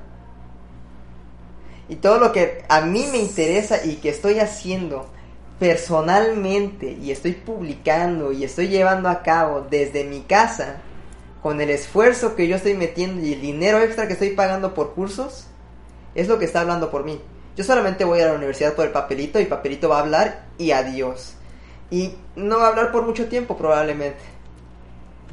Y 1.89 1.97
todo 1.97 2.19
lo 2.19 2.33
que 2.33 2.65
a 2.69 2.81
mí 2.83 3.07
me 3.11 3.19
interesa 3.19 3.85
y 3.85 3.97
que 3.97 4.11
estoy 4.11 4.41
haciendo 4.41 5.09
personalmente 5.61 6.99
y 7.01 7.13
estoy 7.13 7.33
publicando 7.33 8.33
y 8.33 8.45
estoy 8.45 8.69
llevando 8.69 9.09
a 9.09 9.23
cabo 9.23 9.67
desde 9.71 10.05
mi 10.05 10.21
casa 10.23 10.79
con 11.43 11.61
el 11.61 11.71
esfuerzo 11.71 12.35
que 12.35 12.49
yo 12.49 12.57
estoy 12.57 12.75
metiendo 12.75 13.23
y 13.23 13.35
el 13.35 13.41
dinero 13.41 13.79
extra 13.81 14.07
que 14.07 14.15
estoy 14.15 14.31
pagando 14.31 14.75
por 14.75 14.95
cursos, 14.95 15.47
es 16.15 16.29
lo 16.29 16.39
que 16.39 16.45
está 16.45 16.61
hablando 16.61 16.91
por 16.91 17.05
mí. 17.05 17.21
Yo 17.57 17.63
solamente 17.65 18.05
voy 18.05 18.21
a 18.21 18.27
la 18.27 18.35
universidad 18.35 18.75
por 18.75 18.87
el 18.87 18.93
papelito 18.93 19.39
y 19.39 19.43
el 19.43 19.49
papelito 19.49 19.89
va 19.89 19.99
a 19.99 20.03
hablar 20.03 20.47
y 20.59 20.73
adiós. 20.73 21.35
Y 21.91 22.15
no 22.37 22.59
va 22.59 22.67
a 22.67 22.69
hablar 22.71 22.93
por 22.93 23.05
mucho 23.05 23.29
tiempo 23.29 23.57
probablemente. 23.57 24.40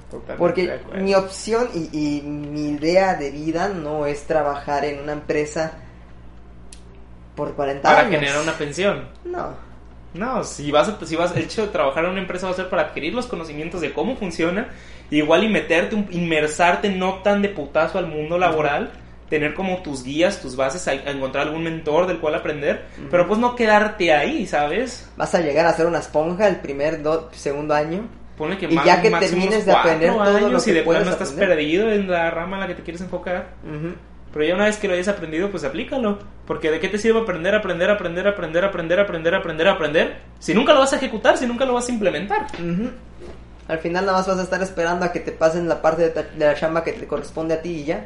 Totalmente 0.09 0.37
Porque 0.37 0.79
mi 1.01 1.13
opción 1.15 1.67
y, 1.73 1.89
y 1.91 2.21
mi 2.21 2.69
idea 2.69 3.15
de 3.15 3.29
vida 3.31 3.67
no 3.69 4.05
es 4.05 4.23
trabajar 4.25 4.85
en 4.85 4.99
una 5.01 5.11
empresa 5.13 5.73
por 7.35 7.53
40 7.53 7.81
Para 7.83 7.99
años. 7.99 8.11
generar 8.11 8.41
una 8.41 8.53
pensión. 8.53 9.09
No. 9.25 9.49
No, 10.13 10.43
si 10.43 10.71
vas, 10.71 10.87
a- 10.89 11.05
si 11.05 11.15
vas, 11.15 11.35
el 11.35 11.43
hecho 11.43 11.63
de 11.63 11.67
trabajar 11.67 12.05
en 12.05 12.11
una 12.11 12.21
empresa 12.21 12.47
va 12.47 12.53
a 12.53 12.55
ser 12.55 12.69
para 12.69 12.83
adquirir 12.83 13.13
los 13.13 13.27
conocimientos 13.27 13.81
de 13.81 13.93
cómo 13.93 14.15
funciona, 14.15 14.69
igual 15.11 15.43
y 15.43 15.49
meterte, 15.49 15.95
inmersarte 16.11 16.89
no 16.89 17.15
tan 17.21 17.41
de 17.41 17.49
putazo 17.49 17.99
al 17.99 18.07
mundo 18.07 18.37
laboral, 18.39 18.91
tener 19.29 19.53
como 19.53 19.81
tus 19.83 20.03
guías, 20.03 20.41
tus 20.41 20.55
bases, 20.55 20.87
a, 20.87 20.93
encontrar 20.93 21.47
algún 21.47 21.63
mentor 21.63 22.07
del 22.07 22.19
cual 22.19 22.33
aprender, 22.35 22.85
pero 23.11 23.27
pues 23.27 23.39
no 23.39 23.55
quedarte 23.55 24.13
ahí, 24.13 24.47
¿sabes? 24.47 25.11
Vas 25.17 25.35
a 25.35 25.41
llegar 25.41 25.65
a 25.67 25.73
ser 25.73 25.85
una 25.85 25.99
esponja 25.99 26.47
el 26.47 26.55
primer, 26.61 27.03
do- 27.03 27.29
segundo 27.33 27.73
año. 27.75 28.07
Ponle 28.37 28.57
que 28.57 28.65
Y 28.67 28.75
más- 28.75 28.85
ya 28.85 29.01
que 29.01 29.09
termines 29.09 29.65
de 29.65 29.71
aprender 29.71 30.11
todo 30.11 30.39
lo 30.39 30.47
años 30.47 30.63
que 30.63 30.69
y 30.71 30.73
de 30.75 30.83
plano 30.83 31.09
estás 31.11 31.31
perdido 31.31 31.91
en 31.91 32.09
la 32.09 32.29
rama 32.31 32.57
en 32.57 32.61
la 32.61 32.67
que 32.67 32.75
te 32.75 32.83
quieres 32.83 33.01
enfocar. 33.01 33.47
Pero 34.33 34.45
ya 34.45 34.53
una 34.55 34.65
vez 34.65 34.77
que 34.77 34.87
lo 34.87 34.93
hayas 34.93 35.07
aprendido, 35.07 35.49
pues 35.49 35.63
aplícalo. 35.63 36.19
Porque 36.45 36.69
¿de 36.69 36.79
qué 36.79 36.87
te 36.89 36.97
sirve 36.99 37.19
aprender, 37.21 37.55
aprender, 37.55 37.89
aprender, 37.89 38.27
aprender, 38.27 38.63
aprender, 38.63 38.99
aprender, 38.99 39.33
aprender, 39.35 39.67
aprender? 39.67 40.17
Si 40.39 40.53
nunca 40.53 40.73
lo 40.73 40.79
vas 40.81 40.93
a 40.93 40.97
ejecutar, 40.97 41.37
si 41.37 41.47
nunca 41.47 41.65
lo 41.65 41.73
vas 41.73 41.89
a 41.89 41.91
implementar. 41.91 42.45
Al 43.67 43.79
final 43.79 44.05
nada 44.05 44.17
más 44.19 44.27
vas 44.27 44.37
a 44.39 44.43
estar 44.43 44.61
esperando 44.61 45.05
a 45.05 45.11
que 45.11 45.19
te 45.19 45.31
pasen 45.31 45.67
la 45.67 45.81
parte 45.81 46.03
de, 46.03 46.09
ta- 46.11 46.23
de 46.23 46.45
la 46.45 46.53
chamba 46.55 46.83
que 46.83 46.93
te 46.93 47.05
corresponde 47.07 47.55
a 47.55 47.61
ti 47.61 47.69
y 47.71 47.83
ya. 47.85 48.05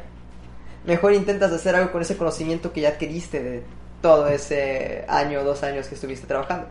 Mejor 0.86 1.12
intentas 1.12 1.52
hacer 1.52 1.76
algo 1.76 1.92
con 1.92 2.02
ese 2.02 2.16
conocimiento 2.16 2.72
que 2.72 2.80
ya 2.80 2.88
adquiriste 2.90 3.42
de 3.42 3.62
todo 4.00 4.26
ese 4.28 5.04
año 5.08 5.40
o 5.40 5.44
dos 5.44 5.62
años 5.62 5.86
que 5.86 5.94
estuviste 5.94 6.26
trabajando. 6.26 6.66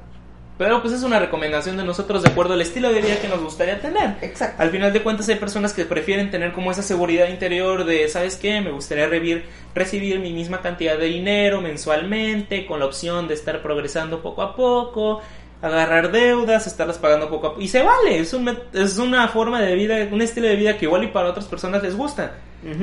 Pero 0.61 0.79
pues 0.83 0.93
es 0.93 1.01
una 1.01 1.17
recomendación 1.17 1.75
de 1.75 1.83
nosotros 1.83 2.21
de 2.21 2.29
acuerdo 2.29 2.53
al 2.53 2.61
estilo 2.61 2.93
de 2.93 3.01
vida 3.01 3.19
que 3.19 3.27
nos 3.27 3.41
gustaría 3.41 3.81
tener. 3.81 4.17
Exacto. 4.21 4.61
Al 4.61 4.69
final 4.69 4.93
de 4.93 5.01
cuentas 5.01 5.27
hay 5.27 5.37
personas 5.37 5.73
que 5.73 5.85
prefieren 5.85 6.29
tener 6.29 6.51
como 6.51 6.69
esa 6.69 6.83
seguridad 6.83 7.29
interior 7.29 7.83
de, 7.83 8.07
¿sabes 8.09 8.35
qué? 8.35 8.61
Me 8.61 8.69
gustaría 8.69 9.07
revir- 9.09 9.41
recibir 9.73 10.19
mi 10.19 10.31
misma 10.31 10.61
cantidad 10.61 10.99
de 10.99 11.07
dinero 11.07 11.61
mensualmente 11.61 12.67
con 12.67 12.79
la 12.79 12.85
opción 12.85 13.27
de 13.27 13.33
estar 13.33 13.63
progresando 13.63 14.21
poco 14.21 14.43
a 14.43 14.55
poco, 14.55 15.21
agarrar 15.63 16.11
deudas, 16.11 16.67
estarlas 16.67 16.99
pagando 16.99 17.27
poco 17.27 17.47
a 17.47 17.49
poco. 17.53 17.61
Y 17.63 17.67
se 17.67 17.81
vale, 17.81 18.19
es, 18.19 18.31
un 18.35 18.55
es 18.71 18.99
una 18.99 19.27
forma 19.29 19.59
de 19.61 19.73
vida, 19.73 20.07
un 20.11 20.21
estilo 20.21 20.47
de 20.47 20.57
vida 20.57 20.77
que 20.77 20.85
igual 20.85 21.03
y 21.03 21.07
para 21.07 21.29
otras 21.29 21.45
personas 21.45 21.81
les 21.81 21.95
gusta. 21.95 22.33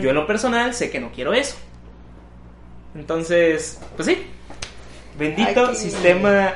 Yo 0.02 0.08
en 0.08 0.16
lo 0.16 0.26
personal 0.26 0.74
sé 0.74 0.90
que 0.90 0.98
no 0.98 1.12
quiero 1.12 1.32
eso. 1.32 1.54
Entonces, 2.96 3.78
pues 3.94 4.06
sí. 4.08 4.26
Bendito 5.16 5.74
sistema 5.76 6.54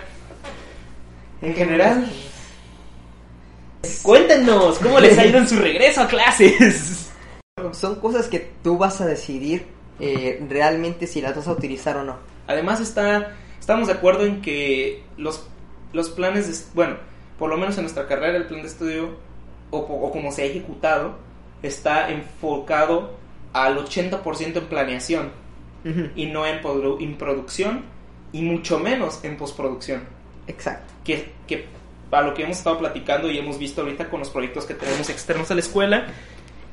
en 1.43 1.55
general. 1.55 2.07
Cuéntenos, 4.03 4.79
¿cómo 4.79 5.01
les 5.01 5.19
ha 5.19 5.27
ido 5.27 5.39
en 5.39 5.49
su 5.49 5.57
regreso 5.57 6.03
a 6.03 6.07
clases? 6.09 7.11
Son 7.73 7.97
cosas 7.97 8.29
que 8.29 8.51
tú 8.63 8.79
vas 8.79 9.01
a 9.01 9.07
decidir 9.07 9.67
eh, 10.01 10.45
realmente 10.49 11.07
si 11.07 11.21
las 11.21 11.35
vas 11.37 11.49
a 11.49 11.53
utilizar 11.53 11.97
o 11.97 12.05
no. 12.05 12.17
Además 12.47 12.81
está, 12.81 13.37
estamos 13.59 13.89
de 13.89 13.95
acuerdo 13.95 14.25
en 14.25 14.41
que 14.41 15.05
los, 15.17 15.47
los 15.93 16.11
planes, 16.11 16.49
de, 16.49 16.71
bueno, 16.75 16.97
por 17.39 17.51
lo 17.51 17.57
menos 17.57 17.77
en 17.77 17.83
nuestra 17.85 18.07
carrera 18.07 18.37
el 18.37 18.47
plan 18.47 18.63
de 18.63 18.69
estudio, 18.69 19.17
o, 19.71 19.79
o 19.79 20.11
como 20.13 20.31
se 20.33 20.43
ha 20.43 20.47
ejecutado, 20.47 21.17
está 21.63 22.11
enfocado 22.11 23.13
al 23.53 23.79
80% 23.85 24.57
en 24.57 24.65
planeación 24.67 25.31
y 26.15 26.27
no 26.27 26.47
en, 26.47 26.63
produ- 26.63 27.03
en 27.03 27.19
producción 27.19 27.85
y 28.33 28.43
mucho 28.43 28.79
menos 28.79 29.21
en 29.25 29.37
postproducción. 29.37 30.03
Exacto. 30.47 30.93
que, 31.05 31.33
que 31.47 31.67
a 32.11 32.23
lo 32.23 32.35
que 32.35 32.43
hemos 32.43 32.59
estado 32.59 32.79
platicando 32.79 33.31
y 33.31 33.39
hemos 33.39 33.59
visto 33.59 33.83
ahorita 33.83 34.11
con 34.11 34.21
los 34.21 34.31
proyectos 34.31 34.67
que 34.67 34.75
tenemos 34.75 35.09
externos 35.09 35.51
a 35.51 35.55
la 35.55 35.61
escuela, 35.61 36.07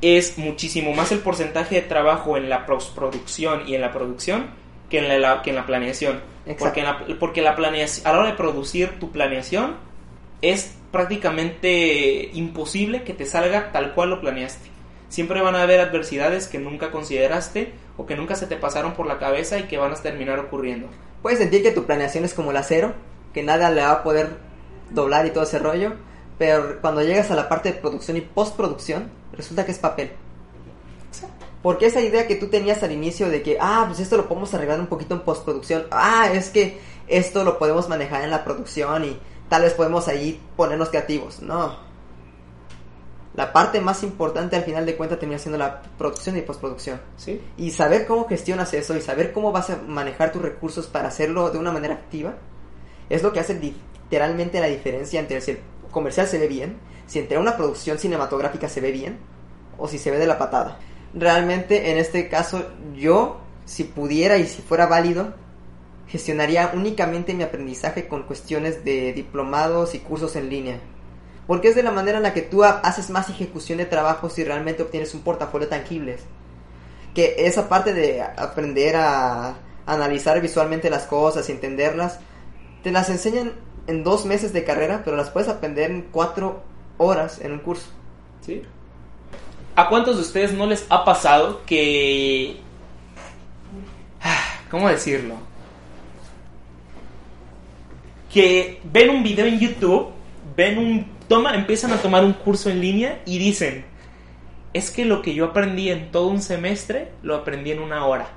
es 0.02 0.38
muchísimo 0.38 0.94
más 0.94 1.12
el 1.12 1.20
porcentaje 1.20 1.76
de 1.76 1.82
trabajo 1.82 2.38
en 2.38 2.50
la 2.50 2.66
postproducción 2.66 3.68
y 3.68 3.76
en 3.76 3.82
la 3.82 3.92
producción 3.92 4.48
que 4.90 5.00
en 5.00 5.22
la, 5.22 5.42
que 5.42 5.52
en 5.52 5.56
la 5.56 5.66
planeación. 5.66 6.22
Exacto. 6.46 6.66
Porque, 6.66 6.80
en 6.80 6.86
la, 6.86 7.20
porque 7.20 7.42
la 7.42 7.56
planeación, 7.56 8.08
a 8.08 8.14
la 8.14 8.20
hora 8.20 8.32
de 8.32 8.38
producir 8.38 9.00
tu 9.00 9.12
planeación, 9.12 9.76
es 10.42 10.76
prácticamente 10.92 12.30
imposible 12.34 13.04
que 13.04 13.14
te 13.14 13.26
salga 13.26 13.72
tal 13.72 13.94
cual 13.94 14.10
lo 14.10 14.22
planeaste. 14.22 14.70
Siempre 15.10 15.42
van 15.42 15.56
a 15.56 15.64
haber 15.64 15.80
adversidades 15.80 16.48
que 16.48 16.60
nunca 16.60 16.92
consideraste 16.92 17.74
o 17.98 18.06
que 18.06 18.16
nunca 18.16 18.36
se 18.36 18.48
te 18.48 18.56
pasaron 18.58 18.94
por 18.94 19.08
la 19.08 19.18
cabeza 19.18 19.58
y 19.60 19.64
que 19.64 19.78
van 19.78 19.92
a 19.92 19.96
terminar 19.96 20.40
ocurriendo. 20.40 20.88
Puedes 21.22 21.40
sentir 21.40 21.64
que 21.64 21.72
tu 21.72 21.86
planeación 21.86 22.26
es 22.26 22.34
como 22.34 22.52
el 22.52 22.58
acero, 22.58 22.94
que 23.34 23.44
nada 23.44 23.70
le 23.70 23.82
va 23.82 23.92
a 23.92 24.04
poder 24.04 24.38
doblar 24.90 25.26
y 25.26 25.32
todo 25.32 25.44
ese 25.44 25.60
rollo, 25.60 25.94
pero 26.38 26.80
cuando 26.82 27.02
llegas 27.02 27.32
a 27.32 27.36
la 27.36 27.50
parte 27.50 27.72
de 27.72 27.80
producción 27.80 28.18
y 28.18 28.22
postproducción, 28.22 29.12
resulta 29.34 29.66
que 29.66 29.72
es 29.72 29.80
papel. 29.80 30.12
Porque 31.62 31.88
esa 31.88 32.00
idea 32.00 32.26
que 32.26 32.36
tú 32.36 32.48
tenías 32.48 32.82
al 32.84 32.94
inicio 32.94 33.30
de 33.30 33.44
que, 33.44 33.58
ah, 33.60 33.84
pues 33.88 34.00
esto 34.00 34.16
lo 34.16 34.28
podemos 34.28 34.54
arreglar 34.54 34.80
un 34.80 34.88
poquito 34.88 35.16
en 35.16 35.22
postproducción, 35.22 35.88
ah, 35.92 36.30
es 36.32 36.50
que 36.50 36.80
esto 37.08 37.44
lo 37.44 37.60
podemos 37.60 37.90
manejar 37.90 38.24
en 38.24 38.32
la 38.32 38.46
producción 38.46 39.04
y 39.04 39.20
tal 39.50 39.64
vez 39.64 39.74
podemos 39.74 40.08
ahí 40.08 40.42
ponernos 40.56 40.90
creativos. 40.90 41.42
No. 41.42 41.90
La 43.36 43.52
parte 43.52 43.82
más 43.82 44.04
importante 44.04 44.56
al 44.56 44.64
final 44.64 44.86
de 44.86 44.96
cuentas 44.96 45.20
termina 45.20 45.40
siendo 45.40 45.58
la 45.58 45.82
producción 45.98 46.38
y 46.38 46.42
postproducción. 46.42 47.02
¿Sí? 47.18 47.42
Y 47.58 47.72
saber 47.72 48.08
cómo 48.08 48.28
gestionas 48.28 48.74
eso 48.74 48.96
y 48.96 49.02
saber 49.02 49.34
cómo 49.34 49.52
vas 49.52 49.70
a 49.70 49.78
manejar 49.78 50.32
tus 50.32 50.42
recursos 50.42 50.88
para 50.88 51.10
hacerlo 51.10 51.50
de 51.50 51.58
una 51.58 51.72
manera 51.72 51.96
activa 51.96 52.36
es 53.10 53.24
lo 53.24 53.34
que 53.34 53.40
hace 53.40 53.60
literalmente 53.60 54.60
la 54.60 54.68
diferencia 54.68 55.20
entre 55.20 55.42
si 55.42 55.52
el 55.52 55.60
comercial 55.92 56.28
se 56.28 56.38
ve 56.38 56.48
bien, 56.48 56.78
si 57.08 57.20
entre 57.20 57.38
una 57.38 57.58
producción 57.58 57.98
cinematográfica 57.98 58.70
se 58.70 58.82
ve 58.82 58.92
bien 58.92 59.18
o 59.78 59.88
si 59.88 59.98
se 59.98 60.12
ve 60.12 60.18
de 60.20 60.28
la 60.28 60.38
patada. 60.38 60.80
Realmente 61.14 61.92
en 61.92 61.98
este 61.98 62.30
caso 62.30 62.64
yo, 62.96 63.40
si 63.66 63.84
pudiera 63.84 64.38
y 64.38 64.46
si 64.46 64.62
fuera 64.62 64.86
válido, 64.86 65.34
gestionaría 66.08 66.72
únicamente 66.74 67.34
mi 67.34 67.44
aprendizaje 67.44 68.08
con 68.08 68.24
cuestiones 68.24 68.84
de 68.84 69.14
diplomados 69.14 69.96
y 69.96 70.00
cursos 70.00 70.36
en 70.36 70.50
línea. 70.50 70.80
Porque 71.48 71.70
es 71.70 71.76
de 71.76 71.84
la 71.84 71.92
manera 71.92 72.18
en 72.18 72.24
la 72.24 72.34
que 72.34 72.44
tú 72.44 72.64
ha- 72.64 72.80
haces 72.80 73.10
más 73.10 73.30
ejecución 73.30 73.80
de 73.80 73.86
trabajos 73.86 74.38
y 74.38 74.44
realmente 74.44 74.84
obtienes 74.84 75.14
un 75.16 75.22
portafolio 75.22 75.68
tangibles 75.68 76.22
que 77.16 77.36
esa 77.40 77.68
parte 77.68 77.94
de 77.94 78.22
aprender 78.22 78.96
a 78.96 79.56
analizar 79.88 80.40
visualmente 80.42 80.92
las 80.92 81.04
cosas 81.06 81.50
y 81.50 81.52
entenderlas, 81.54 82.20
te 82.84 82.92
las 82.92 83.10
enseñan 83.10 83.54
en 83.88 84.04
dos 84.04 84.26
meses 84.26 84.54
de 84.54 84.64
carrera, 84.64 85.02
pero 85.04 85.18
las 85.18 85.30
puedes 85.30 85.50
aprender 85.50 85.92
en 85.92 86.04
cuatro 86.04 86.64
horas 86.98 87.40
en 87.42 87.54
un 87.54 87.60
curso. 87.60 87.88
¿Sí? 88.42 88.62
¿A 89.76 89.90
cuántos 89.90 90.18
de 90.18 90.22
ustedes 90.22 90.54
no 90.54 90.66
les 90.66 90.86
ha 90.90 91.06
pasado 91.06 91.62
que... 91.66 92.60
Ah, 94.22 94.60
¿Cómo 94.70 94.90
decirlo? 94.90 95.36
Que 98.32 98.82
ven 98.84 99.10
un 99.10 99.24
video 99.24 99.46
en 99.46 99.60
YouTube, 99.60 100.10
ven 100.56 100.78
un... 100.78 101.20
Toma, 101.28 101.56
empiezan 101.56 101.94
a 101.94 101.98
tomar 101.98 102.24
un 102.24 102.34
curso 102.34 102.70
en 102.70 102.82
línea 102.82 103.22
y 103.26 103.38
dicen, 103.38 103.86
es 104.74 104.92
que 104.92 105.06
lo 105.06 105.22
que 105.22 105.34
yo 105.34 105.46
aprendí 105.46 105.90
en 105.90 106.12
todo 106.12 106.28
un 106.28 106.42
semestre, 106.42 107.12
lo 107.22 107.36
aprendí 107.36 107.72
en 107.72 107.80
una 107.80 108.06
hora. 108.06 108.30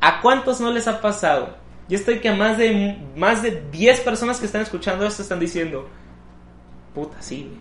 ¿A 0.00 0.20
cuántos 0.20 0.60
no 0.60 0.70
les 0.70 0.88
ha 0.88 1.00
pasado? 1.00 1.61
Yo 1.92 1.98
estoy 1.98 2.20
que 2.20 2.30
a 2.30 2.34
más 2.34 2.56
de, 2.56 2.96
más 3.16 3.42
de 3.42 3.62
10 3.70 4.00
personas 4.00 4.40
que 4.40 4.46
están 4.46 4.62
escuchando 4.62 5.06
esto 5.06 5.20
están 5.20 5.38
diciendo, 5.38 5.86
puta, 6.94 7.20
sí, 7.20 7.42
güey. 7.48 7.58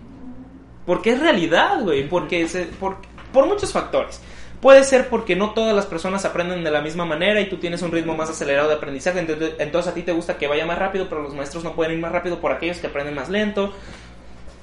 Porque 0.86 1.12
es 1.12 1.20
realidad, 1.20 1.82
güey. 1.82 2.08
Porque 2.08 2.48
se- 2.48 2.64
por, 2.66 2.96
por 3.34 3.46
muchos 3.46 3.74
factores. 3.74 4.22
Puede 4.62 4.86
ser 4.86 5.10
porque 5.10 5.36
no 5.36 5.52
todas 5.52 5.76
las 5.76 5.86
personas 5.86 6.24
aprenden 6.24 6.64
de 6.64 6.72
la 6.72 6.80
misma 6.80 7.04
manera 7.04 7.42
y 7.42 7.50
tú 7.50 7.58
tienes 7.58 7.82
un 7.82 7.92
ritmo 7.92 8.16
más 8.16 8.30
acelerado 8.30 8.70
de 8.70 8.76
aprendizaje. 8.76 9.20
Entonces, 9.20 9.56
entonces 9.60 9.92
a 9.92 9.94
ti 9.96 10.02
te 10.04 10.14
gusta 10.14 10.38
que 10.38 10.48
vaya 10.48 10.66
más 10.66 10.78
rápido, 10.80 11.10
pero 11.10 11.22
los 11.24 11.34
maestros 11.34 11.66
no 11.66 11.74
pueden 11.74 11.92
ir 11.94 12.00
más 12.00 12.14
rápido 12.14 12.40
por 12.40 12.54
aquellos 12.54 12.78
que 12.78 12.88
aprenden 12.88 13.16
más 13.16 13.28
lento. 13.30 13.74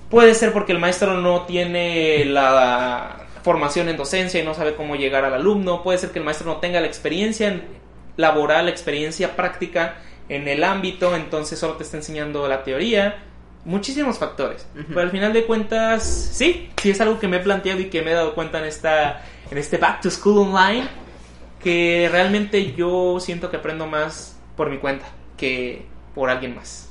Puede 0.09 0.35
ser 0.35 0.55
porque 0.55 0.73
el 0.73 0.79
maestro 0.79 1.21
no 1.21 1.43
tiene 1.43 2.25
la 2.25 3.27
formación 3.43 3.89
en 3.91 3.99
docencia 3.99 4.41
y 4.41 4.45
no 4.45 4.55
sabe 4.55 4.75
cómo 4.77 4.97
llegar 4.97 5.27
al 5.27 5.35
alumno. 5.35 5.83
Puede 5.83 5.99
ser 5.99 6.11
que 6.11 6.21
el 6.21 6.25
maestro 6.25 6.47
no 6.47 6.57
tenga 6.57 6.81
la 6.81 6.87
experiencia 6.87 7.49
en- 7.49 7.88
laboral, 8.19 8.67
la 8.67 8.71
experiencia 8.71 9.35
práctica 9.37 9.97
en 10.29 10.47
el 10.47 10.63
ámbito, 10.63 11.17
entonces 11.17 11.59
solo 11.59 11.75
te 11.75 11.85
está 11.85 11.97
enseñando 11.97 12.47
la 12.49 12.63
teoría. 12.63 13.23
muchísimos 13.65 14.19
factores. 14.19 14.67
Pero 14.75 15.01
al 15.01 15.11
final 15.11 15.33
de 15.33 15.45
cuentas, 15.45 16.03
sí, 16.03 16.71
sí 16.81 16.91
es 16.91 17.01
algo 17.01 17.19
que 17.19 17.29
me 17.29 17.39
he 17.39 17.41
planteado 17.41 17.81
y 17.81 17.91
que 17.91 18.03
me 18.03 18.11
he 18.11 18.15
dado 18.15 18.35
cuenta 18.35 18.59
en 18.59 18.65
esta 18.65 19.23
en 19.51 19.59
este 19.59 19.79
Back 19.79 20.01
to 20.03 20.11
School 20.11 20.39
Online 20.39 20.87
que 21.63 22.09
realmente 22.11 22.73
yo 22.73 23.19
siento 23.21 23.51
que 23.51 23.57
aprendo 23.57 23.87
más 23.87 24.39
por 24.57 24.71
mi 24.71 24.79
cuenta 24.79 25.07
que 25.37 25.87
por 26.15 26.31
alguien 26.31 26.55
más. 26.55 26.91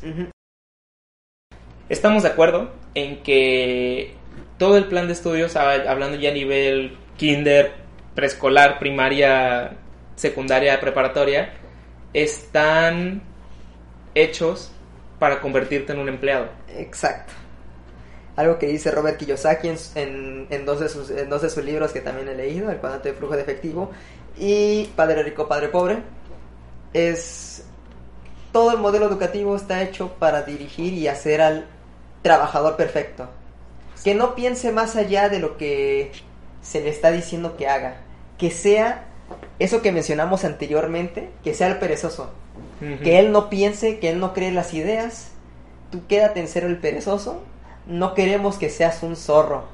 Estamos 1.90 2.24
de 2.24 2.30
acuerdo 2.30 2.72
en 2.94 3.24
que 3.24 4.14
todo 4.58 4.78
el 4.78 4.86
plan 4.86 5.08
de 5.08 5.14
estudios, 5.14 5.56
hablando 5.56 6.18
ya 6.18 6.32
a 6.32 6.34
nivel 6.34 6.98
kinder, 7.18 7.74
preescolar, 8.14 8.80
primaria, 8.80 9.78
secundaria, 10.18 10.78
preparatoria, 10.82 11.54
están 12.14 13.22
hechos 14.16 14.72
para 15.20 15.40
convertirte 15.40 15.94
en 15.94 16.00
un 16.00 16.10
empleado. 16.10 16.50
Exacto. 16.76 17.34
Algo 18.36 18.60
que 18.60 18.68
dice 18.68 18.92
Robert 18.92 19.18
Kiyosaki 19.18 19.70
en, 19.96 20.48
en, 20.50 20.66
dos, 20.66 20.80
de 20.80 20.90
sus, 20.90 21.10
en 21.10 21.30
dos 21.30 21.42
de 21.42 21.50
sus 21.50 21.64
libros 21.64 21.92
que 21.92 22.02
también 22.02 22.28
he 22.28 22.36
leído, 22.36 22.70
El 22.70 22.78
cuadrante 22.78 23.10
de 23.10 23.16
flujo 23.16 23.36
de 23.36 23.42
efectivo 23.42 23.92
y 24.38 24.86
Padre 24.96 25.24
Rico, 25.24 25.48
Padre 25.48 25.70
Pobre, 25.70 26.00
es 26.94 27.64
todo 28.52 28.72
el 28.72 28.78
modelo 28.78 29.06
educativo 29.06 29.56
está 29.56 29.82
hecho 29.82 30.14
para 30.20 30.44
dirigir 30.44 30.94
y 30.94 31.08
hacer 31.08 31.42
al 31.42 31.68
trabajador 32.22 32.76
perfecto. 32.76 33.30
Que 34.04 34.14
no 34.14 34.36
piense 34.36 34.72
más 34.72 34.96
allá 34.96 35.30
de 35.30 35.40
lo 35.40 35.58
que 35.58 36.12
se 36.62 36.82
le 36.82 36.90
está 36.90 37.12
diciendo 37.12 37.58
que 37.58 37.68
haga. 37.68 37.98
Que 38.38 38.52
sea 38.52 39.08
eso 39.60 39.82
que 39.82 39.92
mencionamos 39.92 40.46
anteriormente, 40.46 41.30
que 41.44 41.54
sea 41.54 41.68
el 41.68 41.78
perezoso. 41.78 42.32
Que 43.04 43.18
él 43.18 43.32
no 43.32 43.50
piense, 43.50 43.98
que 43.98 44.10
él 44.10 44.20
no 44.20 44.34
cree 44.34 44.52
las 44.52 44.74
ideas. 44.76 45.32
Tú 45.92 46.06
quédate 46.08 46.40
en 46.40 46.48
ser 46.48 46.64
el 46.64 46.78
perezoso. 46.78 47.42
No 47.88 48.14
queremos 48.14 48.58
que 48.58 48.70
seas 48.70 49.02
un 49.02 49.16
zorro. 49.16 49.66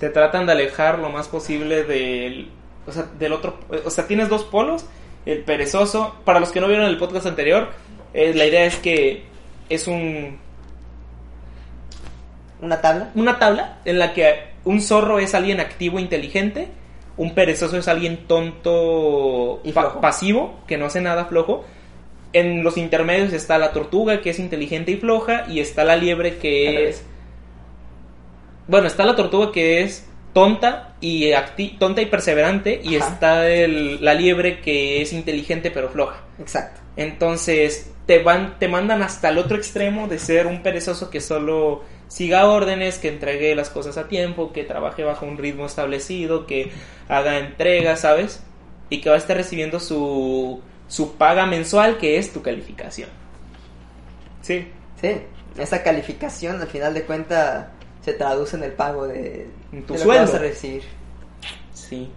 Te 0.00 0.08
tratan 0.08 0.46
de 0.46 0.52
alejar 0.52 0.98
lo 0.98 1.10
más 1.10 1.28
posible 1.28 1.84
del, 1.84 2.50
o 2.86 2.92
sea, 2.92 3.04
del 3.18 3.32
otro, 3.32 3.60
o 3.84 3.90
sea, 3.90 4.08
tienes 4.08 4.28
dos 4.28 4.42
polos, 4.42 4.84
el 5.26 5.44
perezoso. 5.44 6.16
Para 6.24 6.40
los 6.40 6.50
que 6.50 6.60
no 6.60 6.66
vieron 6.66 6.86
el 6.86 6.98
podcast 6.98 7.26
anterior, 7.26 7.68
eh, 8.12 8.34
la 8.34 8.46
idea 8.46 8.64
es 8.64 8.76
que 8.78 9.22
es 9.68 9.86
un 9.86 10.40
una 12.60 12.80
tabla, 12.80 13.10
una 13.14 13.38
tabla 13.38 13.78
en 13.84 13.98
la 13.98 14.12
que 14.12 14.52
un 14.64 14.80
zorro 14.80 15.18
es 15.18 15.34
alguien 15.34 15.60
activo, 15.60 15.98
inteligente 15.98 16.68
un 17.22 17.34
perezoso 17.34 17.78
es 17.78 17.86
alguien 17.86 18.26
tonto 18.26 19.60
y 19.62 19.72
pasivo, 19.72 20.60
que 20.66 20.76
no 20.76 20.86
hace 20.86 21.00
nada 21.00 21.26
flojo. 21.26 21.64
En 22.32 22.64
los 22.64 22.76
intermedios 22.76 23.32
está 23.32 23.58
la 23.58 23.72
tortuga, 23.72 24.20
que 24.20 24.30
es 24.30 24.40
inteligente 24.40 24.90
y 24.90 24.96
floja, 24.96 25.44
y 25.48 25.60
está 25.60 25.84
la 25.84 25.96
liebre, 25.96 26.38
que 26.38 26.88
es... 26.88 27.04
Bueno, 28.66 28.88
está 28.88 29.04
la 29.04 29.14
tortuga, 29.14 29.52
que 29.52 29.82
es 29.82 30.08
tonta 30.32 30.96
y 31.00 31.32
tonta 31.78 32.02
y 32.02 32.06
perseverante, 32.06 32.80
y 32.82 32.96
está 32.96 33.44
la 33.44 34.14
liebre, 34.14 34.60
que 34.60 35.00
es 35.00 35.12
inteligente 35.12 35.70
pero 35.70 35.90
floja. 35.90 36.22
Exacto. 36.40 36.80
Entonces, 36.96 37.92
te, 38.06 38.18
van, 38.18 38.58
te 38.58 38.66
mandan 38.66 39.02
hasta 39.02 39.28
el 39.28 39.38
otro 39.38 39.56
extremo 39.56 40.08
de 40.08 40.18
ser 40.18 40.48
un 40.48 40.62
perezoso 40.62 41.08
que 41.08 41.20
solo 41.20 41.82
siga 42.12 42.46
órdenes, 42.46 42.98
que 42.98 43.08
entregue 43.08 43.54
las 43.54 43.70
cosas 43.70 43.96
a 43.96 44.06
tiempo, 44.06 44.52
que 44.52 44.64
trabaje 44.64 45.02
bajo 45.02 45.24
un 45.24 45.38
ritmo 45.38 45.64
establecido, 45.64 46.46
que 46.46 46.70
haga 47.08 47.38
entregas, 47.38 48.00
¿sabes? 48.00 48.42
Y 48.90 49.00
que 49.00 49.08
va 49.08 49.14
a 49.14 49.18
estar 49.18 49.34
recibiendo 49.34 49.80
su, 49.80 50.60
su 50.88 51.14
paga 51.14 51.46
mensual, 51.46 51.96
que 51.96 52.18
es 52.18 52.30
tu 52.30 52.42
calificación. 52.42 53.08
Sí. 54.42 54.68
Sí, 55.00 55.22
esa 55.56 55.82
calificación 55.82 56.60
al 56.60 56.68
final 56.68 56.92
de 56.92 57.04
cuentas 57.04 57.68
se 58.04 58.12
traduce 58.12 58.58
en 58.58 58.64
el 58.64 58.72
pago 58.72 59.08
de, 59.08 59.48
tu 59.86 59.96
sueldo. 59.96 60.12
que 60.12 60.18
vas 60.18 60.34
a 60.34 60.38
recibir. 60.38 60.82
Sí. 61.72 62.10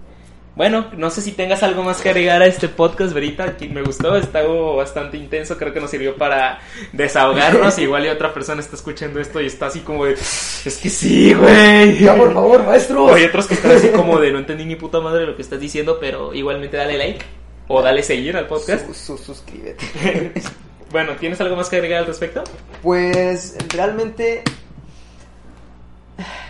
Bueno, 0.55 0.85
no 0.95 1.09
sé 1.09 1.21
si 1.21 1.33
tengas 1.33 1.63
algo 1.63 1.83
más 1.83 1.99
que 1.99 2.09
agregar 2.09 2.41
a 2.41 2.45
este 2.45 2.69
podcast, 2.69 3.13
Verita. 3.13 3.57
Me 3.69 3.81
gustó, 3.81 4.15
está 4.15 4.41
bastante 4.41 5.17
intenso. 5.17 5.57
Creo 5.57 5.73
que 5.73 5.81
nos 5.81 5.91
sirvió 5.91 6.15
para 6.15 6.59
desahogarnos. 6.93 7.77
Igual 7.79 8.05
y 8.05 8.09
otra 8.09 8.33
persona 8.33 8.61
está 8.61 8.77
escuchando 8.77 9.19
esto 9.19 9.41
y 9.41 9.47
está 9.47 9.65
así 9.65 9.81
como 9.81 10.05
de. 10.05 10.13
Es 10.13 10.79
que 10.81 10.89
sí, 10.89 11.33
güey. 11.33 11.99
Ya, 11.99 12.15
por 12.15 12.33
favor, 12.33 12.63
maestro. 12.63 13.13
Hay 13.13 13.25
otros 13.25 13.47
que 13.47 13.55
están 13.55 13.71
así 13.71 13.89
como 13.89 14.17
de 14.17 14.31
no 14.31 14.39
entendí 14.39 14.63
ni 14.63 14.77
puta 14.77 15.01
madre 15.01 15.25
lo 15.25 15.35
que 15.35 15.41
estás 15.41 15.59
diciendo, 15.59 15.97
pero 15.99 16.33
igualmente 16.33 16.77
dale 16.77 16.97
like 16.97 17.25
o 17.67 17.81
dale 17.81 18.01
seguir 18.01 18.37
al 18.37 18.47
podcast. 18.47 18.89
suscríbete. 18.93 19.85
bueno, 20.89 21.17
¿tienes 21.19 21.41
algo 21.41 21.57
más 21.57 21.67
que 21.67 21.75
agregar 21.75 21.99
al 21.99 22.07
respecto? 22.07 22.45
Pues 22.81 23.57
realmente 23.73 24.41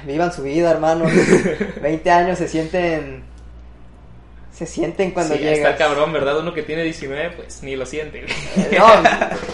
vivan 0.06 0.32
su 0.32 0.44
vida, 0.44 0.70
hermano. 0.70 1.06
20 1.82 2.12
años 2.12 2.38
se 2.38 2.48
sienten 2.48 3.24
se 4.56 4.66
sienten 4.66 5.12
cuando 5.12 5.36
sí, 5.36 5.42
llegas. 5.42 5.72
Está 5.72 5.76
cabrón, 5.76 6.14
¿verdad? 6.14 6.40
Uno 6.40 6.54
que 6.54 6.64
tiene 6.64 6.84
19, 6.84 7.32
pues 7.32 7.62
ni 7.62 7.76
lo 7.76 7.86
siente. 7.86 8.26
Eh, 8.56 8.78
no, 8.80 8.88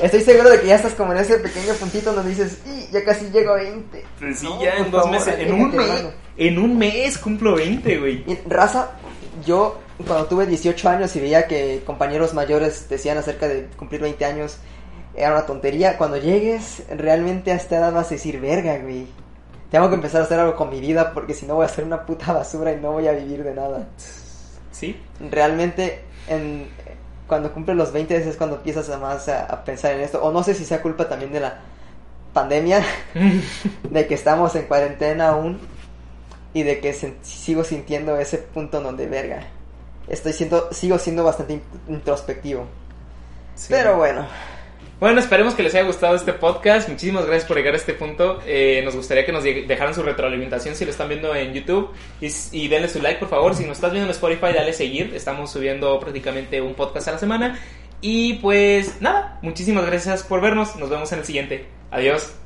estoy 0.01 0.21
seguro 0.21 0.49
de 0.49 0.61
que 0.61 0.67
ya 0.67 0.75
estás 0.75 0.93
como 0.93 1.13
en 1.13 1.19
ese 1.19 1.37
pequeño 1.39 1.73
puntito 1.73 2.13
donde 2.13 2.29
dices, 2.29 2.59
y 2.65 2.91
ya 2.91 3.03
casi 3.03 3.29
llego 3.31 3.53
a 3.53 3.55
20. 3.55 4.05
Pues 4.19 4.39
sí, 4.39 4.47
ya 4.61 4.77
en 4.77 4.91
dos 4.91 5.09
meses, 5.09 5.39
en 5.39 5.53
un 5.53 5.75
mes, 5.75 6.03
en 6.37 6.59
un 6.59 6.77
mes 6.77 7.17
cumplo 7.17 7.55
20, 7.55 7.97
güey. 7.97 8.23
raza, 8.47 8.91
yo 9.45 9.79
cuando 10.05 10.27
tuve 10.27 10.45
18 10.45 10.89
años 10.89 11.15
y 11.15 11.19
veía 11.19 11.47
que 11.47 11.81
compañeros 11.85 12.33
mayores 12.33 12.87
decían 12.89 13.17
acerca 13.17 13.47
de 13.47 13.67
cumplir 13.75 14.01
20 14.01 14.23
años, 14.23 14.57
era 15.15 15.31
una 15.31 15.45
tontería. 15.45 15.97
Cuando 15.97 16.17
llegues, 16.17 16.83
realmente 16.95 17.51
a 17.51 17.55
esta 17.55 17.77
edad 17.77 17.91
vas 17.91 18.07
a 18.07 18.11
decir, 18.11 18.39
verga, 18.39 18.77
güey. 18.77 19.07
Tengo 19.71 19.89
que 19.89 19.95
empezar 19.95 20.21
a 20.21 20.25
hacer 20.25 20.39
algo 20.39 20.55
con 20.55 20.69
mi 20.69 20.79
vida 20.79 21.13
porque 21.13 21.33
si 21.33 21.45
no 21.45 21.55
voy 21.55 21.65
a 21.65 21.69
ser 21.69 21.85
una 21.85 22.05
puta 22.05 22.33
basura 22.33 22.71
y 22.73 22.77
no 22.77 22.91
voy 22.91 23.07
a 23.07 23.13
vivir 23.13 23.43
de 23.43 23.55
nada. 23.55 23.87
Sí. 24.81 24.99
Realmente, 25.29 25.99
en, 26.27 26.67
cuando 27.27 27.53
cumple 27.53 27.75
los 27.75 27.93
20 27.93 28.15
es 28.15 28.35
cuando 28.35 28.55
empiezas 28.55 28.89
a 28.89 28.97
más 28.97 29.29
a, 29.29 29.63
pensar 29.63 29.93
en 29.93 30.01
esto. 30.01 30.23
O 30.23 30.31
no 30.31 30.41
sé 30.41 30.55
si 30.55 30.65
sea 30.65 30.81
culpa 30.81 31.07
también 31.07 31.31
de 31.31 31.39
la 31.39 31.59
pandemia, 32.33 32.83
de 33.91 34.07
que 34.07 34.15
estamos 34.15 34.55
en 34.55 34.63
cuarentena 34.63 35.29
aún 35.29 35.59
y 36.55 36.63
de 36.63 36.79
que 36.79 36.93
sigo 37.21 37.63
sintiendo 37.63 38.17
ese 38.17 38.39
punto 38.39 38.81
donde 38.81 39.05
verga. 39.05 39.43
Estoy 40.07 40.33
siendo, 40.33 40.73
sigo 40.73 40.97
siendo 40.97 41.23
bastante 41.23 41.61
introspectivo. 41.87 42.65
Pero 43.69 43.97
bueno. 43.97 44.25
Bueno, 45.01 45.19
esperemos 45.19 45.55
que 45.55 45.63
les 45.63 45.73
haya 45.73 45.83
gustado 45.83 46.15
este 46.15 46.31
podcast. 46.31 46.87
Muchísimas 46.87 47.25
gracias 47.25 47.47
por 47.47 47.57
llegar 47.57 47.73
a 47.73 47.77
este 47.77 47.95
punto. 47.95 48.39
Eh, 48.45 48.83
nos 48.85 48.95
gustaría 48.95 49.25
que 49.25 49.31
nos 49.31 49.43
dejaran 49.43 49.95
su 49.95 50.03
retroalimentación 50.03 50.75
si 50.75 50.85
lo 50.85 50.91
están 50.91 51.09
viendo 51.09 51.33
en 51.33 51.55
YouTube. 51.55 51.89
Y, 52.21 52.67
denle 52.67 52.87
su 52.87 53.01
like, 53.01 53.19
por 53.19 53.27
favor. 53.27 53.55
Si 53.55 53.63
nos 53.65 53.77
estás 53.77 53.91
viendo 53.91 54.05
en 54.05 54.11
Spotify, 54.11 54.53
dale 54.53 54.73
seguir. 54.73 55.11
Estamos 55.15 55.51
subiendo 55.51 55.99
prácticamente 55.99 56.61
un 56.61 56.75
podcast 56.75 57.07
a 57.07 57.11
la 57.13 57.17
semana. 57.17 57.59
Y 57.99 58.33
pues 58.33 59.01
nada, 59.01 59.39
muchísimas 59.41 59.87
gracias 59.87 60.21
por 60.21 60.39
vernos. 60.39 60.75
Nos 60.75 60.91
vemos 60.91 61.11
en 61.11 61.17
el 61.17 61.25
siguiente. 61.25 61.65
Adiós. 61.89 62.40